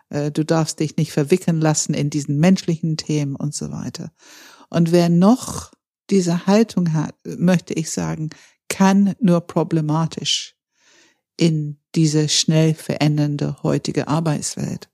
äh, 0.10 0.32
du 0.32 0.46
darfst 0.46 0.80
dich 0.80 0.96
nicht 0.98 1.12
verwickeln 1.12 1.60
lassen 1.60 1.94
in 1.94 2.10
diesen 2.10 2.40
menschlichen 2.40 2.98
Themen 2.98 3.36
und 3.36 3.54
so 3.54 3.72
weiter. 3.72 4.12
Und 4.70 4.92
wer 4.92 5.10
noch 5.10 5.72
diese 6.10 6.48
Haltung 6.48 6.94
hat, 6.94 7.16
möchte 7.24 7.74
ich 7.74 7.92
sagen, 7.92 8.30
kann 8.70 9.16
nur 9.20 9.42
problematisch 9.42 10.56
in 11.38 11.78
diese 11.96 12.30
schnell 12.30 12.74
verändernde 12.74 13.58
heutige 13.64 14.08
Arbeitswelt. 14.08 14.90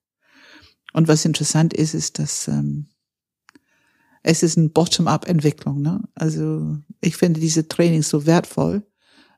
Und 0.93 1.07
was 1.07 1.25
interessant 1.25 1.73
ist, 1.73 1.93
ist, 1.93 2.19
dass 2.19 2.47
ähm, 2.47 2.87
es 4.23 4.43
ist 4.43 4.57
eine 4.57 4.69
Bottom-up-Entwicklung. 4.69 5.81
Ne? 5.81 6.03
Also 6.15 6.77
ich 6.99 7.17
finde 7.17 7.39
diese 7.39 7.67
Trainings 7.67 8.09
so 8.09 8.25
wertvoll, 8.25 8.85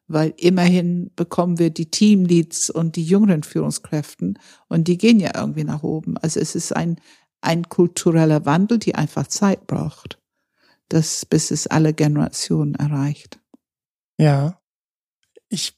weil 0.07 0.34
immerhin 0.38 1.11
bekommen 1.16 1.59
wir 1.59 1.70
die 1.70 1.89
Teamleads 1.89 2.70
und 2.70 2.95
die 2.95 3.05
jüngeren 3.05 3.43
Führungskräften 3.43 4.38
und 4.68 4.88
die 4.88 4.97
gehen 4.97 5.20
ja 5.20 5.32
irgendwie 5.36 5.64
nach 5.64 5.84
oben. 5.84 6.18
Also 6.18 6.39
es 6.39 6.55
ist 6.55 6.76
ein, 6.76 6.99
ein 7.41 7.70
kultureller 7.70 8.45
Wandel, 8.45 8.80
die 8.80 8.95
einfach 8.95 9.28
Zeit 9.28 9.68
braucht, 9.68 10.22
das, 10.89 11.26
bis 11.26 11.51
es 11.51 11.68
alle 11.68 11.93
Generationen 11.93 12.76
erreicht. 12.76 13.39
Ja, 14.18 14.61
ich, 15.49 15.78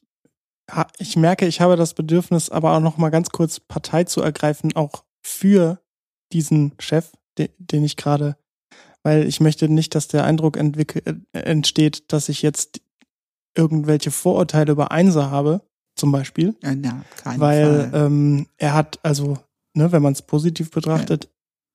ich 0.98 1.16
merke, 1.16 1.46
ich 1.46 1.60
habe 1.60 1.76
das 1.76 1.94
Bedürfnis, 1.94 2.50
aber 2.50 2.72
auch 2.72 2.80
noch 2.80 2.96
mal 2.96 3.10
ganz 3.10 3.30
kurz 3.30 3.60
Partei 3.60 4.04
zu 4.04 4.20
ergreifen, 4.20 4.74
auch 4.74 5.04
für 5.22 5.80
diesen 6.32 6.72
Chef, 6.78 7.12
den, 7.38 7.48
den 7.58 7.84
ich 7.84 7.96
gerade 7.96 8.36
weil 9.06 9.28
ich 9.28 9.38
möchte 9.38 9.68
nicht, 9.68 9.94
dass 9.94 10.08
der 10.08 10.24
Eindruck 10.24 10.56
äh, 10.56 11.14
entsteht, 11.32 12.12
dass 12.12 12.28
ich 12.28 12.42
jetzt 12.42 12.80
irgendwelche 13.56 14.10
Vorurteile 14.10 14.72
über 14.72 14.90
Einser 14.90 15.30
habe, 15.30 15.60
zum 15.94 16.10
Beispiel. 16.10 16.56
Ja, 16.60 16.74
kein 17.22 17.38
weil 17.38 17.88
ähm, 17.94 18.48
er 18.56 18.74
hat, 18.74 18.98
also, 19.04 19.38
ne, 19.74 19.92
wenn 19.92 20.02
man 20.02 20.12
es 20.12 20.22
positiv 20.22 20.72
betrachtet, 20.72 21.26
ja. 21.26 21.30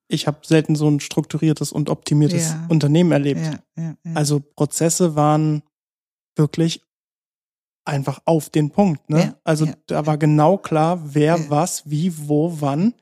ich 0.09 0.27
habe 0.27 0.39
selten 0.43 0.75
so 0.75 0.89
ein 0.89 0.99
strukturiertes 0.99 1.71
und 1.71 1.89
optimiertes 1.89 2.49
ja. 2.49 2.65
Unternehmen 2.67 3.13
erlebt. 3.13 3.49
Also 4.13 4.41
Prozesse 4.41 5.15
waren 5.15 5.63
wirklich 6.35 6.83
einfach 7.85 8.21
auf 8.25 8.49
den 8.49 8.71
Punkt. 8.71 9.09
Ne? 9.09 9.19
Ja, 9.19 9.37
also 9.43 9.65
ja, 9.65 9.73
da 9.87 10.05
war 10.05 10.17
genau 10.17 10.57
klar, 10.57 11.01
wer 11.13 11.49
was, 11.49 11.89
wie, 11.89 12.13
wo, 12.27 12.57
wann, 12.59 12.93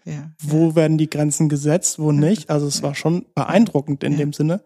wo 0.42 0.76
werden 0.76 0.98
die 0.98 1.10
Grenzen 1.10 1.50
gesetzt, 1.50 2.00
wo 2.00 2.12
nicht. 2.12 2.50
Also 2.50 2.68
es 2.68 2.82
war 2.82 2.96
schon 2.96 3.26
beeindruckend 3.36 4.04
in 4.04 4.18
dem 4.18 4.34
Sinne. 4.34 4.64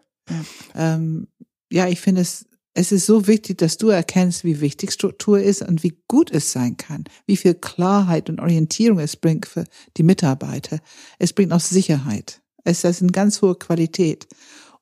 Ähm, 0.74 1.28
ja, 1.70 1.88
ich 1.88 2.00
finde 2.00 2.22
es, 2.22 2.46
es 2.74 2.90
ist 2.92 3.06
so 3.06 3.26
wichtig, 3.26 3.58
dass 3.58 3.76
du 3.76 3.88
erkennst, 3.88 4.44
wie 4.44 4.60
wichtig 4.60 4.92
Struktur 4.92 5.40
ist 5.40 5.62
und 5.62 5.82
wie 5.82 5.96
gut 6.08 6.30
es 6.30 6.52
sein 6.52 6.76
kann, 6.76 7.04
wie 7.26 7.36
viel 7.36 7.54
Klarheit 7.54 8.28
und 8.28 8.40
Orientierung 8.40 8.98
es 8.98 9.16
bringt 9.16 9.46
für 9.46 9.64
die 9.96 10.02
Mitarbeiter. 10.02 10.80
Es 11.18 11.32
bringt 11.32 11.52
auch 11.52 11.60
Sicherheit. 11.60 12.42
Es 12.64 12.82
ist 12.82 13.02
eine 13.02 13.12
ganz 13.12 13.42
hohe 13.42 13.54
Qualität 13.54 14.26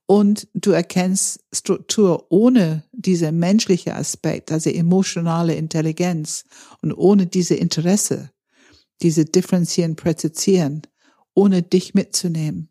und 0.06 0.48
du 0.54 0.72
erkennst 0.72 1.40
Struktur 1.52 2.26
ohne 2.30 2.84
diese 2.92 3.32
menschliche 3.32 3.94
Aspekt, 3.94 4.52
also 4.52 4.70
emotionale 4.70 5.54
Intelligenz 5.54 6.44
und 6.82 6.92
ohne 6.92 7.26
diese 7.26 7.54
Interesse, 7.54 8.30
diese 9.00 9.24
differenzieren, 9.24 9.96
präzisieren, 9.96 10.82
ohne 11.34 11.62
dich 11.62 11.94
mitzunehmen, 11.94 12.68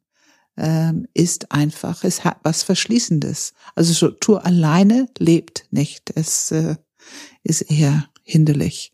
ähm, 0.57 1.07
ist 1.13 1.51
einfach, 1.51 2.03
es 2.03 2.23
hat 2.23 2.39
was 2.43 2.63
Verschließendes. 2.63 3.53
Also 3.75 3.93
Struktur 3.93 4.45
alleine 4.45 5.07
lebt 5.17 5.65
nicht. 5.71 6.11
Es 6.15 6.51
äh, 6.51 6.75
ist 7.43 7.61
eher 7.61 8.09
hinderlich. 8.23 8.93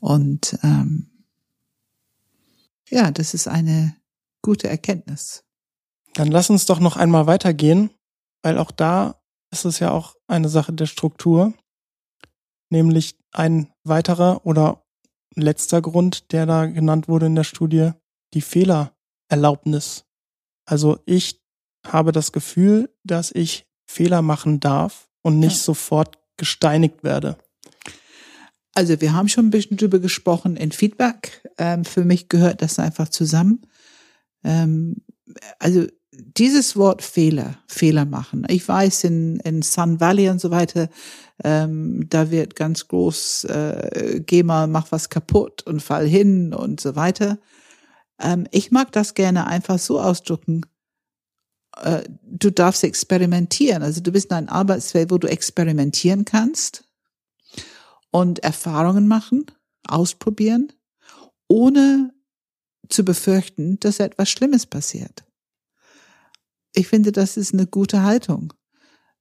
Und 0.00 0.58
ähm, 0.62 1.10
ja, 2.88 3.10
das 3.10 3.34
ist 3.34 3.48
eine 3.48 3.96
gute 4.42 4.68
Erkenntnis. 4.68 5.45
Dann 6.16 6.30
lass 6.30 6.48
uns 6.48 6.64
doch 6.64 6.80
noch 6.80 6.96
einmal 6.96 7.26
weitergehen, 7.26 7.90
weil 8.42 8.56
auch 8.56 8.70
da 8.70 9.20
ist 9.52 9.66
es 9.66 9.80
ja 9.80 9.90
auch 9.90 10.16
eine 10.26 10.48
Sache 10.48 10.72
der 10.72 10.86
Struktur, 10.86 11.52
nämlich 12.70 13.18
ein 13.32 13.70
weiterer 13.84 14.46
oder 14.46 14.82
letzter 15.34 15.82
Grund, 15.82 16.32
der 16.32 16.46
da 16.46 16.64
genannt 16.64 17.06
wurde 17.06 17.26
in 17.26 17.34
der 17.34 17.44
Studie, 17.44 17.90
die 18.32 18.40
Fehlererlaubnis. 18.40 20.06
Also 20.64 20.98
ich 21.04 21.42
habe 21.86 22.12
das 22.12 22.32
Gefühl, 22.32 22.90
dass 23.04 23.30
ich 23.30 23.66
Fehler 23.86 24.22
machen 24.22 24.58
darf 24.58 25.10
und 25.22 25.38
nicht 25.38 25.58
ja. 25.58 25.64
sofort 25.64 26.18
gesteinigt 26.38 27.04
werde. 27.04 27.36
Also 28.74 28.98
wir 29.02 29.12
haben 29.12 29.28
schon 29.28 29.48
ein 29.48 29.50
bisschen 29.50 29.76
drüber 29.76 29.98
gesprochen 29.98 30.56
in 30.56 30.72
Feedback. 30.72 31.46
Ähm, 31.58 31.84
für 31.84 32.06
mich 32.06 32.30
gehört 32.30 32.62
das 32.62 32.78
einfach 32.78 33.10
zusammen. 33.10 33.66
Ähm, 34.44 35.02
also 35.58 35.86
dieses 36.36 36.76
Wort 36.76 37.02
Fehler, 37.02 37.58
Fehler 37.66 38.04
machen. 38.04 38.46
Ich 38.48 38.66
weiß, 38.66 39.04
in, 39.04 39.40
in 39.40 39.62
Sun 39.62 40.00
Valley 40.00 40.28
und 40.28 40.40
so 40.40 40.50
weiter, 40.50 40.88
ähm, 41.44 42.06
da 42.08 42.30
wird 42.30 42.56
ganz 42.56 42.88
groß, 42.88 43.44
äh, 43.44 44.22
geh 44.24 44.42
mal, 44.42 44.66
mach 44.66 44.92
was 44.92 45.10
kaputt 45.10 45.62
und 45.62 45.82
fall 45.82 46.06
hin 46.06 46.54
und 46.54 46.80
so 46.80 46.96
weiter. 46.96 47.38
Ähm, 48.20 48.46
ich 48.50 48.70
mag 48.70 48.92
das 48.92 49.14
gerne 49.14 49.46
einfach 49.46 49.78
so 49.78 50.00
ausdrücken. 50.00 50.62
Äh, 51.76 52.04
du 52.22 52.50
darfst 52.50 52.84
experimentieren. 52.84 53.82
Also 53.82 54.00
du 54.00 54.12
bist 54.12 54.30
in 54.30 54.36
einem 54.36 54.48
Arbeitsfeld, 54.48 55.10
wo 55.10 55.18
du 55.18 55.28
experimentieren 55.28 56.24
kannst 56.24 56.84
und 58.10 58.38
Erfahrungen 58.38 59.08
machen, 59.08 59.46
ausprobieren, 59.86 60.72
ohne 61.48 62.14
zu 62.88 63.04
befürchten, 63.04 63.78
dass 63.80 64.00
etwas 64.00 64.30
Schlimmes 64.30 64.64
passiert 64.64 65.25
ich 66.76 66.88
finde, 66.88 67.10
das 67.10 67.36
ist 67.36 67.54
eine 67.54 67.66
gute 67.66 68.02
Haltung. 68.02 68.52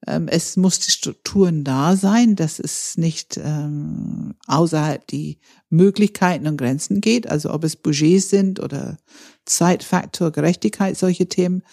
Ähm, 0.06 0.28
es 0.28 0.58
muss 0.58 0.80
die 0.80 0.91
Strukturen 0.91 1.64
da 1.64 1.95
sein, 1.95 2.36
dass 2.36 2.60
es 2.60 2.97
nicht 2.97 3.38
ähm, 3.38 4.36
außerhalb 4.47 5.08
die 5.08 5.39
Möglichkeiten 5.70 6.47
und 6.47 6.58
Grenzen 6.58 7.01
geht, 7.01 7.30
also 7.30 7.51
ob 7.51 7.64
es 7.64 7.76
Budgets 7.76 8.30
sind 8.30 8.60
oder 8.60 8.97
Zeitfaktor, 9.45 10.32
Gerechtigkeit, 10.32 10.97
solche 10.97 11.28
Themen. 11.28 11.64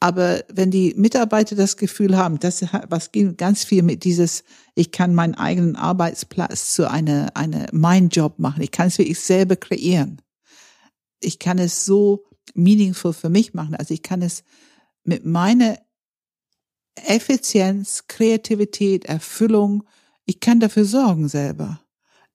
Aber 0.00 0.44
wenn 0.52 0.70
die 0.70 0.92
Mitarbeiter 0.98 1.56
das 1.56 1.78
Gefühl 1.78 2.16
haben, 2.16 2.38
das 2.38 2.62
was 2.88 3.10
ging 3.10 3.38
ganz 3.38 3.64
viel 3.64 3.82
mit 3.82 4.04
dieses, 4.04 4.44
ich 4.74 4.90
kann 4.90 5.14
meinen 5.14 5.34
eigenen 5.34 5.76
Arbeitsplatz 5.76 6.74
zu 6.74 6.90
einer, 6.90 7.34
eine, 7.34 7.68
mein 7.72 8.10
Job 8.10 8.38
machen. 8.38 8.62
Ich 8.62 8.70
kann 8.70 8.88
es 8.88 8.98
wirklich 8.98 9.20
selber 9.20 9.56
kreieren. 9.56 10.20
Ich 11.20 11.38
kann 11.38 11.58
es 11.58 11.86
so 11.86 12.26
meaningful 12.54 13.14
für 13.14 13.30
mich 13.30 13.54
machen. 13.54 13.74
Also 13.74 13.94
ich 13.94 14.02
kann 14.02 14.20
es 14.20 14.44
mit 15.04 15.24
meiner 15.24 15.78
Effizienz, 16.94 18.04
Kreativität, 18.08 19.04
Erfüllung, 19.04 19.84
ich 20.26 20.40
kann 20.40 20.60
dafür 20.60 20.84
sorgen 20.84 21.28
selber. 21.28 21.80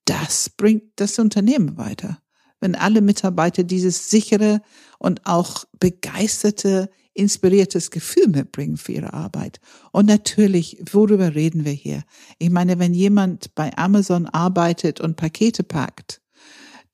Das 0.05 0.49
bringt 0.49 0.83
das 0.95 1.19
Unternehmen 1.19 1.77
weiter. 1.77 2.19
Wenn 2.59 2.75
alle 2.75 3.01
Mitarbeiter 3.01 3.63
dieses 3.63 4.09
sichere 4.09 4.61
und 4.97 5.25
auch 5.25 5.65
begeisterte, 5.79 6.89
inspiriertes 7.13 7.91
Gefühl 7.91 8.27
mitbringen 8.27 8.77
für 8.77 8.93
ihre 8.93 9.13
Arbeit. 9.13 9.59
Und 9.91 10.05
natürlich, 10.05 10.81
worüber 10.91 11.35
reden 11.35 11.65
wir 11.65 11.71
hier? 11.71 12.03
Ich 12.37 12.49
meine, 12.49 12.79
wenn 12.79 12.93
jemand 12.93 13.55
bei 13.55 13.75
Amazon 13.77 14.25
arbeitet 14.25 15.01
und 15.01 15.15
Pakete 15.15 15.63
packt, 15.63 16.21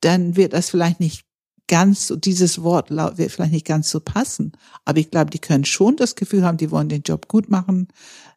dann 0.01 0.35
wird 0.35 0.53
das 0.53 0.69
vielleicht 0.69 0.99
nicht 0.99 1.24
ganz, 1.67 2.13
dieses 2.17 2.61
Wort 2.61 2.91
wird 2.91 3.31
vielleicht 3.31 3.51
nicht 3.51 3.65
ganz 3.65 3.89
so 3.89 3.99
passen, 3.99 4.53
aber 4.85 4.99
ich 4.99 5.09
glaube, 5.09 5.31
die 5.31 5.39
können 5.39 5.65
schon 5.65 5.95
das 5.95 6.15
Gefühl 6.15 6.43
haben, 6.45 6.57
die 6.57 6.71
wollen 6.71 6.89
den 6.89 7.01
Job 7.01 7.27
gut 7.27 7.49
machen. 7.49 7.87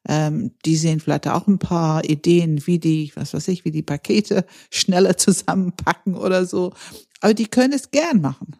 Ähm, 0.08 0.52
die 0.64 0.76
sehen 0.76 1.00
vielleicht 1.00 1.28
auch 1.28 1.46
ein 1.46 1.58
paar 1.58 2.04
Ideen, 2.04 2.66
wie 2.66 2.78
die, 2.78 3.12
was 3.14 3.34
weiß 3.34 3.48
ich, 3.48 3.64
wie 3.64 3.70
die 3.70 3.82
Pakete 3.82 4.46
schneller 4.70 5.16
zusammenpacken 5.16 6.14
oder 6.14 6.46
so. 6.46 6.72
Aber 7.20 7.34
die 7.34 7.46
können 7.46 7.74
es 7.74 7.90
gern 7.90 8.20
machen, 8.20 8.56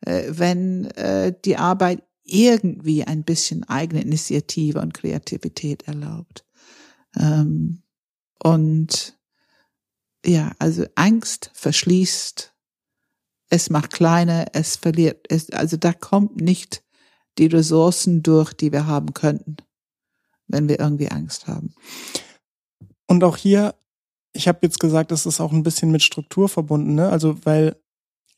äh, 0.00 0.24
wenn 0.28 0.86
äh, 0.92 1.34
die 1.44 1.56
Arbeit 1.56 2.02
irgendwie 2.24 3.04
ein 3.04 3.22
bisschen 3.24 3.64
eigene 3.64 4.02
Initiative 4.02 4.80
und 4.80 4.94
Kreativität 4.94 5.86
erlaubt. 5.86 6.44
Ähm, 7.16 7.82
und 8.42 9.18
ja, 10.24 10.52
also 10.58 10.86
Angst 10.96 11.50
verschließt 11.54 12.55
es 13.48 13.70
macht 13.70 13.92
kleiner, 13.92 14.46
es 14.52 14.76
verliert, 14.76 15.26
es, 15.28 15.50
also 15.50 15.76
da 15.76 15.92
kommt 15.92 16.40
nicht 16.40 16.82
die 17.38 17.46
Ressourcen 17.46 18.22
durch, 18.22 18.52
die 18.52 18.72
wir 18.72 18.86
haben 18.86 19.14
könnten, 19.14 19.56
wenn 20.48 20.68
wir 20.68 20.80
irgendwie 20.80 21.10
Angst 21.10 21.46
haben. 21.46 21.74
Und 23.06 23.22
auch 23.22 23.36
hier, 23.36 23.74
ich 24.32 24.48
habe 24.48 24.60
jetzt 24.62 24.80
gesagt, 24.80 25.10
das 25.10 25.26
ist 25.26 25.40
auch 25.40 25.52
ein 25.52 25.62
bisschen 25.62 25.90
mit 25.90 26.02
Struktur 26.02 26.48
verbunden, 26.48 26.94
ne? 26.94 27.08
Also 27.08 27.44
weil 27.44 27.76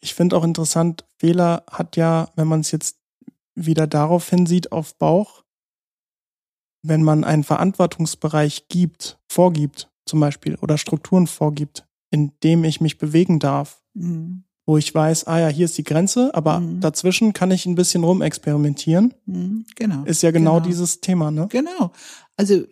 ich 0.00 0.14
finde 0.14 0.36
auch 0.36 0.44
interessant, 0.44 1.04
Fehler 1.18 1.64
hat 1.70 1.96
ja, 1.96 2.30
wenn 2.36 2.46
man 2.46 2.60
es 2.60 2.70
jetzt 2.70 2.98
wieder 3.54 3.86
darauf 3.86 4.28
hinsieht, 4.28 4.70
auf 4.70 4.96
Bauch, 4.96 5.42
wenn 6.82 7.02
man 7.02 7.24
einen 7.24 7.42
Verantwortungsbereich 7.42 8.68
gibt, 8.68 9.18
vorgibt, 9.28 9.90
zum 10.06 10.20
Beispiel, 10.20 10.54
oder 10.56 10.78
Strukturen 10.78 11.26
vorgibt, 11.26 11.84
in 12.10 12.32
dem 12.44 12.62
ich 12.62 12.80
mich 12.80 12.98
bewegen 12.98 13.40
darf, 13.40 13.82
mhm 13.94 14.44
wo 14.68 14.76
ich 14.76 14.94
weiß, 14.94 15.26
ah 15.28 15.40
ja, 15.40 15.48
hier 15.48 15.64
ist 15.64 15.78
die 15.78 15.82
Grenze, 15.82 16.34
aber 16.34 16.60
mhm. 16.60 16.80
dazwischen 16.80 17.32
kann 17.32 17.50
ich 17.50 17.64
ein 17.64 17.74
bisschen 17.74 18.04
rumexperimentieren. 18.04 19.14
Mhm, 19.24 19.64
genau. 19.74 20.04
Ist 20.04 20.22
ja 20.22 20.30
genau, 20.30 20.56
genau, 20.56 20.66
dieses 20.66 21.00
Thema, 21.00 21.30
ne? 21.30 21.46
Genau. 21.48 21.90
Also 22.36 22.64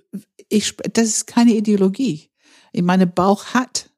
ich, 0.51 0.77
das 0.93 1.07
ist 1.07 1.27
keine 1.27 1.55
Ideologie. 1.55 2.29
Ich 2.73 2.83
meine, 2.83 3.07
Bauch 3.07 3.47
hat 3.55 3.89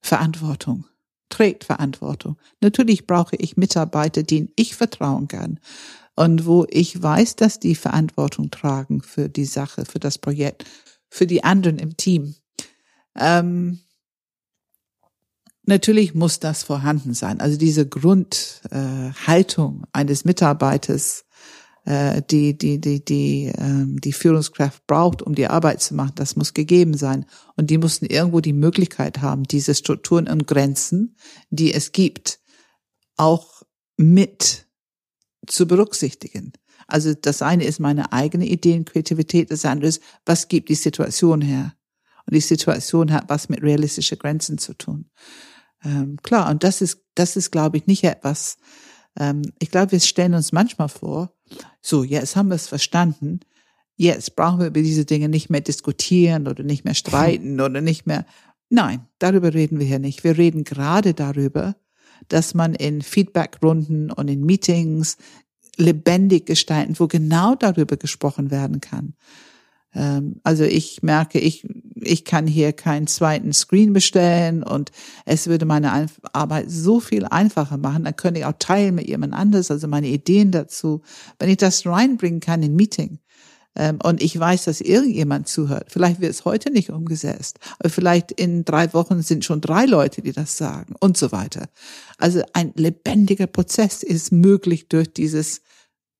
Verantwortung, 0.00 0.86
trägt 1.28 1.64
Verantwortung. 1.64 2.38
Natürlich 2.62 3.06
brauche 3.06 3.36
ich 3.36 3.58
Mitarbeiter, 3.58 4.22
denen 4.22 4.48
ich 4.56 4.74
vertrauen 4.74 5.28
kann 5.28 5.60
und 6.16 6.46
wo 6.46 6.64
ich 6.70 7.02
weiß, 7.02 7.36
dass 7.36 7.60
die 7.60 7.74
Verantwortung 7.74 8.50
tragen 8.50 9.02
für 9.02 9.28
die 9.28 9.44
Sache, 9.44 9.84
für 9.84 9.98
das 9.98 10.16
Projekt, 10.16 10.64
für 11.10 11.26
die 11.26 11.44
anderen 11.44 11.78
im 11.78 11.98
Team. 11.98 12.34
Ähm, 13.14 13.80
Natürlich 15.64 16.14
muss 16.14 16.40
das 16.40 16.64
vorhanden 16.64 17.14
sein. 17.14 17.40
Also 17.40 17.56
diese 17.56 17.88
Grundhaltung 17.88 19.82
äh, 19.82 19.86
eines 19.92 20.24
Mitarbeiters, 20.24 21.24
äh, 21.84 22.20
die 22.30 22.58
die 22.58 22.80
die 22.80 23.04
die 23.04 23.52
ähm, 23.56 24.00
die 24.00 24.12
Führungskraft 24.12 24.84
braucht, 24.88 25.22
um 25.22 25.36
die 25.36 25.46
Arbeit 25.46 25.80
zu 25.80 25.94
machen, 25.94 26.12
das 26.16 26.34
muss 26.34 26.52
gegeben 26.52 26.94
sein. 26.94 27.26
Und 27.56 27.70
die 27.70 27.78
mussten 27.78 28.06
irgendwo 28.06 28.40
die 28.40 28.52
Möglichkeit 28.52 29.20
haben, 29.20 29.44
diese 29.44 29.74
Strukturen 29.74 30.26
und 30.26 30.48
Grenzen, 30.48 31.16
die 31.50 31.72
es 31.72 31.92
gibt, 31.92 32.40
auch 33.16 33.62
mit 33.96 34.66
zu 35.46 35.66
berücksichtigen. 35.66 36.52
Also 36.88 37.14
das 37.14 37.40
eine 37.40 37.64
ist 37.64 37.78
meine 37.78 38.12
eigene 38.12 38.46
Ideenkreativität, 38.46 39.50
das 39.50 39.64
andere 39.64 39.88
ist, 39.88 40.02
was 40.26 40.48
gibt 40.48 40.68
die 40.68 40.74
Situation 40.74 41.40
her? 41.40 41.74
Und 42.26 42.34
die 42.34 42.40
Situation 42.40 43.12
hat 43.12 43.28
was 43.28 43.48
mit 43.48 43.62
realistischen 43.62 44.18
Grenzen 44.18 44.58
zu 44.58 44.74
tun. 44.74 45.10
Ähm, 45.84 46.16
klar, 46.22 46.50
und 46.50 46.64
das 46.64 46.80
ist, 46.80 47.00
das 47.14 47.36
ist, 47.36 47.50
glaube 47.50 47.76
ich, 47.76 47.86
nicht 47.86 48.04
etwas, 48.04 48.56
ähm, 49.18 49.42
ich 49.58 49.70
glaube, 49.70 49.92
wir 49.92 50.00
stellen 50.00 50.34
uns 50.34 50.52
manchmal 50.52 50.88
vor, 50.88 51.34
so, 51.80 52.02
jetzt 52.04 52.36
haben 52.36 52.48
wir 52.48 52.56
es 52.56 52.68
verstanden, 52.68 53.40
jetzt 53.96 54.36
brauchen 54.36 54.60
wir 54.60 54.68
über 54.68 54.80
diese 54.80 55.04
Dinge 55.04 55.28
nicht 55.28 55.50
mehr 55.50 55.60
diskutieren 55.60 56.48
oder 56.48 56.62
nicht 56.62 56.84
mehr 56.84 56.94
streiten 56.94 57.60
oder 57.60 57.80
nicht 57.80 58.06
mehr. 58.06 58.24
Nein, 58.68 59.06
darüber 59.18 59.52
reden 59.52 59.78
wir 59.78 59.86
hier 59.86 59.98
nicht. 59.98 60.24
Wir 60.24 60.38
reden 60.38 60.64
gerade 60.64 61.12
darüber, 61.12 61.76
dass 62.28 62.54
man 62.54 62.74
in 62.74 63.02
Feedbackrunden 63.02 64.10
und 64.10 64.28
in 64.28 64.44
Meetings 64.44 65.18
lebendig 65.76 66.46
gestalten, 66.46 66.98
wo 66.98 67.06
genau 67.06 67.54
darüber 67.54 67.96
gesprochen 67.96 68.50
werden 68.50 68.80
kann. 68.80 69.14
Ähm, 69.94 70.40
also 70.42 70.64
ich 70.64 71.02
merke, 71.02 71.38
ich, 71.38 71.66
ich 71.94 72.24
kann 72.24 72.46
hier 72.46 72.72
keinen 72.72 73.06
zweiten 73.06 73.52
Screen 73.52 73.92
bestellen 73.92 74.62
und 74.62 74.90
es 75.24 75.46
würde 75.46 75.66
meine 75.66 76.08
Arbeit 76.32 76.70
so 76.70 77.00
viel 77.00 77.24
einfacher 77.26 77.76
machen. 77.76 78.04
Dann 78.04 78.16
könnte 78.16 78.40
ich 78.40 78.46
auch 78.46 78.54
teilen 78.58 78.94
mit 78.94 79.08
jemand 79.08 79.34
anders, 79.34 79.70
also 79.70 79.88
meine 79.88 80.08
Ideen 80.08 80.50
dazu. 80.50 81.02
Wenn 81.38 81.50
ich 81.50 81.58
das 81.58 81.86
reinbringen 81.86 82.40
kann 82.40 82.62
in 82.62 82.74
Meeting 82.74 83.18
ähm, 83.76 83.98
und 84.02 84.22
ich 84.22 84.38
weiß, 84.38 84.64
dass 84.64 84.80
irgendjemand 84.80 85.48
zuhört, 85.48 85.86
vielleicht 85.88 86.20
wird 86.20 86.32
es 86.32 86.44
heute 86.44 86.70
nicht 86.70 86.90
umgesetzt, 86.90 87.58
aber 87.78 87.90
vielleicht 87.90 88.32
in 88.32 88.64
drei 88.64 88.92
Wochen 88.94 89.22
sind 89.22 89.44
schon 89.44 89.60
drei 89.60 89.84
Leute, 89.84 90.22
die 90.22 90.32
das 90.32 90.56
sagen 90.56 90.94
und 91.00 91.16
so 91.16 91.32
weiter. 91.32 91.68
Also 92.18 92.42
ein 92.54 92.72
lebendiger 92.76 93.46
Prozess 93.46 94.02
ist 94.02 94.32
möglich 94.32 94.88
durch 94.88 95.12
dieses 95.12 95.60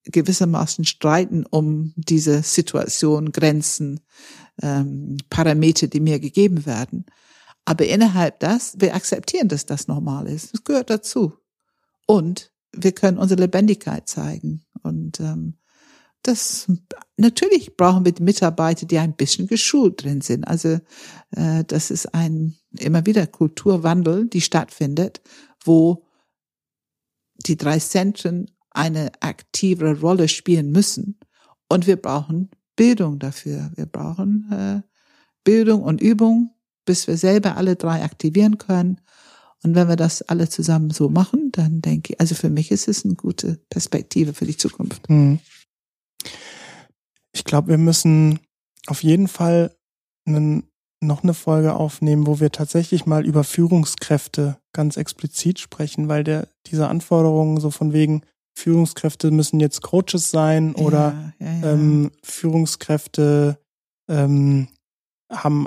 gewissermaßen 0.05 0.84
streiten 0.84 1.46
um 1.46 1.92
diese 1.96 2.42
Situation, 2.42 3.32
Grenzen, 3.32 4.00
ähm, 4.61 5.18
Parameter, 5.30 5.86
die 5.86 6.00
mir 6.00 6.18
gegeben 6.18 6.66
werden. 6.66 7.07
Aber 7.64 7.86
innerhalb 7.86 8.40
das, 8.40 8.80
wir 8.80 8.94
akzeptieren, 8.94 9.48
dass 9.48 9.66
das 9.66 9.86
normal 9.86 10.26
ist. 10.26 10.53
Das 10.53 10.64
gehört 10.64 10.90
dazu. 10.90 11.34
Und 12.07 12.53
wir 12.74 12.92
können 12.92 13.18
unsere 13.18 13.40
Lebendigkeit 13.40 14.09
zeigen. 14.09 14.64
Und 14.82 15.20
ähm, 15.20 15.55
das 16.22 16.70
natürlich 17.16 17.76
brauchen 17.76 18.05
wir 18.05 18.12
die 18.12 18.22
Mitarbeiter, 18.22 18.86
die 18.86 18.98
ein 18.98 19.14
bisschen 19.14 19.46
geschult 19.46 20.03
drin 20.03 20.20
sind. 20.20 20.44
Also 20.44 20.78
äh, 21.32 21.64
das 21.66 21.90
ist 21.90 22.14
ein 22.14 22.57
immer 22.78 23.07
wieder 23.07 23.26
Kulturwandel, 23.26 24.28
die 24.28 24.40
stattfindet, 24.40 25.20
wo 25.64 26.07
die 27.46 27.57
drei 27.57 27.78
Zentren 27.78 28.50
eine 28.75 29.12
aktivere 29.20 30.01
Rolle 30.01 30.29
spielen 30.29 30.70
müssen. 30.73 31.18
Und 31.68 31.87
wir 31.87 31.97
brauchen 31.97 32.51
Bildung 32.77 33.18
dafür. 33.18 33.70
Wir 33.77 33.87
brauchen 33.87 34.51
äh, 34.51 34.89
Bildung 35.45 35.83
und 35.83 36.01
Übung, 36.01 36.55
bis 36.85 37.07
wir 37.07 37.16
selber 37.16 37.57
alle 37.57 37.77
drei 37.77 38.03
aktivieren 38.03 38.59
können. 38.59 39.01
Und 39.62 39.75
wenn 39.75 39.89
wir 39.89 39.97
das 39.97 40.23
alle 40.23 40.49
zusammen 40.49 40.91
so 40.91 41.09
machen, 41.09 41.51
dann 41.53 41.81
denke 41.81 42.14
ich, 42.14 42.20
also 42.20 42.35
für 42.35 42.51
mich 42.51 42.70
ist 42.70 42.89
es 42.89 43.05
eine 43.05 43.14
gute 43.14 43.61
Perspektive 43.70 44.35
für 44.35 44.47
die 44.47 44.57
Zukunft. 44.57 45.09
Mhm. 45.09 45.39
Ich 47.33 47.45
glaube, 47.45 47.68
wir 47.68 47.79
müssen 47.79 48.41
auf 48.87 49.03
jeden 49.03 49.29
Fall 49.29 49.75
einen, 50.27 50.64
noch 51.01 51.23
eine 51.23 51.35
Folge 51.35 51.75
aufnehmen, 51.75 52.27
wo 52.27 52.41
wir 52.41 52.51
tatsächlich 52.51 53.07
mal 53.07 53.25
über 53.25 53.45
Führungskräfte 53.45 54.59
ganz 54.73 54.97
explizit 54.97 55.61
sprechen, 55.61 56.09
weil 56.09 56.25
der 56.25 56.49
diese 56.66 56.89
Anforderungen 56.89 57.61
so 57.61 57.70
von 57.70 57.93
wegen 57.93 58.23
Führungskräfte 58.55 59.30
müssen 59.30 59.61
jetzt 59.61 59.82
Coaches 59.82 60.30
sein 60.30 60.74
oder 60.74 61.32
ja, 61.38 61.46
ja, 61.46 61.53
ja. 61.61 61.72
Ähm, 61.72 62.11
Führungskräfte 62.22 63.59
ähm, 64.09 64.68
haben 65.30 65.66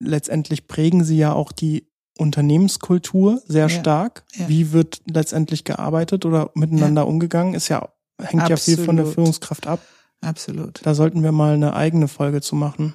letztendlich 0.00 0.66
prägen 0.66 1.04
sie 1.04 1.18
ja 1.18 1.32
auch 1.32 1.52
die 1.52 1.86
Unternehmenskultur 2.18 3.40
sehr 3.46 3.68
stark. 3.68 4.24
Wie 4.46 4.72
wird 4.72 5.02
letztendlich 5.06 5.64
gearbeitet 5.64 6.26
oder 6.26 6.50
miteinander 6.54 7.06
umgegangen? 7.06 7.54
Ist 7.54 7.68
ja, 7.68 7.88
hängt 8.20 8.42
Absolut. 8.42 8.50
ja 8.50 8.56
viel 8.56 8.84
von 8.84 8.96
der 8.96 9.06
Führungskraft 9.06 9.66
ab. 9.66 9.80
Absolut. 10.20 10.80
Da 10.84 10.94
sollten 10.94 11.22
wir 11.22 11.32
mal 11.32 11.54
eine 11.54 11.74
eigene 11.74 12.08
Folge 12.08 12.40
zu 12.40 12.54
machen. 12.54 12.94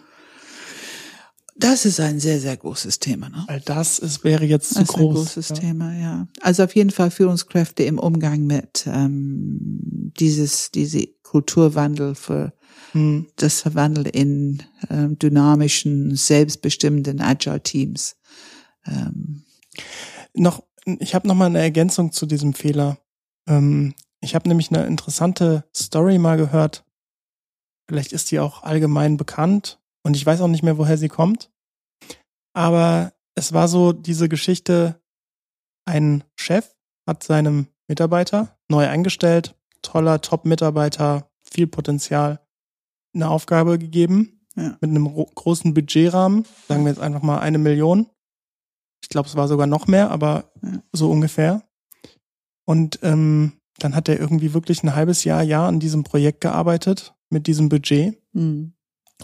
Das 1.59 1.85
ist 1.85 1.99
ein 1.99 2.19
sehr, 2.19 2.39
sehr 2.39 2.55
großes 2.55 2.99
Thema. 2.99 3.29
Ne? 3.29 3.43
Weil 3.47 3.61
das 3.61 3.99
ist, 3.99 4.23
wäre 4.23 4.45
jetzt 4.45 4.69
zu 4.69 4.79
das 4.79 4.89
groß. 4.89 4.95
ist 4.95 4.99
ein 4.99 5.13
großes 5.13 5.49
ja. 5.49 5.55
Thema, 5.55 5.93
ja. 5.97 6.27
Also 6.41 6.63
auf 6.63 6.75
jeden 6.75 6.91
Fall 6.91 7.09
Führungskräfte 7.11 7.83
im 7.83 7.97
Umgang 7.99 8.43
mit 8.45 8.85
ähm, 8.87 10.11
dieses, 10.19 10.71
diese 10.71 11.07
Kulturwandel 11.23 12.15
für 12.15 12.53
Hm. 12.93 13.27
das 13.35 13.61
Verwandeln 13.61 14.05
in 14.05 14.63
ähm, 14.89 15.19
dynamischen, 15.19 16.15
selbstbestimmenden 16.15 17.19
Agile 17.21 17.61
Teams. 17.61 18.15
Ähm, 18.85 19.43
Noch, 20.33 20.63
ich 20.85 21.13
habe 21.13 21.27
noch 21.27 21.35
mal 21.35 21.47
eine 21.47 21.59
Ergänzung 21.59 22.11
zu 22.13 22.25
diesem 22.25 22.53
Fehler. 22.53 22.97
Ähm, 23.47 23.93
ich 24.21 24.35
habe 24.35 24.47
nämlich 24.47 24.71
eine 24.71 24.85
interessante 24.85 25.65
Story 25.75 26.17
mal 26.17 26.37
gehört. 26.37 26.85
Vielleicht 27.89 28.13
ist 28.13 28.31
die 28.31 28.39
auch 28.39 28.63
allgemein 28.63 29.17
bekannt 29.17 29.79
und 30.07 30.15
ich 30.15 30.25
weiß 30.25 30.41
auch 30.41 30.47
nicht 30.47 30.63
mehr, 30.63 30.77
woher 30.77 30.97
sie 30.97 31.09
kommt. 31.09 31.51
Aber 32.55 33.13
es 33.35 33.53
war 33.53 33.67
so 33.67 33.93
diese 33.93 34.29
Geschichte, 34.29 34.99
ein 35.85 36.23
Chef 36.39 36.75
hat 37.07 37.23
seinem 37.23 37.67
Mitarbeiter 37.87 38.57
neu 38.69 38.87
eingestellt, 38.87 39.55
toller 39.81 40.21
Top-Mitarbeiter, 40.21 41.29
viel 41.43 41.67
Potenzial, 41.67 42.39
eine 43.15 43.29
Aufgabe 43.29 43.77
gegeben 43.79 44.41
Ja. 44.55 44.77
mit 44.81 44.89
einem 44.89 45.05
ro- 45.07 45.29
großen 45.35 45.73
Budgetrahmen, 45.73 46.45
sagen 46.67 46.83
wir 46.83 46.91
jetzt 46.91 47.01
einfach 47.01 47.21
mal 47.21 47.39
eine 47.39 47.57
Million. 47.59 48.07
Ich 49.03 49.09
glaube, 49.09 49.29
es 49.29 49.35
war 49.35 49.47
sogar 49.47 49.67
noch 49.67 49.87
mehr, 49.87 50.09
aber 50.11 50.51
Ja. 50.63 50.81
so 50.91 51.11
ungefähr. 51.11 51.61
Und 52.65 52.99
ähm, 53.03 53.53
dann 53.79 53.95
hat 53.95 54.09
er 54.09 54.19
irgendwie 54.19 54.53
wirklich 54.53 54.83
ein 54.83 54.95
halbes 54.95 55.23
Jahr, 55.23 55.43
Jahr 55.43 55.67
an 55.67 55.79
diesem 55.79 56.03
Projekt 56.03 56.41
gearbeitet 56.41 57.13
mit 57.29 57.45
diesem 57.47 57.69
Budget 57.69 58.21
hm, 58.33 58.73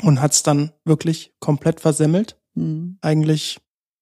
und 0.01 0.21
hat 0.21 0.33
es 0.33 0.43
dann 0.43 0.71
wirklich 0.85 1.33
komplett 1.39 1.79
versemmelt. 1.79 2.39
hm, 2.55 2.97
Eigentlich 3.01 3.59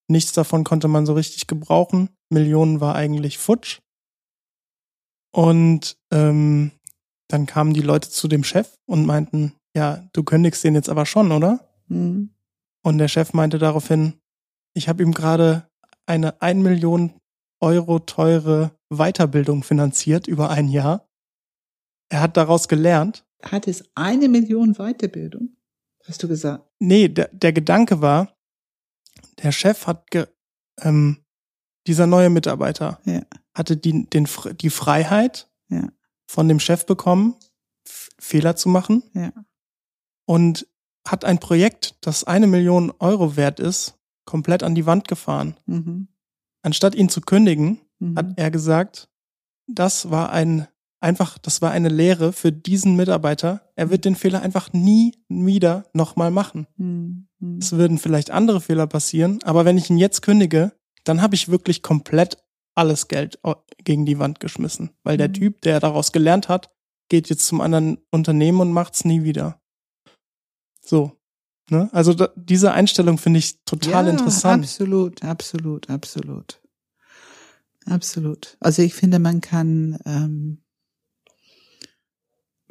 nichts 0.09 0.31
davon 0.33 0.63
konnte 0.63 0.87
man 0.87 1.05
so 1.05 1.13
richtig 1.13 1.47
gebrauchen. 1.47 2.09
Millionen 2.29 2.79
war 2.81 2.95
eigentlich 2.95 3.37
futsch. 3.37 3.79
Und 5.33 5.97
ähm, 6.11 6.71
dann 7.29 7.45
kamen 7.45 7.73
die 7.73 7.81
Leute 7.81 8.09
zu 8.09 8.27
dem 8.27 8.43
Chef 8.43 8.77
und 8.85 9.05
meinten, 9.05 9.53
ja, 9.75 10.05
du 10.13 10.23
kündigst 10.23 10.63
den 10.63 10.75
jetzt 10.75 10.89
aber 10.89 11.05
schon, 11.05 11.31
oder? 11.31 11.69
hm, 11.87 12.29
Und 12.83 12.97
der 12.97 13.07
Chef 13.07 13.33
meinte 13.33 13.57
daraufhin, 13.57 14.19
ich 14.73 14.89
habe 14.89 15.03
ihm 15.03 15.13
gerade 15.13 15.69
eine 16.05 16.41
1 16.41 16.61
Million 16.61 17.13
Euro 17.61 17.99
teure 17.99 18.71
Weiterbildung 18.89 19.63
finanziert 19.63 20.27
über 20.27 20.49
ein 20.49 20.67
Jahr. 20.67 21.07
Er 22.09 22.21
hat 22.21 22.35
daraus 22.35 22.67
gelernt. 22.67 23.23
Hat 23.43 23.67
es 23.67 23.85
eine 23.95 24.27
Million 24.27 24.73
Weiterbildung? 24.73 25.55
Hast 26.11 26.23
du 26.23 26.27
gesagt? 26.27 26.65
Nee, 26.79 27.07
der, 27.07 27.29
der 27.31 27.53
Gedanke 27.53 28.01
war, 28.01 28.35
der 29.41 29.53
Chef 29.53 29.87
hat 29.87 30.11
ge, 30.11 30.27
ähm, 30.81 31.23
dieser 31.87 32.05
neue 32.05 32.29
Mitarbeiter 32.29 32.99
Ja. 33.05 33.21
hatte 33.53 33.77
die, 33.77 34.09
den, 34.09 34.27
die 34.59 34.69
Freiheit 34.69 35.49
Ja. 35.69 35.87
von 36.27 36.49
dem 36.49 36.59
Chef 36.59 36.85
bekommen, 36.85 37.35
F 37.87 38.09
Fehler 38.19 38.57
zu 38.57 38.67
machen 38.67 39.03
Ja. 39.13 39.31
und 40.25 40.67
hat 41.07 41.23
ein 41.23 41.39
Projekt, 41.39 41.95
das 42.01 42.25
eine 42.25 42.45
Million 42.45 42.91
Euro 42.99 43.37
wert 43.37 43.61
ist, 43.61 43.97
komplett 44.25 44.63
an 44.63 44.75
die 44.75 44.85
Wand 44.85 45.07
gefahren. 45.07 45.55
Mhm. 45.65 46.09
Anstatt 46.61 46.93
ihn 46.93 47.07
zu 47.07 47.21
kündigen, 47.21 47.79
Mhm. 47.99 48.17
hat 48.17 48.33
er 48.37 48.51
gesagt, 48.51 49.09
das 49.65 50.11
war 50.11 50.33
ein 50.33 50.67
einfach, 51.01 51.37
das 51.37 51.61
war 51.61 51.71
eine 51.71 51.89
Lehre 51.89 52.31
für 52.31 52.51
diesen 52.51 52.95
Mitarbeiter. 52.95 53.61
Er 53.75 53.89
wird 53.89 54.05
den 54.05 54.15
Fehler 54.15 54.41
einfach 54.41 54.71
nie 54.71 55.15
wieder 55.27 55.85
nochmal 55.93 56.31
machen. 56.31 56.67
Mhm. 56.77 57.27
Mhm. 57.39 57.57
Es 57.57 57.73
würden 57.73 57.97
vielleicht 57.97 58.31
andere 58.31 58.61
Fehler 58.61 58.87
passieren, 58.87 59.39
aber 59.43 59.65
wenn 59.65 59.77
ich 59.77 59.89
ihn 59.89 59.97
jetzt 59.97 60.21
kündige, 60.21 60.73
dann 61.03 61.21
habe 61.21 61.35
ich 61.35 61.49
wirklich 61.49 61.81
komplett 61.81 62.37
alles 62.75 63.07
Geld 63.07 63.39
gegen 63.83 64.05
die 64.05 64.19
Wand 64.19 64.39
geschmissen, 64.39 64.91
weil 65.03 65.17
der 65.17 65.27
Mhm. 65.29 65.33
Typ, 65.33 65.61
der 65.61 65.79
daraus 65.79 66.11
gelernt 66.11 66.47
hat, 66.47 66.69
geht 67.09 67.29
jetzt 67.29 67.45
zum 67.45 67.59
anderen 67.59 67.97
Unternehmen 68.11 68.61
und 68.61 68.71
macht's 68.71 69.03
nie 69.03 69.23
wieder. 69.23 69.59
So, 70.83 71.11
ne? 71.69 71.89
Also 71.91 72.13
da, 72.13 72.29
diese 72.35 72.71
Einstellung 72.71 73.17
finde 73.17 73.39
ich 73.39 73.61
total 73.65 74.05
ja, 74.05 74.11
interessant. 74.11 74.63
Absolut, 74.63 75.21
absolut, 75.23 75.89
absolut. 75.89 76.61
Absolut. 77.85 78.57
Also 78.59 78.83
ich 78.83 78.93
finde, 78.93 79.19
man 79.19 79.41
kann, 79.41 79.97
ähm, 80.05 80.61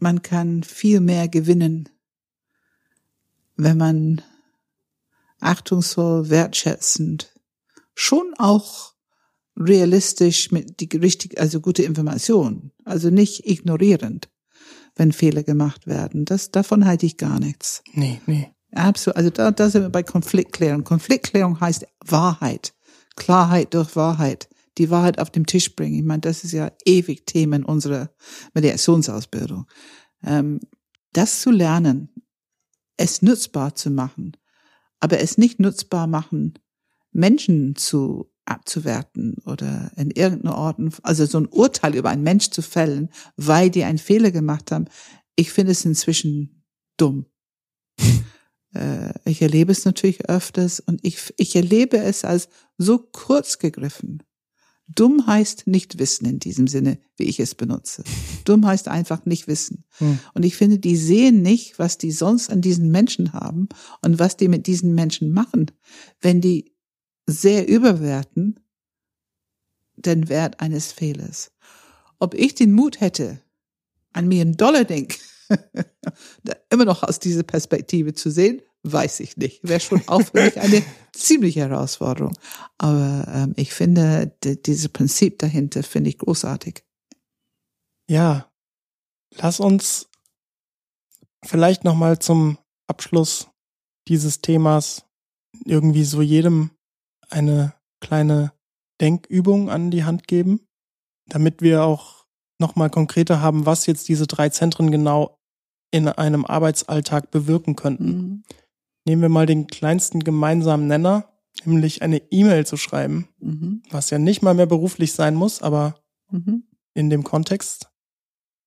man 0.03 0.23
kann 0.23 0.63
viel 0.63 1.01
mehr 1.01 1.29
gewinnen, 1.29 1.89
wenn 3.57 3.77
man 3.77 4.23
achtungsvoll, 5.41 6.31
wertschätzend, 6.31 7.35
schon 7.95 8.35
auch 8.39 8.95
realistisch 9.57 10.51
mit 10.51 10.81
die 10.81 10.97
richtig, 10.97 11.39
also 11.41 11.61
gute 11.61 11.83
Information, 11.83 12.73
also 12.85 13.11
nicht 13.11 13.47
ignorierend, 13.47 14.31
wenn 14.97 15.13
Fehler 15.13 15.43
gemacht 15.43 15.87
werden. 15.87 16.25
Das, 16.25 16.51
davon 16.51 16.85
halte 16.85 17.07
ich 17.07 17.17
gar 17.17 17.41
nichts. 17.41 17.83
Nee, 17.93 18.21
nee. 18.27 18.51
Absolut. 18.73 19.17
Also 19.17 19.31
da, 19.31 19.51
da 19.51 19.69
sind 19.69 19.83
wir 19.83 19.91
bei 19.91 20.03
Konfliktklärung. 20.03 20.85
Konfliktklärung 20.85 21.61
heißt 21.61 21.87
Wahrheit. 22.07 22.73
Klarheit 23.17 23.75
durch 23.75 23.97
Wahrheit. 23.97 24.49
Die 24.81 24.91
Wahrheit 24.91 25.18
auf 25.18 25.31
den 25.31 25.45
Tisch 25.45 25.76
bringen. 25.76 25.99
Ich 25.99 26.05
meine, 26.05 26.22
das 26.22 26.43
ist 26.43 26.53
ja 26.53 26.72
ewig 26.87 27.26
Thema 27.26 27.57
in 27.57 27.64
unserer 27.64 28.11
Mediationsausbildung. 28.55 29.66
Ähm, 30.24 30.61
das 31.12 31.41
zu 31.41 31.51
lernen, 31.51 32.09
es 32.97 33.20
nutzbar 33.20 33.74
zu 33.74 33.91
machen, 33.91 34.37
aber 34.99 35.20
es 35.20 35.37
nicht 35.37 35.61
nutzbar 35.61 36.07
machen, 36.07 36.55
Menschen 37.12 37.76
zu 37.76 38.33
abzuwerten 38.47 39.37
oder 39.45 39.93
in 39.97 40.11
irgendeiner 40.11 40.57
Art, 40.57 40.78
also 41.03 41.26
so 41.26 41.39
ein 41.39 41.47
Urteil 41.47 41.95
über 41.95 42.09
einen 42.09 42.22
Mensch 42.22 42.49
zu 42.49 42.62
fällen, 42.62 43.11
weil 43.37 43.68
die 43.68 43.85
einen 43.85 43.99
Fehler 43.99 44.31
gemacht 44.31 44.72
haben. 44.72 44.87
Ich 45.37 45.53
finde 45.53 45.72
es 45.72 45.85
inzwischen 45.85 46.64
dumm. 46.97 47.26
Äh, 48.72 49.14
ich 49.24 49.43
erlebe 49.43 49.72
es 49.72 49.85
natürlich 49.85 50.28
öfters 50.28 50.78
und 50.78 51.05
ich, 51.05 51.35
ich 51.39 51.57
erlebe 51.57 51.99
es 51.99 52.24
als 52.24 52.49
so 52.78 52.99
kurz 52.99 53.59
gegriffen. 53.59 54.22
Dumm 54.95 55.26
heißt 55.26 55.66
nicht 55.66 55.99
wissen 55.99 56.26
in 56.26 56.38
diesem 56.38 56.66
Sinne, 56.66 56.99
wie 57.16 57.24
ich 57.24 57.38
es 57.38 57.55
benutze. 57.55 58.03
Dumm 58.45 58.66
heißt 58.66 58.88
einfach 58.88 59.24
nicht 59.24 59.47
wissen. 59.47 59.84
Hm. 59.99 60.18
Und 60.34 60.45
ich 60.45 60.57
finde, 60.57 60.78
die 60.78 60.97
sehen 60.97 61.43
nicht, 61.43 61.78
was 61.78 61.99
die 61.99 62.11
sonst 62.11 62.51
an 62.51 62.61
diesen 62.61 62.91
Menschen 62.91 63.32
haben 63.32 63.68
und 64.03 64.18
was 64.18 64.36
die 64.36 64.49
mit 64.49 64.66
diesen 64.66 64.95
Menschen 64.95 65.32
machen, 65.32 65.70
wenn 66.20 66.41
die 66.41 66.74
sehr 67.26 67.68
überwerten 67.68 68.59
den 69.97 70.28
Wert 70.28 70.61
eines 70.61 70.93
Fehlers. 70.93 71.53
Ob 72.18 72.34
ich 72.34 72.55
den 72.55 72.72
Mut 72.72 73.01
hätte, 73.01 73.41
an 74.12 74.26
mir 74.26 74.43
ein 74.43 74.57
Dollar-Ding 74.57 75.12
immer 76.70 76.84
noch 76.84 77.03
aus 77.03 77.18
dieser 77.18 77.43
Perspektive 77.43 78.14
zu 78.14 78.30
sehen, 78.30 78.62
weiß 78.83 79.20
ich 79.20 79.37
nicht. 79.37 79.61
Wäre 79.62 79.81
schon 79.81 80.03
auch 80.09 80.22
für 80.22 80.43
mich 80.43 80.59
eine 80.59 80.83
ziemliche 81.12 81.61
Herausforderung. 81.61 82.37
Aber 82.78 83.26
ähm, 83.28 83.53
ich 83.57 83.72
finde, 83.72 84.35
die, 84.43 84.61
dieses 84.61 84.89
Prinzip 84.89 85.39
dahinter 85.39 85.83
finde 85.83 86.11
ich 86.11 86.18
großartig. 86.18 86.85
Ja, 88.09 88.51
lass 89.37 89.61
uns 89.61 90.09
vielleicht 91.45 91.85
noch 91.85 91.95
mal 91.95 92.18
zum 92.18 92.59
Abschluss 92.89 93.49
dieses 94.09 94.41
Themas 94.41 95.05
irgendwie 95.64 96.05
so 96.05 96.22
jedem 96.22 96.70
eine 97.28 97.74
kleine 98.01 98.53
Denkübung 99.01 99.70
an 99.70 99.91
die 99.91 100.05
Hand 100.05 100.26
geben, 100.26 100.66
damit 101.26 101.62
wir 101.62 101.85
auch 101.85 102.26
noch 102.59 102.76
mal 102.76 102.91
konkreter 102.91 103.41
haben, 103.41 103.66
was 103.66 103.87
jetzt 103.87 104.09
diese 104.09 104.26
drei 104.26 104.49
Zentren 104.49 104.91
genau 104.91 105.39
in 105.91 106.09
einem 106.09 106.45
Arbeitsalltag 106.45 107.31
bewirken 107.31 107.76
könnten. 107.76 108.07
Mhm. 108.07 108.43
Nehmen 109.07 109.23
wir 109.23 109.29
mal 109.29 109.47
den 109.47 109.67
kleinsten 109.67 110.21
gemeinsamen 110.21 110.87
Nenner, 110.87 111.29
nämlich 111.65 112.03
eine 112.03 112.23
E-Mail 112.31 112.67
zu 112.67 112.77
schreiben, 112.77 113.29
Mhm. 113.41 113.83
was 113.91 114.11
ja 114.11 114.19
nicht 114.19 114.43
mal 114.43 114.55
mehr 114.55 114.67
beruflich 114.67 115.13
sein 115.13 115.35
muss, 115.35 115.63
aber 115.63 115.95
Mhm. 116.31 116.65
in 116.95 117.11
dem 117.11 117.25
Kontext. 117.25 117.89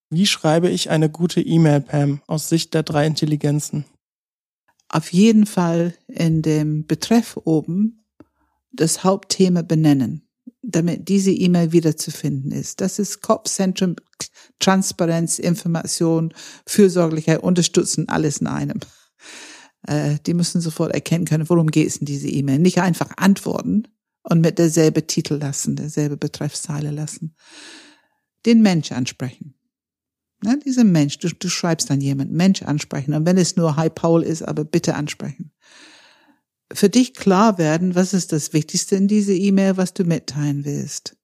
Wie 0.10 0.28
schreibe 0.28 0.70
ich 0.70 0.90
eine 0.90 1.10
gute 1.10 1.42
E-Mail, 1.42 1.82
Pam, 1.82 2.22
aus 2.28 2.50
Sicht 2.50 2.74
der 2.74 2.84
drei 2.84 3.08
Intelligenzen? 3.08 3.86
Auf 4.90 5.12
jeden 5.12 5.46
Fall 5.48 5.96
in 6.08 6.42
dem 6.44 6.86
Betreff 6.86 7.40
oben 7.46 8.06
das 8.72 9.04
Hauptthema 9.04 9.64
benennen, 9.64 10.28
damit 10.62 11.10
diese 11.10 11.32
E-Mail 11.32 11.72
wiederzufinden 11.72 12.52
ist. 12.52 12.80
Das 12.82 13.00
ist 13.00 13.22
Kopfzentrum, 13.22 13.96
Transparenz, 14.60 15.40
Information, 15.40 16.34
Fürsorglichkeit, 16.68 17.42
Unterstützen, 17.42 18.08
alles 18.10 18.38
in 18.38 18.48
einem. 18.48 18.80
Äh, 19.88 20.18
die 20.26 20.34
müssen 20.34 20.62
sofort 20.62 20.94
erkennen 20.94 21.26
können, 21.26 21.50
worum 21.50 21.68
geht 21.68 21.88
es 21.88 21.98
in 21.98 22.06
diese 22.06 22.28
E-Mail. 22.28 22.60
Nicht 22.60 22.80
einfach 22.80 23.12
antworten 23.18 23.88
und 24.24 24.42
mit 24.42 24.58
derselbe 24.58 25.06
Titel 25.08 25.36
lassen, 25.36 25.76
derselbe 25.76 26.18
Betreffszeile 26.18 26.92
lassen. 26.92 27.36
Den 28.46 28.62
Mensch 28.62 28.92
ansprechen. 28.92 29.56
Ne, 30.44 30.60
dieser 30.66 30.84
Mensch, 30.84 31.20
du, 31.20 31.30
du 31.30 31.50
schreibst 31.50 31.90
dann 31.90 32.02
jemand, 32.02 32.32
Mensch 32.32 32.64
ansprechen. 32.64 33.14
Und 33.14 33.26
wenn 33.26 33.38
es 33.38 33.56
nur 33.56 33.78
Hi 33.78 33.90
Paul 33.90 34.24
ist, 34.24 34.42
aber 34.42 34.66
bitte 34.66 34.96
ansprechen. 34.96 35.52
für 36.74 36.90
dich 36.90 37.14
klar 37.14 37.58
werden, 37.58 37.96
was 37.96 38.14
ist 38.14 38.32
das 38.32 38.52
Wichtigste 38.52 38.96
in 38.96 39.08
dieser 39.08 39.34
E-Mail, 39.34 39.78
was 39.78 39.94
du 39.94 40.04
mitteilen 40.04 40.66
willst. 40.66 41.16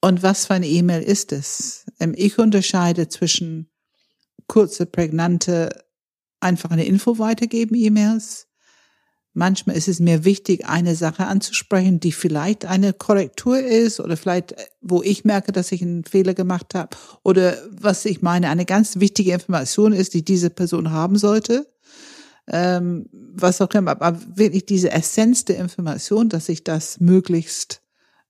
Und 0.00 0.22
was 0.22 0.46
für 0.46 0.54
eine 0.54 0.68
E-Mail 0.68 1.02
ist 1.02 1.32
es? 1.32 1.86
Ähm, 1.98 2.14
ich 2.16 2.38
unterscheide 2.38 3.08
zwischen 3.08 3.68
kurze, 4.46 4.86
prägnante, 4.86 5.84
einfach 6.40 6.70
eine 6.70 6.84
Info 6.84 7.18
weitergeben 7.18 7.74
E-Mails. 7.74 8.46
Manchmal 9.32 9.76
ist 9.76 9.88
es 9.88 10.00
mir 10.00 10.24
wichtig, 10.24 10.66
eine 10.66 10.94
Sache 10.96 11.26
anzusprechen, 11.26 12.00
die 12.00 12.12
vielleicht 12.12 12.64
eine 12.64 12.94
Korrektur 12.94 13.58
ist 13.58 14.00
oder 14.00 14.16
vielleicht, 14.16 14.52
äh, 14.52 14.64
wo 14.80 15.02
ich 15.02 15.24
merke, 15.24 15.52
dass 15.52 15.72
ich 15.72 15.82
einen 15.82 16.04
Fehler 16.04 16.32
gemacht 16.32 16.74
habe 16.74 16.96
oder 17.22 17.56
was 17.70 18.06
ich 18.06 18.22
meine, 18.22 18.48
eine 18.48 18.64
ganz 18.64 18.98
wichtige 18.98 19.32
Information 19.32 19.92
ist, 19.92 20.14
die 20.14 20.24
diese 20.24 20.48
Person 20.48 20.90
haben 20.90 21.18
sollte. 21.18 21.70
Ähm, 22.48 23.08
was 23.12 23.60
auch 23.60 23.70
immer, 23.74 23.90
aber 23.90 24.18
wirklich 24.36 24.66
diese 24.66 24.90
Essenz 24.90 25.44
der 25.44 25.58
Information, 25.58 26.28
dass 26.28 26.48
ich 26.48 26.62
das 26.62 27.00
möglichst 27.00 27.82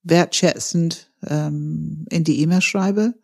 wertschätzend 0.03 1.13
ähm, 1.27 2.07
in 2.11 2.25
die 2.25 2.41
E-Mail 2.41 2.63
schreibe. 2.63 3.15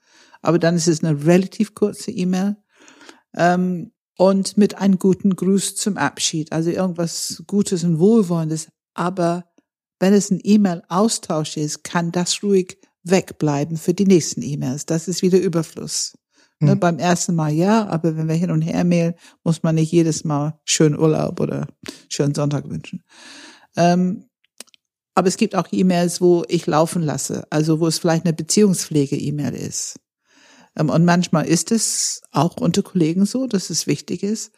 Aber 0.42 0.58
dann 0.58 0.76
ist 0.76 0.88
es 0.88 1.02
eine 1.02 1.24
relativ 1.24 1.74
kurze 1.74 2.10
E-Mail. 2.10 2.56
Ähm, 3.34 3.91
und 4.16 4.56
mit 4.56 4.78
einem 4.78 4.98
guten 4.98 5.36
Gruß 5.36 5.76
zum 5.76 5.96
Abschied. 5.96 6.52
Also 6.52 6.70
irgendwas 6.70 7.42
Gutes 7.46 7.84
und 7.84 7.98
Wohlwollendes. 7.98 8.68
Aber 8.94 9.44
wenn 10.00 10.12
es 10.12 10.30
ein 10.30 10.40
E-Mail-Austausch 10.42 11.56
ist, 11.56 11.84
kann 11.84 12.12
das 12.12 12.42
ruhig 12.42 12.78
wegbleiben 13.04 13.76
für 13.76 13.94
die 13.94 14.06
nächsten 14.06 14.42
E-Mails. 14.42 14.86
Das 14.86 15.08
ist 15.08 15.22
wieder 15.22 15.38
Überfluss. 15.38 16.12
Hm. 16.60 16.68
Ne, 16.68 16.76
beim 16.76 16.98
ersten 16.98 17.34
Mal 17.34 17.52
ja, 17.52 17.86
aber 17.86 18.16
wenn 18.16 18.28
wir 18.28 18.34
hin 18.34 18.50
und 18.50 18.62
her 18.62 18.84
mailen, 18.84 19.14
muss 19.44 19.62
man 19.62 19.74
nicht 19.74 19.92
jedes 19.92 20.24
Mal 20.24 20.60
schönen 20.64 20.98
Urlaub 20.98 21.40
oder 21.40 21.66
schönen 22.08 22.34
Sonntag 22.34 22.68
wünschen. 22.68 23.02
Ähm, 23.76 24.28
aber 25.14 25.28
es 25.28 25.36
gibt 25.36 25.54
auch 25.54 25.66
E-Mails, 25.70 26.20
wo 26.20 26.44
ich 26.48 26.66
laufen 26.66 27.02
lasse, 27.02 27.44
also 27.50 27.80
wo 27.80 27.86
es 27.86 27.98
vielleicht 27.98 28.24
eine 28.24 28.32
Beziehungspflege-E-Mail 28.32 29.54
ist. 29.54 29.98
Ähm, 30.76 30.90
und 30.90 31.04
manchmal 31.04 31.46
ist 31.46 31.72
es 31.72 32.22
auch 32.30 32.56
unter 32.56 32.82
Kollegen 32.82 33.26
so, 33.26 33.46
dass 33.46 33.70
es 33.70 33.86
wichtig 33.86 34.22
ist. 34.22 34.52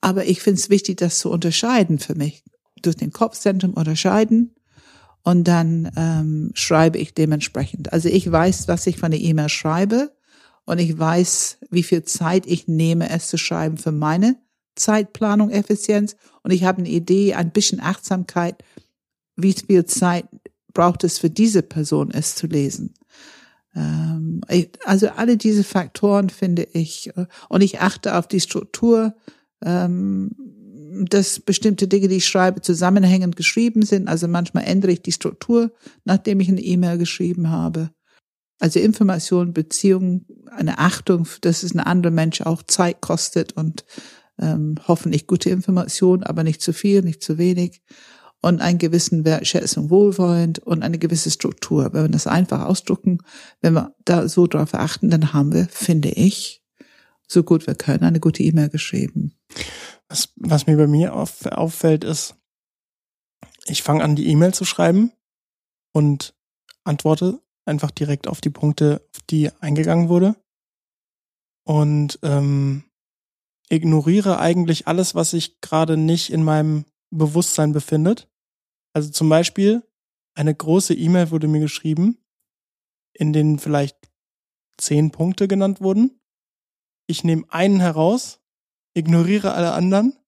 Aber 0.00 0.26
ich 0.26 0.40
finde 0.40 0.60
es 0.60 0.70
wichtig, 0.70 0.98
das 0.98 1.18
zu 1.18 1.30
unterscheiden 1.30 1.98
für 1.98 2.14
mich. 2.14 2.44
Durch 2.82 2.96
den 2.96 3.12
Kopfzentrum 3.12 3.74
unterscheiden 3.74 4.54
und 5.26 5.44
dann 5.48 5.90
ähm, 5.96 6.52
schreibe 6.54 6.98
ich 6.98 7.14
dementsprechend. 7.14 7.92
Also 7.92 8.08
ich 8.08 8.30
weiß, 8.30 8.68
was 8.68 8.86
ich 8.86 8.98
von 8.98 9.10
der 9.10 9.20
E-Mail 9.20 9.48
schreibe 9.48 10.14
und 10.66 10.78
ich 10.78 10.96
weiß, 10.96 11.58
wie 11.70 11.82
viel 11.82 12.04
Zeit 12.04 12.46
ich 12.46 12.68
nehme, 12.68 13.10
es 13.10 13.26
zu 13.28 13.38
schreiben 13.38 13.76
für 13.76 13.90
meine 13.90 14.36
Zeitplanung, 14.76 15.50
Effizienz 15.50 16.14
und 16.44 16.52
ich 16.52 16.62
habe 16.62 16.78
eine 16.78 16.88
Idee, 16.88 17.34
ein 17.34 17.50
bisschen 17.50 17.80
Achtsamkeit, 17.80 18.62
wie 19.34 19.52
viel 19.52 19.84
Zeit 19.86 20.26
braucht 20.72 21.02
es 21.02 21.18
für 21.18 21.30
diese 21.30 21.62
Person, 21.62 22.12
es 22.12 22.36
zu 22.36 22.46
lesen. 22.46 22.94
Ähm, 23.76 24.40
also 24.84 25.08
alle 25.10 25.36
diese 25.36 25.62
Faktoren 25.62 26.30
finde 26.30 26.66
ich, 26.72 27.10
äh, 27.16 27.26
und 27.48 27.60
ich 27.60 27.80
achte 27.80 28.16
auf 28.16 28.26
die 28.26 28.40
Struktur, 28.40 29.14
ähm, 29.64 30.30
dass 31.04 31.40
bestimmte 31.40 31.88
Dinge, 31.88 32.08
die 32.08 32.16
ich 32.16 32.26
schreibe, 32.26 32.62
zusammenhängend 32.62 33.36
geschrieben 33.36 33.82
sind. 33.82 34.08
Also 34.08 34.28
manchmal 34.28 34.64
ändere 34.64 34.92
ich 34.92 35.02
die 35.02 35.12
Struktur, 35.12 35.72
nachdem 36.04 36.40
ich 36.40 36.48
eine 36.48 36.62
E-Mail 36.62 36.96
geschrieben 36.96 37.50
habe. 37.50 37.90
Also 38.58 38.80
Information, 38.80 39.52
Beziehung, 39.52 40.24
eine 40.50 40.78
Achtung, 40.78 41.28
dass 41.42 41.62
es 41.62 41.74
ein 41.74 41.80
anderer 41.80 42.12
Mensch 42.12 42.40
auch 42.40 42.62
Zeit 42.62 43.02
kostet 43.02 43.52
und 43.52 43.84
ähm, 44.40 44.76
hoffentlich 44.88 45.26
gute 45.26 45.50
Information, 45.50 46.22
aber 46.22 46.42
nicht 46.42 46.62
zu 46.62 46.72
viel, 46.72 47.02
nicht 47.02 47.22
zu 47.22 47.36
wenig 47.36 47.82
und 48.46 48.60
einen 48.60 48.78
gewissen 48.78 49.24
Wertschätzung 49.24 49.90
wohlwollend 49.90 50.60
und 50.60 50.84
eine 50.84 50.98
gewisse 50.98 51.32
Struktur. 51.32 51.92
Wenn 51.92 52.04
wir 52.04 52.08
das 52.08 52.28
einfach 52.28 52.64
ausdrucken, 52.64 53.18
wenn 53.60 53.72
wir 53.72 53.96
da 54.04 54.28
so 54.28 54.46
drauf 54.46 54.72
achten, 54.72 55.10
dann 55.10 55.32
haben 55.32 55.52
wir, 55.52 55.66
finde 55.66 56.10
ich, 56.10 56.62
so 57.26 57.42
gut 57.42 57.66
wir 57.66 57.74
können, 57.74 58.04
eine 58.04 58.20
gute 58.20 58.44
E-Mail 58.44 58.68
geschrieben. 58.68 59.34
Was, 60.08 60.28
was 60.36 60.68
mir 60.68 60.76
bei 60.76 60.86
mir 60.86 61.14
auf, 61.14 61.44
auffällt, 61.46 62.04
ist, 62.04 62.36
ich 63.66 63.82
fange 63.82 64.04
an, 64.04 64.14
die 64.14 64.28
E-Mail 64.28 64.54
zu 64.54 64.64
schreiben 64.64 65.10
und 65.92 66.32
antworte 66.84 67.40
einfach 67.64 67.90
direkt 67.90 68.28
auf 68.28 68.40
die 68.40 68.50
Punkte, 68.50 69.02
auf 69.12 69.22
die 69.28 69.50
eingegangen 69.58 70.08
wurde. 70.08 70.36
Und 71.64 72.20
ähm, 72.22 72.84
ignoriere 73.70 74.38
eigentlich 74.38 74.86
alles, 74.86 75.16
was 75.16 75.32
sich 75.32 75.60
gerade 75.60 75.96
nicht 75.96 76.30
in 76.30 76.44
meinem 76.44 76.84
Bewusstsein 77.10 77.72
befindet. 77.72 78.28
Also 78.96 79.10
zum 79.10 79.28
Beispiel, 79.28 79.86
eine 80.34 80.54
große 80.54 80.94
E-Mail 80.94 81.30
wurde 81.30 81.48
mir 81.48 81.60
geschrieben, 81.60 82.16
in 83.12 83.34
denen 83.34 83.58
vielleicht 83.58 84.10
zehn 84.78 85.10
Punkte 85.10 85.48
genannt 85.48 85.82
wurden. 85.82 86.18
Ich 87.06 87.22
nehme 87.22 87.44
einen 87.50 87.80
heraus, 87.80 88.40
ignoriere 88.94 89.52
alle 89.52 89.74
anderen, 89.74 90.18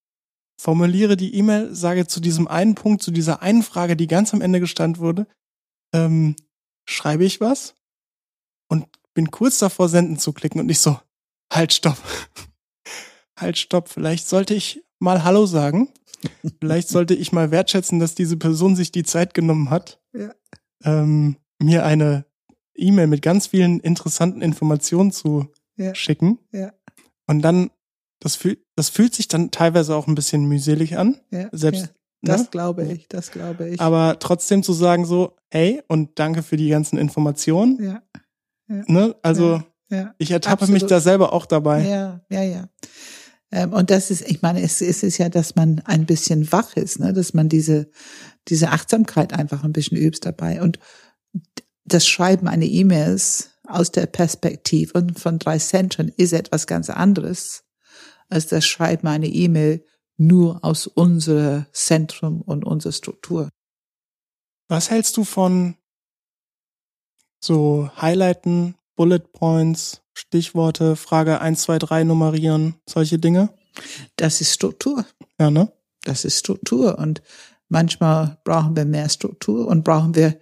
formuliere 0.60 1.16
die 1.16 1.34
E-Mail, 1.34 1.74
sage 1.74 2.08
zu 2.08 2.20
diesem 2.20 2.46
einen 2.46 2.74
Punkt, 2.74 3.02
zu 3.02 3.10
dieser 3.10 3.40
einen 3.40 3.62
Frage, 3.62 3.96
die 3.96 4.06
ganz 4.06 4.34
am 4.34 4.42
Ende 4.42 4.60
gestand 4.60 4.98
wurde, 4.98 5.26
ähm, 5.94 6.36
schreibe 6.86 7.24
ich 7.24 7.40
was 7.40 7.74
und 8.70 8.86
bin 9.14 9.30
kurz 9.30 9.60
davor, 9.60 9.88
senden 9.88 10.18
zu 10.18 10.34
klicken 10.34 10.60
und 10.60 10.68
ich 10.68 10.80
so, 10.80 11.00
halt, 11.50 11.72
stopp. 11.72 11.96
halt, 13.40 13.56
stopp. 13.56 13.88
Vielleicht 13.88 14.28
sollte 14.28 14.52
ich 14.52 14.84
mal 14.98 15.24
Hallo 15.24 15.46
sagen. 15.46 15.90
Vielleicht 16.60 16.88
sollte 16.88 17.14
ich 17.14 17.32
mal 17.32 17.50
wertschätzen, 17.50 17.98
dass 17.98 18.14
diese 18.14 18.36
Person 18.36 18.76
sich 18.76 18.92
die 18.92 19.04
Zeit 19.04 19.34
genommen 19.34 19.70
hat, 19.70 20.00
ja. 20.12 20.30
ähm, 20.84 21.36
mir 21.60 21.84
eine 21.84 22.24
E-Mail 22.74 23.06
mit 23.08 23.22
ganz 23.22 23.48
vielen 23.48 23.80
interessanten 23.80 24.42
Informationen 24.42 25.12
zu 25.12 25.48
ja. 25.76 25.94
schicken. 25.94 26.38
Ja. 26.52 26.72
Und 27.26 27.42
dann, 27.42 27.70
das, 28.20 28.36
fühlt, 28.36 28.60
das 28.76 28.88
fühlt 28.88 29.14
sich 29.14 29.28
dann 29.28 29.50
teilweise 29.50 29.94
auch 29.94 30.06
ein 30.06 30.14
bisschen 30.14 30.44
mühselig 30.46 30.96
an. 30.96 31.20
Ja. 31.30 31.48
Selbst, 31.52 31.82
ja. 31.82 31.88
Das 32.22 32.42
ne? 32.42 32.48
glaube 32.50 32.84
ich, 32.84 33.08
das 33.08 33.30
glaube 33.30 33.68
ich. 33.68 33.80
Aber 33.80 34.18
trotzdem 34.18 34.62
zu 34.62 34.72
sagen 34.72 35.04
so, 35.04 35.36
hey, 35.50 35.82
und 35.88 36.18
danke 36.18 36.42
für 36.42 36.56
die 36.56 36.68
ganzen 36.68 36.98
Informationen. 36.98 37.82
Ja. 37.82 38.02
ja. 38.68 38.82
Ne? 38.86 39.16
Also, 39.22 39.62
ja. 39.90 40.14
ich 40.18 40.30
ertappe 40.30 40.62
Absolut. 40.62 40.82
mich 40.82 40.88
da 40.88 41.00
selber 41.00 41.32
auch 41.32 41.46
dabei. 41.46 41.86
Ja, 41.86 42.20
ja, 42.28 42.42
ja. 42.42 42.68
Ähm, 43.50 43.72
und 43.72 43.90
das 43.90 44.10
ist, 44.10 44.22
ich 44.28 44.42
meine, 44.42 44.62
es, 44.62 44.80
es 44.80 45.02
ist 45.02 45.18
ja, 45.18 45.28
dass 45.28 45.54
man 45.54 45.80
ein 45.84 46.06
bisschen 46.06 46.50
wach 46.52 46.76
ist, 46.76 47.00
ne? 47.00 47.12
dass 47.12 47.34
man 47.34 47.48
diese, 47.48 47.90
diese 48.48 48.70
Achtsamkeit 48.70 49.32
einfach 49.32 49.64
ein 49.64 49.72
bisschen 49.72 49.96
übt 49.96 50.20
dabei. 50.22 50.62
Und 50.62 50.78
das 51.84 52.06
Schreiben 52.06 52.48
einer 52.48 52.66
E-Mails 52.66 53.50
aus 53.66 53.90
der 53.90 54.06
Perspektive 54.06 55.06
von 55.14 55.38
drei 55.38 55.58
Zentren 55.58 56.08
ist 56.16 56.32
etwas 56.32 56.66
ganz 56.66 56.90
anderes 56.90 57.64
als 58.28 58.46
das 58.46 58.66
Schreiben 58.66 59.08
einer 59.08 59.26
E-Mail 59.26 59.84
nur 60.16 60.64
aus 60.64 60.86
unserem 60.86 61.66
Zentrum 61.72 62.42
und 62.42 62.64
unserer 62.64 62.92
Struktur. 62.92 63.48
Was 64.68 64.90
hältst 64.90 65.16
du 65.16 65.24
von 65.24 65.76
so 67.42 67.90
Highlighten, 67.96 68.74
Bullet 68.96 69.20
Points, 69.32 70.02
Stichworte, 70.18 70.96
Frage 70.96 71.40
1, 71.40 71.62
2, 71.62 71.78
3 71.78 72.04
nummerieren, 72.04 72.74
solche 72.88 73.20
Dinge? 73.20 73.50
Das 74.16 74.40
ist 74.40 74.52
Struktur. 74.52 75.06
Ja, 75.38 75.48
ne? 75.48 75.72
Das 76.02 76.24
ist 76.24 76.40
Struktur. 76.40 76.98
Und 76.98 77.22
manchmal 77.68 78.38
brauchen 78.42 78.74
wir 78.74 78.84
mehr 78.84 79.08
Struktur 79.08 79.68
und 79.68 79.84
brauchen 79.84 80.16
wir, 80.16 80.40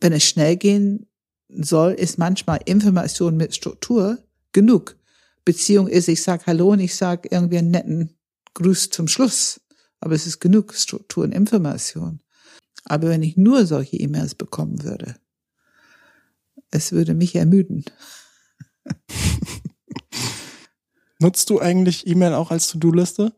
wenn 0.00 0.12
es 0.12 0.24
schnell 0.24 0.56
gehen 0.56 1.06
soll, 1.48 1.92
ist 1.92 2.18
manchmal 2.18 2.58
Information 2.64 3.36
mit 3.36 3.54
Struktur 3.54 4.18
genug. 4.50 4.96
Beziehung 5.44 5.86
ist, 5.86 6.08
ich 6.08 6.22
sag 6.22 6.48
Hallo 6.48 6.72
und 6.72 6.80
ich 6.80 6.96
sag 6.96 7.30
irgendwie 7.30 7.58
einen 7.58 7.70
netten 7.70 8.18
Gruß 8.54 8.90
zum 8.90 9.06
Schluss. 9.06 9.60
Aber 10.00 10.16
es 10.16 10.26
ist 10.26 10.40
genug 10.40 10.74
Struktur 10.74 11.22
und 11.22 11.32
Information. 11.32 12.20
Aber 12.84 13.10
wenn 13.10 13.22
ich 13.22 13.36
nur 13.36 13.64
solche 13.64 13.96
E-Mails 13.96 14.34
bekommen 14.34 14.82
würde, 14.82 15.14
es 16.72 16.90
würde 16.90 17.14
mich 17.14 17.36
ermüden. 17.36 17.84
Nutzt 21.20 21.50
du 21.50 21.60
eigentlich 21.60 22.06
E-Mail 22.06 22.34
auch 22.34 22.50
als 22.50 22.68
To-Do-Liste? 22.68 23.32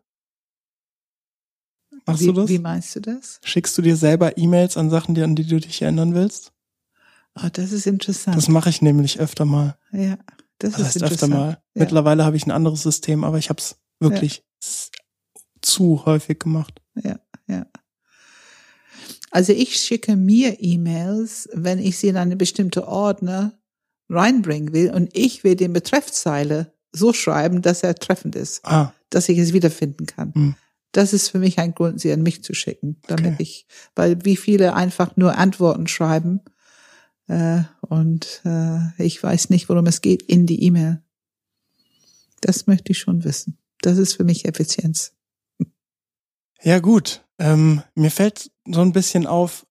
Machst 2.07 2.23
wie, 2.23 2.27
du 2.27 2.33
das? 2.33 2.49
Wie 2.49 2.59
meinst 2.59 2.97
du 2.97 3.01
das? 3.01 3.41
Schickst 3.43 3.77
du 3.79 3.83
dir 3.83 3.97
selber 3.97 4.37
E-Mails 4.37 4.77
an 4.77 4.91
Sachen, 4.91 5.21
an 5.23 5.37
die 5.37 5.47
du 5.47 5.61
dich 5.61 5.83
erinnern 5.83 6.15
willst? 6.15 6.53
Ah, 7.35 7.47
oh, 7.47 7.51
das 7.53 7.73
ist 7.73 7.87
interessant. 7.87 8.37
Das 8.37 8.49
mache 8.49 8.71
ich 8.71 8.83
nämlich 8.83 9.21
öfter 9.21 9.45
mal. 9.45 9.79
Ja, 9.93 10.19
das, 10.59 10.73
das 10.73 10.97
ist 10.97 11.03
heißt 11.03 11.13
öfter 11.13 11.29
mal. 11.29 11.63
Ja. 11.75 11.83
Mittlerweile 11.83 12.25
habe 12.25 12.37
ich 12.37 12.47
ein 12.47 12.51
anderes 12.51 12.83
System, 12.83 13.25
aber 13.25 13.39
ich 13.39 13.49
habe 13.49 13.61
es 13.61 13.77
wirklich 14.01 14.45
ja. 14.63 15.41
zu 15.63 16.05
häufig 16.05 16.41
gemacht. 16.41 16.81
Ja, 16.97 17.21
ja. 17.47 17.67
Also 19.31 19.53
ich 19.53 19.77
schicke 19.77 20.17
mir 20.17 20.61
E-Mails, 20.61 21.49
wenn 21.53 21.79
ich 21.79 21.99
sie 21.99 22.09
in 22.09 22.17
eine 22.17 22.37
bestimmte 22.37 22.89
Ordner 22.89 23.60
reinbringen 24.11 24.73
will 24.73 24.91
und 24.91 25.11
ich 25.17 25.45
will 25.45 25.57
den 25.57 25.73
Betreffzeile 25.73 26.73
so 26.93 27.13
schreiben, 27.13 27.63
dass 27.63 27.83
er 27.83 27.95
treffend 27.95 28.35
ist, 28.35 28.65
ah. 28.65 28.93
dass 29.09 29.29
ich 29.29 29.39
es 29.39 29.53
wiederfinden 29.53 30.07
kann. 30.07 30.35
Hm. 30.35 30.55
Das 30.93 31.13
ist 31.13 31.29
für 31.29 31.39
mich 31.39 31.59
ein 31.59 31.75
Grund, 31.75 32.01
sie 32.01 32.13
an 32.13 32.23
mich 32.23 32.43
zu 32.43 32.53
schicken, 32.53 32.97
damit 33.07 33.35
okay. 33.35 33.43
ich, 33.43 33.67
weil 33.95 34.25
wie 34.25 34.37
viele 34.37 34.75
einfach 34.75 35.17
nur 35.17 35.39
Antworten 35.39 35.87
schreiben 35.87 36.41
äh, 37.29 37.63
und 37.81 38.43
äh, 38.45 39.03
ich 39.03 39.23
weiß 39.23 39.51
nicht, 39.51 39.69
worum 39.69 39.87
es 39.87 40.01
geht 40.01 40.23
in 40.23 40.47
die 40.47 40.65
E-Mail. 40.65 41.01
Das 42.41 42.67
möchte 42.67 42.91
ich 42.91 42.99
schon 42.99 43.23
wissen. 43.23 43.59
Das 43.83 43.99
ist 43.99 44.15
für 44.15 44.25
mich 44.25 44.47
Effizienz. 44.47 45.13
Ja 46.63 46.81
gut, 46.81 47.25
ähm, 47.39 47.83
mir 47.95 48.11
fällt 48.11 48.51
so 48.67 48.81
ein 48.81 48.93
bisschen 48.93 49.27
auf, 49.27 49.67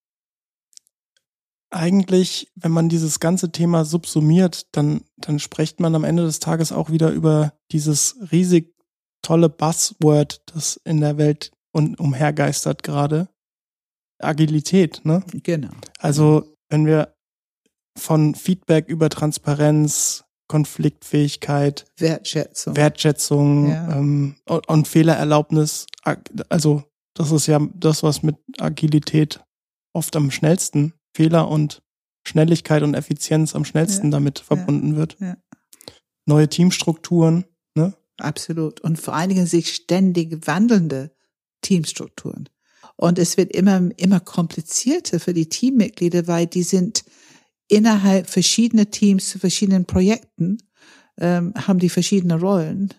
eigentlich, 1.71 2.51
wenn 2.55 2.71
man 2.71 2.89
dieses 2.89 3.19
ganze 3.19 3.51
Thema 3.51 3.85
subsumiert, 3.85 4.67
dann, 4.71 5.01
dann 5.17 5.39
spricht 5.39 5.79
man 5.79 5.95
am 5.95 6.03
Ende 6.03 6.23
des 6.23 6.39
Tages 6.39 6.71
auch 6.71 6.89
wieder 6.89 7.11
über 7.11 7.53
dieses 7.71 8.17
riesig 8.31 8.73
tolle 9.21 9.49
Buzzword, 9.49 10.41
das 10.53 10.79
in 10.83 11.01
der 11.01 11.17
Welt 11.17 11.51
und 11.71 11.99
umhergeistert 11.99 12.83
gerade. 12.83 13.29
Agilität, 14.19 15.01
ne? 15.05 15.23
Genau. 15.31 15.71
Also, 15.99 16.55
wenn 16.69 16.85
wir 16.85 17.13
von 17.97 18.35
Feedback 18.35 18.87
über 18.87 19.09
Transparenz, 19.09 20.25
Konfliktfähigkeit, 20.47 21.85
Wertschätzung, 21.97 22.75
Wertschätzung 22.75 23.69
ja. 23.69 23.97
ähm, 23.97 24.35
und, 24.45 24.67
und 24.67 24.87
Fehlererlaubnis, 24.87 25.85
also 26.49 26.83
das 27.13 27.31
ist 27.31 27.47
ja 27.47 27.59
das, 27.75 28.03
was 28.03 28.23
mit 28.23 28.37
Agilität 28.57 29.41
oft 29.93 30.15
am 30.15 30.31
schnellsten 30.31 30.93
Fehler 31.13 31.49
und 31.49 31.81
Schnelligkeit 32.23 32.83
und 32.83 32.93
Effizienz 32.93 33.55
am 33.55 33.65
schnellsten 33.65 34.07
ja, 34.07 34.11
damit 34.11 34.39
verbunden 34.39 34.91
ja, 34.91 34.97
wird. 34.97 35.17
Ja. 35.19 35.37
Neue 36.25 36.47
Teamstrukturen, 36.47 37.45
ne? 37.75 37.93
Absolut. 38.17 38.81
Und 38.81 38.99
vor 38.99 39.15
allen 39.15 39.29
Dingen 39.29 39.47
sich 39.47 39.73
ständig 39.73 40.45
wandelnde 40.45 41.11
Teamstrukturen. 41.61 42.49
Und 42.95 43.17
es 43.17 43.37
wird 43.37 43.55
immer, 43.55 43.89
immer 43.97 44.19
komplizierter 44.19 45.19
für 45.19 45.33
die 45.33 45.47
Teammitglieder, 45.47 46.27
weil 46.27 46.47
die 46.47 46.63
sind 46.63 47.05
innerhalb 47.69 48.29
verschiedener 48.29 48.89
Teams 48.89 49.29
zu 49.29 49.39
verschiedenen 49.39 49.85
Projekten, 49.85 50.57
ähm, 51.17 51.53
haben 51.55 51.79
die 51.79 51.89
verschiedene 51.89 52.39
Rollen. 52.39 52.93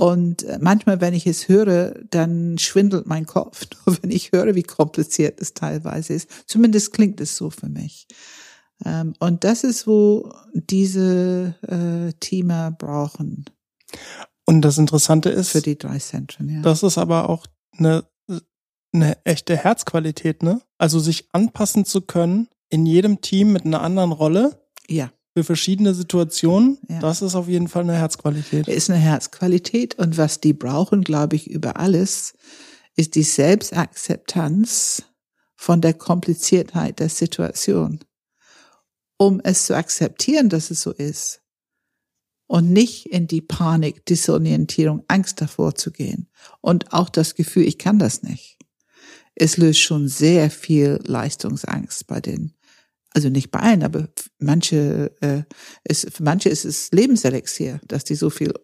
Und 0.00 0.44
äh, 0.44 0.56
manchmal, 0.58 1.02
wenn 1.02 1.12
ich 1.12 1.26
es 1.26 1.46
höre, 1.46 1.94
dann 2.08 2.56
schwindelt 2.56 3.06
mein 3.06 3.26
Kopf, 3.26 3.66
nur 3.86 3.98
wenn 4.00 4.10
ich 4.10 4.32
höre, 4.32 4.54
wie 4.54 4.62
kompliziert 4.62 5.38
es 5.42 5.52
teilweise 5.52 6.14
ist. 6.14 6.30
Zumindest 6.46 6.94
klingt 6.94 7.20
es 7.20 7.36
so 7.36 7.50
für 7.50 7.68
mich. 7.68 8.08
Ähm, 8.86 9.12
und 9.18 9.44
das 9.44 9.62
ist, 9.62 9.86
wo 9.86 10.32
diese 10.54 11.54
äh, 11.68 12.14
Teamer 12.18 12.70
brauchen. 12.70 13.44
Und 14.46 14.62
das 14.62 14.78
Interessante 14.78 15.28
ist, 15.28 15.50
für 15.50 15.60
die 15.60 15.76
drei 15.76 15.98
Zentren, 15.98 16.48
ja. 16.48 16.62
das 16.62 16.82
ist 16.82 16.96
aber 16.96 17.28
auch 17.28 17.46
eine, 17.76 18.06
eine 18.94 19.22
echte 19.26 19.54
Herzqualität, 19.54 20.42
ne? 20.42 20.62
Also 20.78 20.98
sich 20.98 21.28
anpassen 21.32 21.84
zu 21.84 22.00
können 22.00 22.48
in 22.70 22.86
jedem 22.86 23.20
Team 23.20 23.52
mit 23.52 23.66
einer 23.66 23.82
anderen 23.82 24.12
Rolle. 24.12 24.66
Ja 24.88 25.10
für 25.34 25.44
verschiedene 25.44 25.94
Situationen. 25.94 26.78
Ja. 26.88 27.00
Das 27.00 27.22
ist 27.22 27.34
auf 27.34 27.48
jeden 27.48 27.68
Fall 27.68 27.82
eine 27.82 27.96
Herzqualität. 27.96 28.68
Ist 28.68 28.90
eine 28.90 28.98
Herzqualität 28.98 29.94
und 29.96 30.18
was 30.18 30.40
die 30.40 30.52
brauchen, 30.52 31.02
glaube 31.02 31.36
ich, 31.36 31.48
über 31.48 31.76
alles, 31.76 32.34
ist 32.96 33.14
die 33.14 33.22
Selbstakzeptanz 33.22 35.04
von 35.56 35.80
der 35.80 35.94
Kompliziertheit 35.94 36.98
der 36.98 37.08
Situation. 37.08 38.00
Um 39.18 39.40
es 39.44 39.66
zu 39.66 39.76
akzeptieren, 39.76 40.48
dass 40.48 40.70
es 40.70 40.80
so 40.80 40.92
ist. 40.92 41.42
Und 42.46 42.72
nicht 42.72 43.06
in 43.06 43.28
die 43.28 43.42
Panik, 43.42 44.04
Disorientierung, 44.06 45.04
Angst 45.06 45.40
davor 45.40 45.76
zu 45.76 45.92
gehen. 45.92 46.28
Und 46.60 46.92
auch 46.92 47.08
das 47.08 47.36
Gefühl, 47.36 47.62
ich 47.62 47.78
kann 47.78 48.00
das 48.00 48.24
nicht. 48.24 48.58
Es 49.36 49.56
löst 49.56 49.80
schon 49.80 50.08
sehr 50.08 50.50
viel 50.50 50.98
Leistungsangst 51.04 52.06
bei 52.08 52.20
den 52.20 52.54
also 53.12 53.28
nicht 53.28 53.50
bei 53.50 53.60
allen, 53.60 53.82
aber 53.82 54.08
manche, 54.38 55.10
äh, 55.20 55.42
ist, 55.84 56.12
für 56.14 56.22
manche 56.22 56.48
ist 56.48 56.64
es 56.64 56.90
Lebenselixier, 56.92 57.80
dass 57.86 58.04
die 58.04 58.14
so 58.14 58.30
viel 58.30 58.54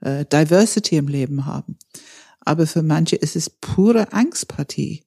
äh, 0.00 0.24
Diversity 0.24 0.96
im 0.96 1.08
Leben 1.08 1.46
haben. 1.46 1.78
Aber 2.40 2.66
für 2.66 2.82
manche 2.82 3.16
ist 3.16 3.36
es 3.36 3.48
pure 3.48 4.12
Angstpartie. 4.12 5.04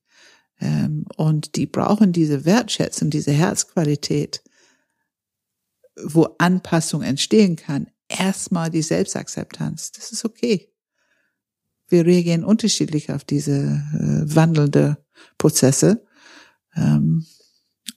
Ähm, 0.61 1.05
und 1.17 1.55
die 1.55 1.65
brauchen 1.65 2.13
diese 2.13 2.45
Wertschätzung, 2.45 3.09
diese 3.09 3.31
Herzqualität, 3.31 4.41
wo 6.01 6.35
Anpassung 6.37 7.01
entstehen 7.01 7.57
kann. 7.57 7.87
Erstmal 8.07 8.69
die 8.69 8.81
Selbstakzeptanz. 8.81 9.91
Das 9.91 10.11
ist 10.11 10.23
okay. 10.23 10.71
Wir 11.87 12.05
reagieren 12.05 12.45
unterschiedlich 12.45 13.11
auf 13.11 13.25
diese 13.25 13.53
äh, 13.53 14.35
wandelnde 14.35 14.97
Prozesse. 15.37 16.05
Ähm, 16.75 17.25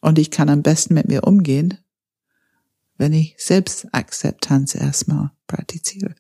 und 0.00 0.18
ich 0.18 0.30
kann 0.30 0.48
am 0.48 0.62
besten 0.62 0.94
mit 0.94 1.08
mir 1.08 1.24
umgehen, 1.24 1.78
wenn 2.96 3.12
ich 3.12 3.34
Selbstakzeptanz 3.38 4.74
erstmal 4.74 5.30
praktiziere. 5.46 6.14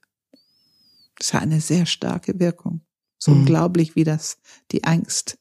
Das 1.18 1.34
hat 1.34 1.42
eine 1.42 1.60
sehr 1.60 1.86
starke 1.86 2.38
Wirkung. 2.38 2.82
So 3.18 3.32
mhm. 3.32 3.40
unglaublich, 3.40 3.96
wie 3.96 4.04
das 4.04 4.38
die 4.70 4.84
Angst 4.84 5.38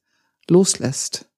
loslässt. 0.50 1.30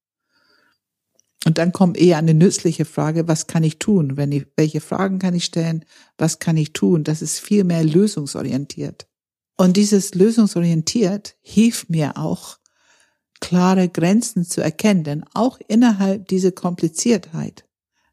Und 1.46 1.58
dann 1.58 1.72
kommt 1.72 1.98
eher 1.98 2.18
eine 2.18 2.34
nützliche 2.34 2.86
Frage, 2.86 3.28
was 3.28 3.48
kann 3.48 3.64
ich 3.64 3.80
tun? 3.80 4.18
Wenn 4.18 4.32
ich, 4.32 4.48
welche 4.56 4.82
Fragen 4.82 5.20
kann 5.20 5.34
ich 5.34 5.46
stellen? 5.46 5.86
Was 6.18 6.40
kann 6.40 6.58
ich 6.58 6.74
tun? 6.74 7.04
Das 7.04 7.22
ist 7.22 7.40
viel 7.40 7.64
mehr 7.64 7.84
lösungsorientiert. 7.84 9.08
Und 9.56 9.78
dieses 9.78 10.16
lösungsorientiert 10.16 11.36
hilft 11.42 11.90
mir 11.90 12.18
auch, 12.18 12.59
klare 13.40 13.90
Grenzen 13.90 14.46
zu 14.46 14.62
erkennen, 14.62 15.04
denn 15.04 15.26
auch 15.34 15.60
innerhalb 15.68 16.28
dieser 16.28 16.52
Kompliziertheit, 16.52 17.66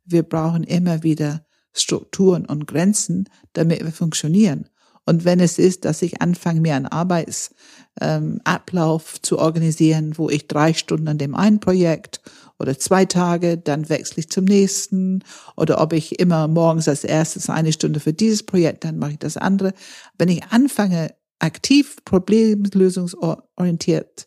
wir 0.05 0.23
brauchen 0.23 0.65
immer 0.65 1.03
wieder 1.03 1.45
Strukturen 1.73 2.47
und 2.47 2.67
Grenzen, 2.67 3.29
damit 3.53 3.85
wir 3.85 3.93
funktionieren. 3.93 4.69
Und 5.09 5.25
wenn 5.25 5.39
es 5.39 5.57
ist, 5.59 5.85
dass 5.85 6.03
ich 6.03 6.21
anfange, 6.21 6.61
mir 6.61 6.75
einen 6.75 6.87
Arbeitsablauf 6.87 9.15
ähm, 9.15 9.23
zu 9.23 9.39
organisieren, 9.39 10.19
wo 10.19 10.29
ich 10.29 10.49
drei 10.49 10.75
Stunden 10.75 11.07
an 11.07 11.19
dem 11.19 11.37
einen 11.37 11.61
Projekt 11.61 12.21
oder 12.59 12.77
zwei 12.77 13.05
Tage, 13.05 13.57
dann 13.57 13.89
wechsle 13.89 14.19
ich 14.21 14.31
zum 14.31 14.47
nächsten. 14.47 15.23
Oder 15.57 15.81
ob 15.81 15.93
ich 15.93 16.19
immer 16.19 16.49
morgens 16.49 16.89
als 16.89 17.05
erstes 17.05 17.49
eine 17.49 17.73
Stunde 17.73 18.01
für 18.01 18.13
dieses 18.13 18.43
Projekt, 18.43 18.83
dann 18.83 18.99
mache 18.99 19.13
ich 19.13 19.19
das 19.19 19.37
andere. 19.37 19.75
Wenn 20.19 20.29
ich 20.29 20.43
anfange, 20.47 21.15
aktiv 21.39 21.99
problemlösungsorientiert 22.05 24.27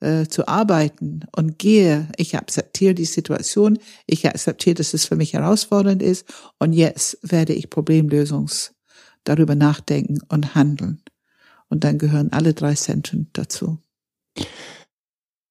äh, 0.00 0.26
zu 0.26 0.48
arbeiten 0.48 1.24
und 1.34 1.58
gehe, 1.58 2.08
ich 2.16 2.36
akzeptiere 2.36 2.94
die 2.94 3.04
Situation, 3.04 3.78
ich 4.06 4.26
akzeptiere, 4.26 4.74
dass 4.74 4.94
es 4.94 5.04
für 5.04 5.16
mich 5.16 5.34
herausfordernd 5.34 6.02
ist 6.02 6.26
und 6.58 6.72
jetzt 6.72 7.18
werde 7.22 7.52
ich 7.52 7.70
Problemlösungs 7.70 8.74
darüber 9.24 9.54
nachdenken 9.54 10.18
und 10.28 10.54
handeln. 10.54 11.02
Und 11.68 11.84
dann 11.84 11.98
gehören 11.98 12.32
alle 12.32 12.54
drei 12.54 12.74
Zentren 12.74 13.28
dazu. 13.32 13.78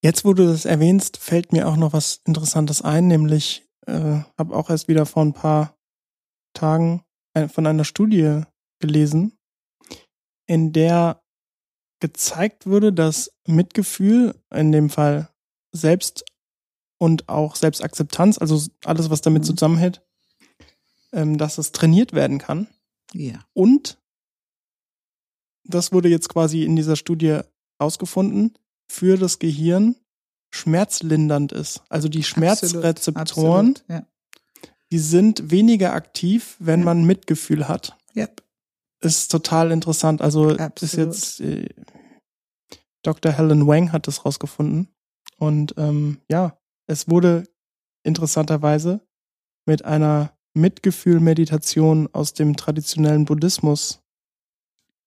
Jetzt, 0.02 0.26
wo 0.26 0.34
du 0.34 0.46
das 0.46 0.66
erwähnst, 0.66 1.18
fällt 1.18 1.54
mir 1.54 1.68
auch 1.68 1.78
noch 1.78 1.94
was 1.94 2.22
Interessantes 2.26 2.82
ein, 2.82 3.08
nämlich 3.08 3.68
äh, 3.86 4.22
habe 4.38 4.56
auch 4.56 4.70
erst 4.70 4.88
wieder 4.88 5.06
vor 5.06 5.24
ein 5.24 5.34
paar 5.34 5.78
Tagen 6.54 7.04
von 7.48 7.68
einer 7.68 7.86
Studie 7.86 8.42
gelesen, 8.80 9.38
in 10.48 10.74
der 10.74 11.22
gezeigt 12.00 12.66
würde, 12.66 12.94
dass 12.94 13.32
Mitgefühl, 13.46 14.36
in 14.54 14.72
dem 14.72 14.90
Fall 14.90 15.30
Selbst 15.72 16.26
und 16.98 17.30
auch 17.30 17.56
Selbstakzeptanz, 17.56 18.38
also 18.38 18.62
alles, 18.84 19.10
was 19.10 19.22
damit 19.22 19.44
mhm. 19.44 19.48
zusammenhält, 19.48 20.02
ähm, 21.14 21.38
dass 21.38 21.58
es 21.58 21.72
trainiert 21.72 22.14
werden 22.14 22.40
kann. 22.40 22.68
Ja. 23.14 23.46
Und 23.54 23.98
das 25.64 25.92
wurde 25.92 26.10
jetzt 26.10 26.30
quasi 26.30 26.64
in 26.64 26.76
dieser 26.76 26.96
Studie 26.96 27.40
rausgefunden, 27.82 28.58
für 28.88 29.18
das 29.18 29.40
Gehirn 29.40 29.96
schmerzlindernd 30.52 31.52
ist. 31.52 31.84
Also 31.90 32.10
die 32.10 32.24
Schmerzrezeptoren, 32.24 33.16
absolut, 33.16 33.82
absolut, 33.82 33.84
ja. 33.88 34.06
die 34.92 35.00
sind 35.00 35.52
weniger 35.52 35.94
aktiv, 35.94 36.56
wenn 36.60 36.80
ja. 36.80 36.86
man 36.86 37.06
Mitgefühl 37.06 37.68
hat. 37.68 37.96
Yep 38.16 38.42
ist 39.02 39.32
total 39.32 39.72
interessant. 39.72 40.22
Also 40.22 40.50
Absolut. 40.50 40.82
ist 40.82 40.94
jetzt 40.94 41.42
äh, 41.42 41.70
Dr. 43.04 43.32
Helen 43.32 43.66
Wang 43.68 43.92
hat 43.92 44.08
das 44.08 44.26
rausgefunden. 44.26 44.90
Und 45.38 45.74
ähm, 45.78 46.20
ja, 46.30 46.58
es 46.88 47.10
wurde 47.10 47.46
interessanterweise 48.04 49.02
mit 49.66 49.86
einer 49.86 50.38
Mitgefühl-Meditation 50.54 52.10
aus 52.12 52.34
dem 52.34 52.58
traditionellen 52.58 53.26
Buddhismus 53.26 54.02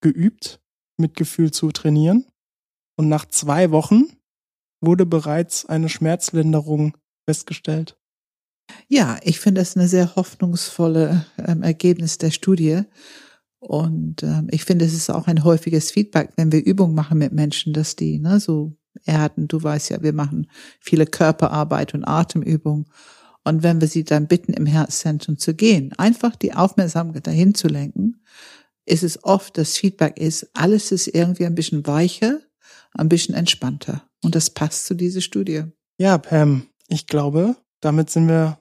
geübt, 0.01 0.61
Mitgefühl 0.99 1.51
zu 1.51 1.70
trainieren. 1.72 2.26
Und 2.97 3.09
nach 3.09 3.26
zwei 3.26 3.70
Wochen 3.70 4.05
wurde 4.80 5.07
bereits 5.07 5.66
eine 5.66 5.88
Schmerzlinderung 5.88 6.97
festgestellt. 7.24 7.97
Ja, 8.88 9.18
ich 9.22 9.40
finde 9.40 9.61
das 9.61 9.76
eine 9.76 9.88
sehr 9.88 10.16
hoffnungsvolle 10.16 11.26
ähm, 11.38 11.62
Ergebnis 11.62 12.18
der 12.18 12.30
Studie. 12.30 12.82
Und 13.63 14.25
ähm, 14.25 14.49
ich 14.51 14.65
finde, 14.65 14.85
es 14.85 14.93
ist 14.93 15.09
auch 15.09 15.29
ein 15.29 15.45
häufiges 15.45 15.93
Feedback, 15.93 16.31
wenn 16.35 16.51
wir 16.51 16.67
Übungen 16.67 16.97
machen 16.97 17.19
mit 17.19 17.33
Menschen, 17.33 17.73
dass 17.73 17.95
die 17.95 18.19
ne, 18.19 18.41
so 18.41 18.77
Erden. 19.05 19.47
Du 19.47 19.63
weißt 19.63 19.91
ja, 19.91 20.03
wir 20.03 20.13
machen 20.13 20.51
viele 20.81 21.07
Körperarbeit 21.07 21.95
und 21.95 22.05
Atemübungen. 22.05 22.87
Und 23.45 23.63
wenn 23.63 23.81
wir 23.81 23.87
sie 23.87 24.03
dann 24.03 24.27
bitten, 24.27 24.53
im 24.53 24.67
Herzzentrum 24.67 25.39
zu 25.39 25.55
gehen, 25.55 25.93
einfach 25.97 26.35
die 26.35 26.55
Aufmerksamkeit 26.55 27.25
dahin 27.25 27.55
zu 27.55 27.69
lenken, 27.69 28.25
ist 28.85 29.05
es 29.05 29.23
oft, 29.23 29.57
das 29.57 29.77
Feedback 29.77 30.19
ist, 30.19 30.51
alles 30.55 30.91
ist 30.91 31.07
irgendwie 31.07 31.47
ein 31.47 31.55
bisschen 31.55 31.87
weicher, 31.87 32.41
ein 32.95 33.09
bisschen 33.09 33.37
entspannter. 33.37 34.03
Und 34.25 34.35
das 34.35 34.51
passt 34.51 34.87
zu 34.87 34.95
dieser 34.95 35.21
Studie. 35.21 35.63
Ja, 35.99 36.19
Pam, 36.19 36.67
ich 36.89 37.07
glaube, 37.07 37.55
damit 37.81 38.11
sind 38.11 38.27
wir 38.27 38.59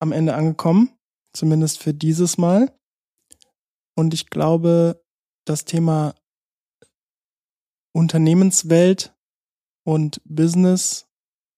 am 0.00 0.10
Ende 0.10 0.34
angekommen, 0.34 0.90
zumindest 1.34 1.80
für 1.80 1.94
dieses 1.94 2.36
Mal. 2.36 2.72
Und 3.94 4.14
ich 4.14 4.30
glaube, 4.30 5.02
das 5.44 5.64
Thema 5.64 6.14
Unternehmenswelt 7.92 9.14
und 9.84 10.20
Business 10.24 11.06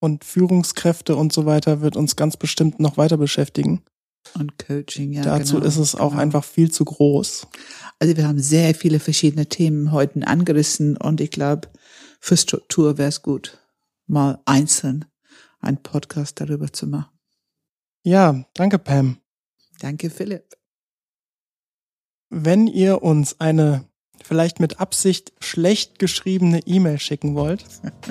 und 0.00 0.24
Führungskräfte 0.24 1.14
und 1.16 1.32
so 1.32 1.46
weiter 1.46 1.80
wird 1.80 1.96
uns 1.96 2.16
ganz 2.16 2.36
bestimmt 2.36 2.80
noch 2.80 2.96
weiter 2.96 3.16
beschäftigen. 3.16 3.84
Und 4.34 4.58
Coaching, 4.58 5.12
ja. 5.12 5.22
Dazu 5.22 5.56
genau, 5.56 5.66
ist 5.66 5.76
es 5.76 5.94
auch 5.94 6.10
genau. 6.10 6.22
einfach 6.22 6.44
viel 6.44 6.70
zu 6.70 6.84
groß. 6.84 7.46
Also 7.98 8.16
wir 8.16 8.26
haben 8.26 8.38
sehr 8.38 8.74
viele 8.74 9.00
verschiedene 9.00 9.46
Themen 9.46 9.92
heute 9.92 10.26
angerissen 10.26 10.96
und 10.96 11.20
ich 11.20 11.30
glaube, 11.30 11.68
für 12.20 12.36
Struktur 12.36 12.98
wäre 12.98 13.08
es 13.08 13.22
gut, 13.22 13.58
mal 14.06 14.40
einzeln 14.44 15.04
einen 15.60 15.82
Podcast 15.82 16.40
darüber 16.40 16.72
zu 16.72 16.86
machen. 16.86 17.10
Ja, 18.04 18.44
danke 18.54 18.78
Pam. 18.78 19.18
Danke, 19.80 20.10
Philipp. 20.10 20.61
Wenn 22.34 22.66
ihr 22.66 23.02
uns 23.02 23.38
eine 23.40 23.84
vielleicht 24.24 24.58
mit 24.58 24.80
Absicht 24.80 25.34
schlecht 25.38 25.98
geschriebene 25.98 26.60
E-Mail 26.66 26.98
schicken 26.98 27.34
wollt 27.34 27.66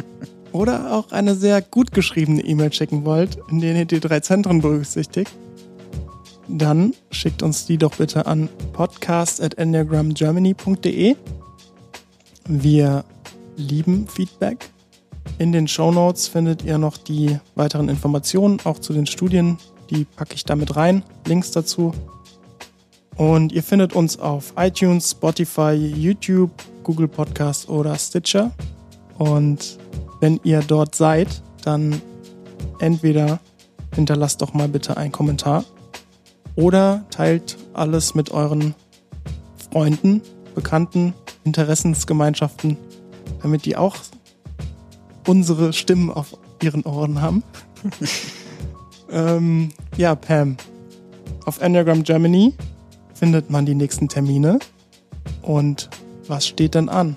oder 0.51 0.93
auch 0.93 1.11
eine 1.11 1.33
sehr 1.33 1.59
gut 1.63 1.91
geschriebene 1.91 2.43
E-Mail 2.43 2.71
schicken 2.71 3.03
wollt, 3.03 3.39
in 3.49 3.61
der 3.61 3.75
ihr 3.75 3.85
die 3.85 3.99
drei 3.99 4.19
Zentren 4.19 4.61
berücksichtigt, 4.61 5.31
dann 6.47 6.93
schickt 7.09 7.41
uns 7.41 7.65
die 7.65 7.79
doch 7.79 7.95
bitte 7.95 8.27
an 8.27 8.47
podcast@enneagramgermany.de. 8.73 11.15
Wir 12.47 13.03
lieben 13.57 14.07
Feedback. 14.07 14.69
In 15.39 15.51
den 15.51 15.67
Show 15.67 15.91
Notes 15.91 16.27
findet 16.27 16.63
ihr 16.63 16.77
noch 16.77 16.97
die 16.97 17.39
weiteren 17.55 17.89
Informationen, 17.89 18.59
auch 18.65 18.77
zu 18.77 18.93
den 18.93 19.07
Studien. 19.07 19.57
Die 19.89 20.05
packe 20.05 20.35
ich 20.35 20.45
damit 20.45 20.75
rein. 20.75 21.01
Links 21.25 21.49
dazu. 21.49 21.91
Und 23.21 23.51
ihr 23.51 23.61
findet 23.61 23.93
uns 23.93 24.19
auf 24.19 24.53
iTunes, 24.57 25.11
Spotify, 25.11 25.73
YouTube, 25.73 26.49
Google 26.81 27.07
Podcast 27.07 27.69
oder 27.69 27.95
Stitcher. 27.95 28.49
Und 29.19 29.77
wenn 30.21 30.39
ihr 30.43 30.61
dort 30.61 30.95
seid, 30.95 31.43
dann 31.63 32.01
entweder 32.79 33.39
hinterlasst 33.93 34.41
doch 34.41 34.55
mal 34.55 34.67
bitte 34.67 34.97
einen 34.97 35.11
Kommentar 35.11 35.65
oder 36.55 37.05
teilt 37.11 37.59
alles 37.73 38.15
mit 38.15 38.31
euren 38.31 38.73
Freunden, 39.69 40.23
Bekannten, 40.55 41.13
Interessensgemeinschaften, 41.43 42.75
damit 43.43 43.65
die 43.65 43.77
auch 43.77 43.97
unsere 45.27 45.73
Stimmen 45.73 46.09
auf 46.09 46.35
ihren 46.59 46.81
Ohren 46.85 47.21
haben. 47.21 47.43
ähm, 49.11 49.73
ja, 49.95 50.15
Pam. 50.15 50.57
Auf 51.45 51.61
Enneagram 51.61 52.01
Germany 52.01 52.55
findet 53.21 53.51
man 53.51 53.67
die 53.67 53.75
nächsten 53.75 54.09
Termine. 54.09 54.57
Und 55.43 55.91
was 56.27 56.47
steht 56.47 56.73
denn 56.73 56.89
an? 56.89 57.15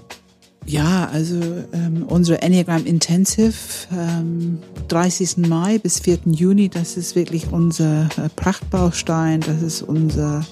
Ja, 0.67 1.09
also 1.11 1.41
ähm, 1.73 2.05
unsere 2.07 2.43
Enneagram 2.43 2.85
Intensive, 2.85 3.55
ähm, 3.91 4.59
30. 4.89 5.49
Mai 5.49 5.79
bis 5.79 6.01
4. 6.01 6.19
Juni, 6.27 6.69
das 6.69 6.99
ist 6.99 7.17
wirklich 7.17 7.51
unser 7.53 8.03
äh, 8.19 8.29
Prachtbaustein, 8.37 9.41
das 9.41 9.63
ist 9.63 9.81
unser 9.81 10.45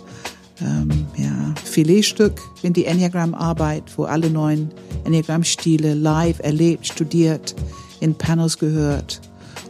ähm, 0.62 1.06
ja, 1.18 1.54
Filetstück 1.62 2.40
in 2.62 2.72
die 2.72 2.86
Enneagram-Arbeit, 2.86 3.84
wo 3.96 4.04
alle 4.04 4.30
neuen 4.30 4.70
Enneagram-Stile 5.04 5.92
live 5.92 6.40
erlebt, 6.40 6.86
studiert, 6.86 7.54
in 8.00 8.14
Panels 8.14 8.58
gehört 8.58 9.20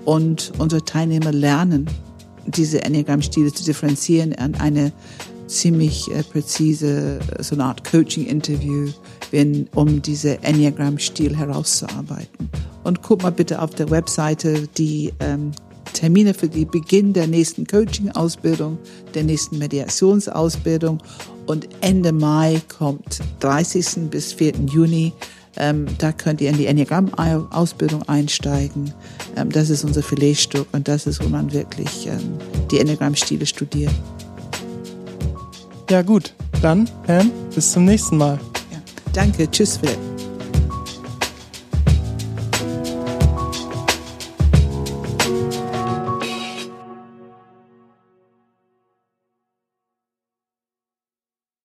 und 0.05 0.53
unsere 0.59 0.85
Teilnehmer 0.85 1.33
lernen, 1.33 1.91
diese 2.47 2.85
Enneagram-Stile 2.85 3.53
zu 3.53 3.65
differenzieren 3.65 4.33
an 4.35 4.55
eine 4.55 4.93
ziemlich 5.53 6.11
äh, 6.11 6.23
präzise, 6.23 7.21
äh, 7.39 7.43
so 7.43 7.55
eine 7.55 7.65
Art 7.65 7.85
Coaching-Interview, 7.91 8.91
um 9.75 10.03
diese 10.03 10.43
Enneagram-Stil 10.43 11.37
herauszuarbeiten. 11.37 12.51
Und 12.85 13.03
guck 13.03 13.23
mal 13.23 13.33
bitte 13.33 13.63
auf 13.63 13.71
der 13.71 13.91
Webseite 13.91 14.69
die 14.77 15.13
ähm, 15.21 15.53
Termine 15.93 16.35
für 16.35 16.49
die 16.49 16.65
Beginn 16.65 17.13
der 17.13 17.27
nächsten 17.27 17.67
Coaching-Ausbildung, 17.67 18.79
der 19.15 19.25
nächsten 19.25 19.59
Mediationsausbildung. 19.59 20.99
Und 21.47 21.69
Ende 21.81 22.13
Mai 22.13 22.61
kommt 22.77 23.21
30. 23.41 24.11
bis 24.11 24.33
4. 24.33 24.53
Juni. 24.73 25.13
Ähm, 25.57 25.87
da 25.99 26.13
könnt 26.13 26.41
ihr 26.41 26.49
in 26.49 26.57
die 26.57 26.67
Enneagram-Ausbildung 26.67 28.03
einsteigen. 28.09 28.93
Ähm, 29.37 29.51
das 29.51 29.69
ist 29.71 29.85
unser 29.85 30.03
Filetstück 30.03 30.67
und 30.73 30.89
das 30.89 31.07
ist, 31.07 31.23
wo 31.23 31.29
man 31.29 31.53
wirklich 31.53 32.07
ähm, 32.07 32.39
die 32.71 32.79
Enneagram-Stile 32.79 33.45
studiert. 33.45 33.93
Ja 35.91 36.03
gut, 36.03 36.35
dann 36.63 36.89
Pam, 37.07 37.31
bis 37.55 37.73
zum 37.73 37.85
nächsten 37.85 38.17
Mal. 38.17 38.39
Ja. 38.71 38.79
Danke, 39.13 39.51
tschüss 39.51 39.77
Philipp. 39.77 40.12